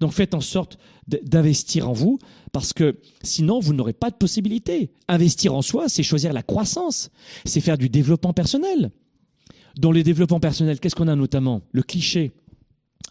Donc 0.00 0.12
faites 0.12 0.34
en 0.34 0.40
sorte 0.40 0.78
d'investir 1.06 1.88
en 1.88 1.92
vous 1.92 2.18
parce 2.52 2.72
que 2.72 2.98
sinon 3.22 3.60
vous 3.60 3.74
n'aurez 3.74 3.92
pas 3.92 4.10
de 4.10 4.16
possibilité. 4.16 4.92
Investir 5.08 5.54
en 5.54 5.62
soi, 5.62 5.88
c'est 5.88 6.02
choisir 6.02 6.32
la 6.32 6.42
croissance, 6.42 7.10
c'est 7.44 7.60
faire 7.60 7.78
du 7.78 7.88
développement 7.88 8.32
personnel. 8.32 8.90
Dans 9.78 9.92
le 9.92 10.02
développement 10.02 10.40
personnel, 10.40 10.80
qu'est-ce 10.80 10.96
qu'on 10.96 11.08
a 11.08 11.16
notamment? 11.16 11.62
Le 11.72 11.82
cliché. 11.82 12.32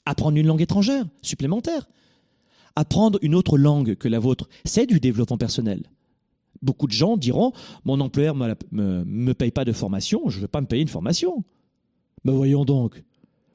Apprendre 0.05 0.37
une 0.37 0.47
langue 0.47 0.61
étrangère 0.61 1.05
supplémentaire 1.21 1.87
apprendre 2.79 3.19
une 3.21 3.35
autre 3.35 3.57
langue 3.57 3.95
que 3.95 4.07
la 4.07 4.19
vôtre, 4.19 4.47
c'est 4.63 4.85
du 4.85 4.99
développement 5.01 5.37
personnel. 5.37 5.83
Beaucoup 6.61 6.87
de 6.87 6.93
gens 6.93 7.17
diront 7.17 7.51
Mon 7.83 7.99
employeur 7.99 8.35
ne 8.35 9.03
me, 9.05 9.33
paye 9.33 9.51
pas 9.51 9.65
de 9.65 9.73
formation, 9.73 10.29
je 10.29 10.37
ne 10.37 10.41
veux 10.43 10.47
pas 10.47 10.61
me 10.61 10.65
payer 10.65 10.81
une 10.81 10.87
formation. 10.87 11.43
Mais 12.23 12.31
voyons 12.31 12.65
donc. 12.65 13.03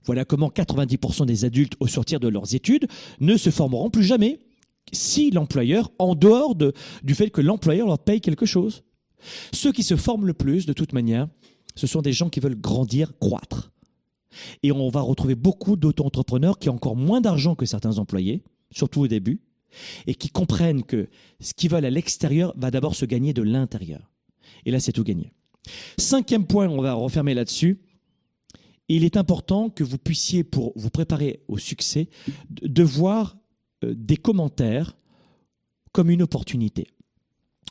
Voilà 0.04 0.26
comment 0.26 0.50
90% 0.50 1.24
des 1.24 1.46
adultes, 1.46 1.74
au 1.80 1.86
sortir 1.86 2.20
de 2.20 2.28
leurs 2.28 2.54
études, 2.54 2.86
ne 3.20 3.38
se 3.38 3.48
formeront 3.48 3.88
plus 3.88 4.04
jamais 4.04 4.40
si 4.92 5.30
l'employeur, 5.30 5.90
en 5.98 6.14
dehors 6.14 6.54
de, 6.54 6.74
du 7.02 7.14
fait 7.14 7.30
que 7.30 7.40
l'employeur 7.40 7.86
leur 7.86 7.98
paye 7.98 8.20
quelque 8.20 8.44
chose. 8.44 8.84
Ceux 9.52 9.72
qui 9.72 9.82
se 9.82 9.96
forment 9.96 10.26
le 10.26 10.34
plus, 10.34 10.66
de 10.66 10.74
toute 10.74 10.92
manière, 10.92 11.28
ce 11.74 11.86
sont 11.86 12.02
des 12.02 12.12
gens 12.12 12.28
qui 12.28 12.40
veulent 12.40 12.60
grandir, 12.60 13.18
croître. 13.18 13.72
Et 14.62 14.70
on 14.72 14.90
va 14.90 15.00
retrouver 15.00 15.34
beaucoup 15.34 15.76
d'auto-entrepreneurs 15.76 16.58
qui 16.58 16.68
ont 16.68 16.74
encore 16.74 16.96
moins 16.96 17.22
d'argent 17.22 17.54
que 17.54 17.64
certains 17.64 17.96
employés, 17.96 18.42
surtout 18.74 19.00
au 19.00 19.08
début, 19.08 19.40
et 20.06 20.14
qui 20.14 20.28
comprennent 20.28 20.84
que 20.84 21.08
ce 21.40 21.54
qu'ils 21.54 21.70
veulent 21.70 21.84
à 21.84 21.90
l'extérieur 21.90 22.52
va 22.56 22.70
d'abord 22.70 22.94
se 22.94 23.04
gagner 23.04 23.32
de 23.32 23.42
l'intérieur. 23.42 24.12
Et 24.66 24.70
là, 24.70 24.80
c'est 24.80 24.92
tout 24.92 25.04
gagné. 25.04 25.32
Cinquième 25.98 26.46
point, 26.46 26.68
on 26.68 26.82
va 26.82 26.94
refermer 26.94 27.34
là-dessus. 27.34 27.80
Il 28.88 29.04
est 29.04 29.16
important 29.16 29.70
que 29.70 29.82
vous 29.82 29.98
puissiez, 29.98 30.44
pour 30.44 30.72
vous 30.76 30.90
préparer 30.90 31.42
au 31.48 31.56
succès, 31.58 32.08
de 32.50 32.82
voir 32.82 33.36
euh, 33.82 33.94
des 33.96 34.16
commentaires 34.16 34.96
comme 35.92 36.10
une 36.10 36.22
opportunité. 36.22 36.88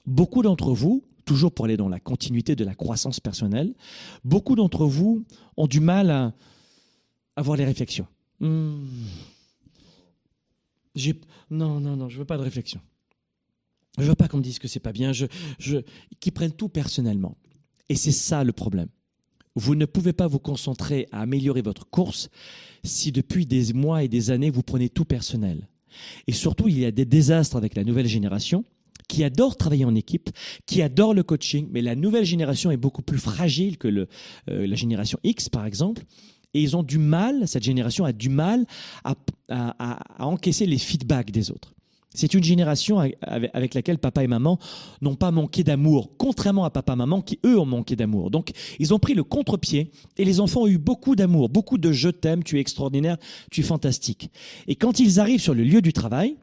Beaucoup 0.05 0.41
d'entre 0.41 0.71
vous, 0.71 1.03
toujours 1.25 1.51
pour 1.51 1.65
aller 1.65 1.77
dans 1.77 1.89
la 1.89 1.99
continuité 1.99 2.55
de 2.55 2.63
la 2.63 2.73
croissance 2.73 3.19
personnelle, 3.19 3.75
beaucoup 4.23 4.55
d'entre 4.55 4.85
vous 4.85 5.23
ont 5.55 5.67
du 5.67 5.79
mal 5.79 6.09
à 6.09 6.33
avoir 7.35 7.57
les 7.57 7.65
réflexions. 7.65 8.07
Hmm. 8.39 8.85
Non, 11.49 11.79
non, 11.79 11.95
non, 11.95 12.09
je 12.09 12.17
veux 12.17 12.25
pas 12.25 12.37
de 12.37 12.43
réflexion. 12.43 12.79
Je 13.97 14.03
veux 14.03 14.15
pas 14.15 14.27
qu'on 14.27 14.37
me 14.37 14.43
dise 14.43 14.59
que 14.59 14.67
c'est 14.67 14.79
pas 14.79 14.91
bien. 14.91 15.13
Je, 15.13 15.25
je, 15.59 15.77
qu'ils 16.19 16.31
prennent 16.31 16.53
tout 16.53 16.69
personnellement. 16.69 17.37
Et 17.89 17.95
c'est 17.95 18.11
ça 18.11 18.43
le 18.43 18.51
problème. 18.51 18.89
Vous 19.55 19.75
ne 19.75 19.85
pouvez 19.85 20.13
pas 20.13 20.27
vous 20.27 20.39
concentrer 20.39 21.07
à 21.11 21.21
améliorer 21.21 21.61
votre 21.61 21.87
course 21.87 22.29
si 22.83 23.11
depuis 23.11 23.45
des 23.45 23.71
mois 23.73 24.03
et 24.03 24.07
des 24.07 24.31
années 24.31 24.49
vous 24.49 24.63
prenez 24.63 24.89
tout 24.89 25.05
personnel. 25.05 25.67
Et 26.25 26.31
surtout, 26.31 26.67
il 26.67 26.79
y 26.79 26.85
a 26.85 26.91
des 26.91 27.05
désastres 27.05 27.55
avec 27.55 27.75
la 27.75 27.83
nouvelle 27.83 28.07
génération 28.07 28.65
qui 29.07 29.23
adore 29.23 29.57
travailler 29.57 29.85
en 29.85 29.93
équipe, 29.93 30.29
qui 30.65 30.81
adore 30.81 31.13
le 31.13 31.23
coaching, 31.23 31.67
mais 31.71 31.81
la 31.81 31.95
nouvelle 31.95 32.25
génération 32.25 32.71
est 32.71 32.77
beaucoup 32.77 33.03
plus 33.03 33.19
fragile 33.19 33.77
que 33.77 33.87
le, 33.87 34.07
euh, 34.49 34.65
la 34.65 34.75
génération 34.75 35.19
X, 35.23 35.49
par 35.49 35.65
exemple. 35.65 36.03
Et 36.53 36.61
ils 36.61 36.77
ont 36.77 36.83
du 36.83 36.97
mal, 36.97 37.47
cette 37.47 37.63
génération 37.63 38.05
a 38.05 38.13
du 38.13 38.29
mal 38.29 38.65
à, 39.03 39.15
à 39.49 40.25
encaisser 40.25 40.65
les 40.65 40.77
feedbacks 40.77 41.31
des 41.31 41.51
autres. 41.51 41.73
C'est 42.15 42.33
une 42.33 42.43
génération 42.43 42.99
avec 43.21 43.73
laquelle 43.73 43.97
papa 43.97 44.23
et 44.23 44.27
maman 44.27 44.59
n'ont 45.01 45.15
pas 45.15 45.31
manqué 45.31 45.63
d'amour, 45.63 46.11
contrairement 46.17 46.63
à 46.63 46.69
papa 46.69 46.93
et 46.93 46.95
maman 46.95 47.21
qui, 47.21 47.39
eux, 47.43 47.59
ont 47.59 47.65
manqué 47.65 47.95
d'amour. 47.95 48.29
Donc, 48.29 48.51
ils 48.79 48.93
ont 48.93 48.99
pris 48.99 49.15
le 49.15 49.23
contre-pied 49.23 49.91
et 50.17 50.25
les 50.25 50.39
enfants 50.39 50.61
ont 50.61 50.67
eu 50.67 50.77
beaucoup 50.77 51.15
d'amour, 51.15 51.49
beaucoup 51.49 51.79
de 51.79 51.91
je 51.91 52.09
t'aime, 52.09 52.43
tu 52.43 52.57
es 52.57 52.61
extraordinaire, 52.61 53.17
tu 53.49 53.61
es 53.61 53.63
fantastique. 53.63 54.29
Et 54.67 54.75
quand 54.75 54.99
ils 54.99 55.19
arrivent 55.19 55.41
sur 55.41 55.55
le 55.55 55.63
lieu 55.63 55.81
du 55.81 55.91
travail, 55.91 56.35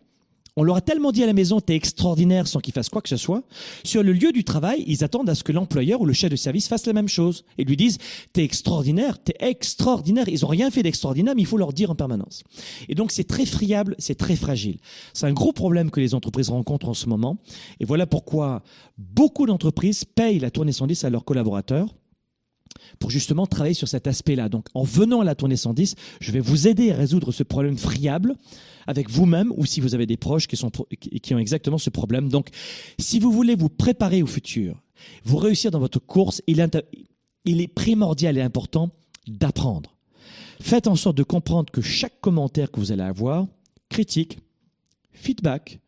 on 0.60 0.62
leur 0.62 0.76
a 0.76 0.82
tellement 0.82 1.10
dit 1.10 1.22
à 1.22 1.26
la 1.26 1.32
maison, 1.32 1.58
t'es 1.58 1.74
extraordinaire 1.74 2.46
sans 2.46 2.60
qu'ils 2.60 2.74
fassent 2.74 2.90
quoi 2.90 3.00
que 3.00 3.08
ce 3.08 3.16
soit. 3.16 3.42
Sur 3.82 4.02
le 4.02 4.12
lieu 4.12 4.30
du 4.30 4.44
travail, 4.44 4.84
ils 4.86 5.02
attendent 5.02 5.30
à 5.30 5.34
ce 5.34 5.42
que 5.42 5.52
l'employeur 5.52 6.02
ou 6.02 6.04
le 6.04 6.12
chef 6.12 6.30
de 6.30 6.36
service 6.36 6.68
fasse 6.68 6.84
la 6.84 6.92
même 6.92 7.08
chose 7.08 7.46
et 7.56 7.64
lui 7.64 7.78
disent, 7.78 7.96
t'es 8.34 8.44
extraordinaire, 8.44 9.18
t'es 9.18 9.34
extraordinaire. 9.40 10.28
Ils 10.28 10.44
ont 10.44 10.48
rien 10.48 10.70
fait 10.70 10.82
d'extraordinaire, 10.82 11.34
mais 11.34 11.40
il 11.40 11.46
faut 11.46 11.56
leur 11.56 11.72
dire 11.72 11.90
en 11.90 11.94
permanence. 11.94 12.42
Et 12.90 12.94
donc, 12.94 13.10
c'est 13.10 13.24
très 13.24 13.46
friable, 13.46 13.96
c'est 13.98 14.18
très 14.18 14.36
fragile. 14.36 14.76
C'est 15.14 15.24
un 15.24 15.32
gros 15.32 15.52
problème 15.52 15.90
que 15.90 15.98
les 15.98 16.14
entreprises 16.14 16.50
rencontrent 16.50 16.90
en 16.90 16.94
ce 16.94 17.08
moment. 17.08 17.38
Et 17.80 17.86
voilà 17.86 18.06
pourquoi 18.06 18.62
beaucoup 18.98 19.46
d'entreprises 19.46 20.04
payent 20.04 20.40
la 20.40 20.50
tournée 20.50 20.72
110 20.72 21.04
à 21.04 21.08
leurs 21.08 21.24
collaborateurs 21.24 21.88
pour 22.98 23.10
justement 23.10 23.46
travailler 23.46 23.74
sur 23.74 23.88
cet 23.88 24.06
aspect-là. 24.06 24.48
Donc, 24.48 24.66
en 24.74 24.82
venant 24.82 25.20
à 25.20 25.24
la 25.24 25.34
tournée 25.34 25.56
110, 25.56 25.94
je 26.20 26.32
vais 26.32 26.40
vous 26.40 26.68
aider 26.68 26.90
à 26.92 26.96
résoudre 26.96 27.32
ce 27.32 27.42
problème 27.42 27.76
friable 27.76 28.36
avec 28.86 29.10
vous-même 29.10 29.52
ou 29.56 29.66
si 29.66 29.80
vous 29.80 29.94
avez 29.94 30.06
des 30.06 30.16
proches 30.16 30.46
qui, 30.46 30.56
sont, 30.56 30.70
qui 30.70 31.34
ont 31.34 31.38
exactement 31.38 31.78
ce 31.78 31.90
problème. 31.90 32.28
Donc, 32.28 32.48
si 32.98 33.18
vous 33.18 33.32
voulez 33.32 33.54
vous 33.54 33.68
préparer 33.68 34.22
au 34.22 34.26
futur, 34.26 34.80
vous 35.24 35.36
réussir 35.36 35.70
dans 35.70 35.78
votre 35.78 35.98
course, 35.98 36.42
il 36.46 36.60
est, 36.60 36.76
est 37.46 37.68
primordial 37.68 38.36
et 38.36 38.42
important 38.42 38.90
d'apprendre. 39.26 39.96
Faites 40.60 40.86
en 40.86 40.96
sorte 40.96 41.16
de 41.16 41.22
comprendre 41.22 41.70
que 41.72 41.80
chaque 41.80 42.20
commentaire 42.20 42.70
que 42.70 42.80
vous 42.80 42.92
allez 42.92 43.02
avoir, 43.02 43.46
critique, 43.88 44.38
feedback, 45.12 45.80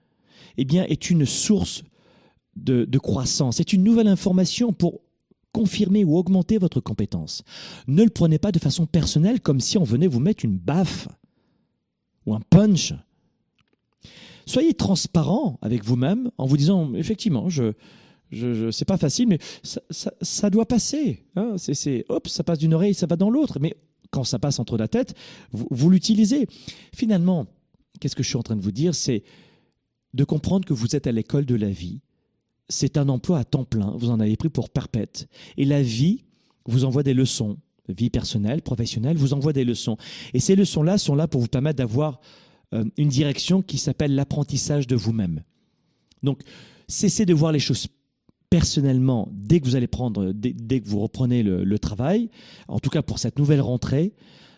eh 0.57 0.65
bien, 0.65 0.85
est 0.85 1.11
une 1.11 1.27
source 1.27 1.83
de, 2.57 2.85
de 2.85 2.99
croissance, 2.99 3.57
c'est 3.57 3.73
une 3.73 3.83
nouvelle 3.83 4.09
information 4.09 4.73
pour 4.73 5.01
confirmer 5.53 6.05
ou 6.05 6.17
augmenter 6.17 6.59
votre 6.59 6.81
compétence. 6.81 7.43
Ne 7.87 8.05
le 8.05 8.11
prenez 8.11 8.39
pas 8.39 8.53
de 8.53 8.59
façon 8.59 8.87
personnelle 8.87 9.41
comme 9.41 9.61
si 9.61 9.79
on 9.79 9.85
venait 9.85 10.07
vous 10.07 10.21
mettre 10.21 10.45
une 10.45 10.59
baffe 10.59 11.09
ou 12.27 12.35
un 12.35 12.41
punch. 12.41 12.95
Soyez 14.47 14.75
transparent 14.75 15.59
avec 15.63 15.85
vous-même 15.85 16.31
en 16.39 16.47
vous 16.47 16.57
disant 16.57 16.95
effectivement, 16.95 17.49
je, 17.49 17.73
je, 18.31 18.71
c'est 18.71 18.85
pas 18.85 18.97
facile, 18.97 19.29
mais 19.29 19.39
ça, 19.63 20.51
doit 20.51 20.67
passer. 20.67 21.25
Hein. 21.37 21.57
c'est, 21.59 22.05
hop, 22.09 22.29
ça 22.29 22.43
passe 22.43 22.59
d'une 22.59 22.75
oreille, 22.75 22.95
ça 22.95 23.07
va 23.07 23.17
dans 23.17 23.31
l'autre. 23.31 23.59
Mais 23.61 23.77
quand 24.11 24.25
ça 24.25 24.39
passe 24.39 24.59
entre 24.59 24.77
la 24.77 24.89
tête, 24.89 25.15
vous 25.53 25.91
l'utilisez. 25.91 26.47
Finalement, 26.95 27.47
qu'est-ce 28.01 28.17
que 28.17 28.23
je 28.23 28.29
suis 28.29 28.37
en 28.37 28.43
train 28.43 28.57
de 28.57 28.63
vous 28.63 28.73
dire? 28.73 28.95
C'est 28.95 29.23
de 30.15 30.25
comprendre 30.25 30.67
que 30.67 30.75
vous 30.75 30.97
êtes 30.97 31.07
à 31.07 31.13
l'école 31.13 31.47
de 31.47 31.55
la 31.55 31.71
vie 31.71 32.01
c'est 32.73 32.97
un 32.97 33.09
emploi 33.09 33.39
à 33.39 33.45
temps 33.45 33.65
plein, 33.65 33.95
vous 33.97 34.11
en 34.11 34.21
avez 34.21 34.37
pris 34.37 34.49
pour 34.49 34.71
perpète. 34.71 35.29
Et 35.57 35.65
la 35.65 35.83
vie 35.83 36.25
vous 36.67 36.85
envoie 36.85 37.03
des 37.03 37.15
leçons, 37.15 37.59
vie 37.89 38.11
personnelle, 38.11 38.63
professionnelle, 38.63 39.17
vous 39.17 39.35
envoie 39.35 39.53
des 39.53 39.65
leçons. 39.65 39.97
Et 40.35 40.41
ces 40.41 40.57
leçons-là 40.57 40.99
sont 40.99 41.15
là 41.15 41.29
pour 41.29 41.41
vous 41.41 41.49
permettre 41.49 41.79
d'avoir 41.79 42.21
euh, 42.75 42.85
une 42.97 43.09
direction 43.09 43.63
qui 43.63 43.79
s'appelle 43.79 44.15
l'apprentissage 44.15 44.87
de 44.87 44.97
vous-même. 44.97 45.43
Donc, 46.23 46.41
cessez 46.89 47.27
de 47.27 47.35
voir 47.35 47.53
les 47.53 47.59
choses 47.59 47.89
personnellement 48.49 49.29
dès 49.33 49.61
que 49.61 49.67
vous 49.67 49.77
allez 49.77 49.87
prendre, 49.87 50.33
dès, 50.33 50.81
que 50.81 50.89
vous 50.89 51.01
reprenez 51.01 51.43
le, 51.43 51.79
travail, 51.79 52.29
en 52.69 52.79
tout 52.79 52.91
cas 52.91 53.03
pour 53.03 53.19
cette 53.19 53.39
nouvelle 53.39 53.63
rentrée, 53.63 54.13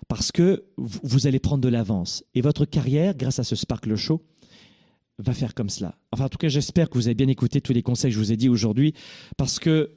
parce 0.09 0.33
que 0.33 0.65
vous 0.77 1.27
allez 1.27 1.39
prendre 1.39 1.63
de 1.63 1.69
l'avance. 1.69 2.25
Et 2.35 2.41
votre 2.41 2.65
carrière, 2.65 3.17
grâce 3.17 3.39
à 3.39 3.45
ce 3.45 3.57
Sparkle 3.57 3.95
Show, 3.95 4.21
va 5.19 5.33
faire 5.33 5.55
comme 5.55 5.71
cela. 5.71 5.97
Enfin, 6.13 6.25
en 6.25 6.29
tout 6.29 6.39
cas, 6.39 6.49
j'espère 6.49 6.91
que 6.91 6.95
vous 6.95 7.07
avez 7.07 7.15
bien 7.15 7.29
écouté 7.29 7.61
tous 7.61 7.73
les 7.73 7.83
conseils 7.83 8.11
que 8.11 8.15
je 8.15 8.19
vous 8.19 8.33
ai 8.33 8.37
dit 8.37 8.49
aujourd'hui, 8.49 8.95
parce 9.37 9.59
que 9.59 9.93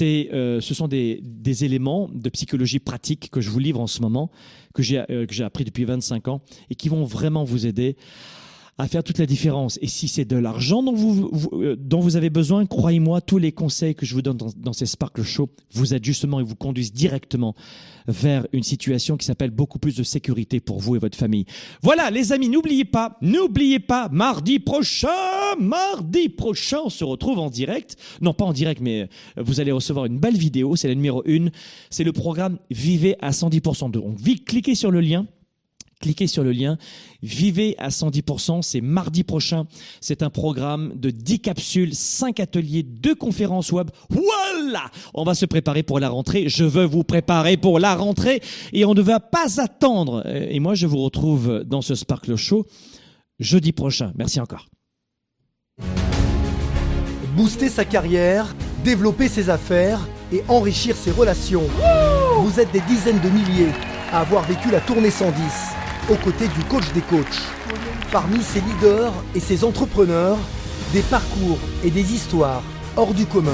euh, 0.00 0.60
ce 0.60 0.74
sont 0.74 0.88
des, 0.88 1.20
des, 1.22 1.64
éléments 1.64 2.08
de 2.12 2.28
psychologie 2.30 2.78
pratique 2.78 3.30
que 3.30 3.40
je 3.40 3.50
vous 3.50 3.58
livre 3.58 3.80
en 3.80 3.86
ce 3.86 4.00
moment, 4.00 4.30
que 4.72 4.82
j'ai, 4.82 5.04
euh, 5.10 5.26
appris 5.44 5.64
depuis 5.64 5.84
25 5.84 6.28
ans, 6.28 6.40
et 6.70 6.74
qui 6.74 6.88
vont 6.88 7.04
vraiment 7.04 7.44
vous 7.44 7.66
aider 7.66 7.96
à 8.78 8.88
faire 8.88 9.04
toute 9.04 9.18
la 9.18 9.26
différence. 9.26 9.78
Et 9.82 9.86
si 9.86 10.08
c'est 10.08 10.24
de 10.24 10.36
l'argent 10.36 10.82
dont 10.82 10.94
vous, 10.94 11.30
euh, 11.52 11.76
dont 11.78 12.00
vous 12.00 12.16
avez 12.16 12.30
besoin, 12.30 12.66
croyez-moi, 12.66 13.20
tous 13.20 13.38
les 13.38 13.52
conseils 13.52 13.94
que 13.94 14.04
je 14.04 14.14
vous 14.14 14.22
donne 14.22 14.36
dans, 14.36 14.50
dans 14.56 14.72
ces 14.72 14.86
Sparkle 14.86 15.22
Show 15.22 15.48
vous 15.72 15.94
aident 15.94 16.04
justement 16.04 16.40
et 16.40 16.42
vous 16.42 16.56
conduisent 16.56 16.92
directement 16.92 17.54
vers 18.08 18.46
une 18.52 18.62
situation 18.62 19.16
qui 19.16 19.24
s'appelle 19.26 19.50
beaucoup 19.50 19.78
plus 19.78 19.96
de 19.96 20.02
sécurité 20.02 20.60
pour 20.60 20.80
vous 20.80 20.96
et 20.96 20.98
votre 20.98 21.16
famille. 21.16 21.46
Voilà, 21.82 22.10
les 22.10 22.32
amis, 22.32 22.48
n'oubliez 22.48 22.84
pas, 22.84 23.16
n'oubliez 23.22 23.78
pas, 23.78 24.08
mardi 24.10 24.58
prochain, 24.58 25.08
mardi 25.58 26.28
prochain, 26.28 26.80
on 26.84 26.90
se 26.90 27.04
retrouve 27.04 27.38
en 27.38 27.50
direct. 27.50 27.96
Non, 28.20 28.34
pas 28.34 28.44
en 28.44 28.52
direct, 28.52 28.80
mais 28.80 29.02
euh, 29.02 29.42
vous 29.42 29.60
allez 29.60 29.72
recevoir 29.72 30.06
une 30.06 30.18
belle 30.18 30.36
vidéo, 30.36 30.76
c'est 30.76 30.88
la 30.88 30.94
numéro 30.94 31.22
1. 31.26 31.46
C'est 31.90 32.04
le 32.04 32.12
programme 32.12 32.58
Vivez 32.70 33.16
à 33.20 33.30
110%. 33.30 33.90
Donc, 33.90 34.16
cliquez 34.44 34.74
sur 34.74 34.90
le 34.90 35.00
lien 35.00 35.26
cliquez 36.04 36.26
sur 36.26 36.44
le 36.44 36.52
lien. 36.52 36.76
Vivez 37.22 37.74
à 37.78 37.88
110%, 37.88 38.60
c'est 38.60 38.82
mardi 38.82 39.24
prochain. 39.24 39.64
C'est 40.02 40.22
un 40.22 40.28
programme 40.28 40.92
de 40.94 41.08
10 41.10 41.40
capsules, 41.40 41.94
5 41.94 42.40
ateliers, 42.40 42.82
2 42.82 43.14
conférences 43.14 43.72
web. 43.72 43.90
Voilà 44.10 44.90
On 45.14 45.24
va 45.24 45.34
se 45.34 45.46
préparer 45.46 45.82
pour 45.82 45.98
la 46.00 46.10
rentrée. 46.10 46.48
Je 46.48 46.64
veux 46.64 46.84
vous 46.84 47.04
préparer 47.04 47.56
pour 47.56 47.78
la 47.78 47.94
rentrée 47.94 48.42
et 48.74 48.84
on 48.84 48.92
ne 48.92 49.00
va 49.00 49.18
pas 49.18 49.60
attendre. 49.60 50.26
Et 50.26 50.60
moi, 50.60 50.74
je 50.74 50.86
vous 50.86 50.98
retrouve 50.98 51.64
dans 51.64 51.80
ce 51.80 51.94
Sparkle 51.94 52.36
Show 52.36 52.66
jeudi 53.38 53.72
prochain. 53.72 54.12
Merci 54.16 54.40
encore. 54.40 54.66
Booster 57.34 57.68
sa 57.68 57.84
carrière, 57.84 58.54
développer 58.84 59.28
ses 59.28 59.48
affaires 59.48 60.06
et 60.30 60.44
enrichir 60.48 60.94
ses 60.96 61.10
relations. 61.10 61.64
Vous 62.40 62.60
êtes 62.60 62.70
des 62.72 62.82
dizaines 62.82 63.20
de 63.20 63.30
milliers 63.30 63.72
à 64.12 64.20
avoir 64.20 64.44
vécu 64.44 64.70
la 64.70 64.80
tournée 64.80 65.10
110 65.10 65.73
aux 66.10 66.16
côtés 66.16 66.48
du 66.48 66.62
coach 66.64 66.92
des 66.92 67.00
coachs. 67.00 67.42
Parmi 68.12 68.42
ces 68.42 68.60
leaders 68.60 69.12
et 69.34 69.40
ces 69.40 69.64
entrepreneurs, 69.64 70.36
des 70.92 71.00
parcours 71.00 71.58
et 71.82 71.90
des 71.90 72.12
histoires 72.12 72.62
hors 72.96 73.14
du 73.14 73.26
commun. 73.26 73.50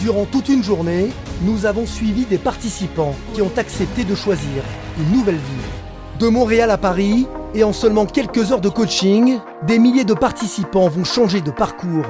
Durant 0.00 0.24
toute 0.24 0.48
une 0.48 0.62
journée, 0.62 1.10
nous 1.42 1.66
avons 1.66 1.86
suivi 1.86 2.24
des 2.24 2.38
participants 2.38 3.14
qui 3.34 3.42
ont 3.42 3.52
accepté 3.56 4.04
de 4.04 4.14
choisir 4.14 4.62
une 4.98 5.16
nouvelle 5.16 5.36
vie. 5.36 6.18
De 6.18 6.28
Montréal 6.28 6.70
à 6.70 6.78
Paris, 6.78 7.26
et 7.54 7.64
en 7.64 7.72
seulement 7.72 8.06
quelques 8.06 8.52
heures 8.52 8.60
de 8.60 8.68
coaching, 8.68 9.38
des 9.66 9.78
milliers 9.78 10.04
de 10.04 10.14
participants 10.14 10.88
vont 10.88 11.04
changer 11.04 11.40
de 11.40 11.50
parcours. 11.50 12.06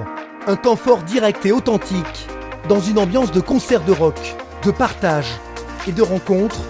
Un 0.47 0.57
temps 0.57 0.77
fort 0.77 1.03
direct 1.03 1.45
et 1.47 1.53
authentique, 1.53 2.27
dans 2.69 2.81
une 2.81 2.99
ambiance 2.99 3.31
de 3.31 3.41
concert 3.41 3.85
de 3.85 3.93
rock, 3.93 4.19
de 4.65 4.71
partage 4.71 5.37
et 5.87 5.93
de 5.93 6.03
rencontres 6.03 6.61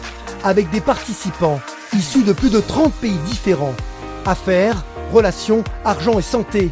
avec 0.44 0.70
des 0.70 0.80
participants 0.80 1.60
issus 1.96 2.22
de 2.22 2.32
plus 2.32 2.50
de 2.50 2.60
30 2.60 2.92
pays 2.92 3.18
différents. 3.26 3.74
Affaires, 4.26 4.84
relations, 5.12 5.64
argent 5.84 6.18
et 6.18 6.22
santé. 6.22 6.70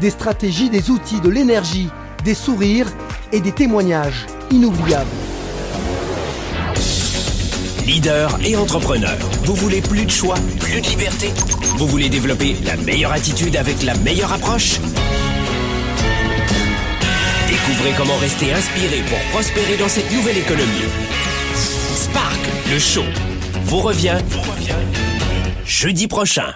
Des 0.00 0.10
stratégies, 0.10 0.70
des 0.70 0.90
outils, 0.90 1.20
de 1.20 1.28
l'énergie, 1.28 1.88
des 2.24 2.34
sourires 2.34 2.88
et 3.32 3.40
des 3.40 3.52
témoignages 3.52 4.26
inoubliables. 4.50 5.06
leader 7.86 8.36
et 8.44 8.56
entrepreneur. 8.56 9.16
Vous 9.44 9.54
voulez 9.54 9.80
plus 9.80 10.04
de 10.04 10.10
choix, 10.10 10.34
plus 10.58 10.80
de 10.80 10.86
liberté? 10.88 11.30
Vous 11.78 11.86
voulez 11.86 12.08
développer 12.08 12.56
la 12.64 12.76
meilleure 12.76 13.12
attitude 13.12 13.56
avec 13.56 13.82
la 13.84 13.94
meilleure 13.98 14.32
approche? 14.32 14.80
Découvrez 17.48 17.92
comment 17.96 18.16
rester 18.16 18.52
inspiré 18.52 19.02
pour 19.08 19.18
prospérer 19.30 19.76
dans 19.78 19.88
cette 19.88 20.10
nouvelle 20.12 20.36
économie. 20.36 20.82
Spark, 21.54 22.40
le 22.72 22.78
show, 22.78 23.04
vous 23.66 23.78
revient, 23.78 24.18
jeudi 25.66 26.06
prochain. 26.06 26.54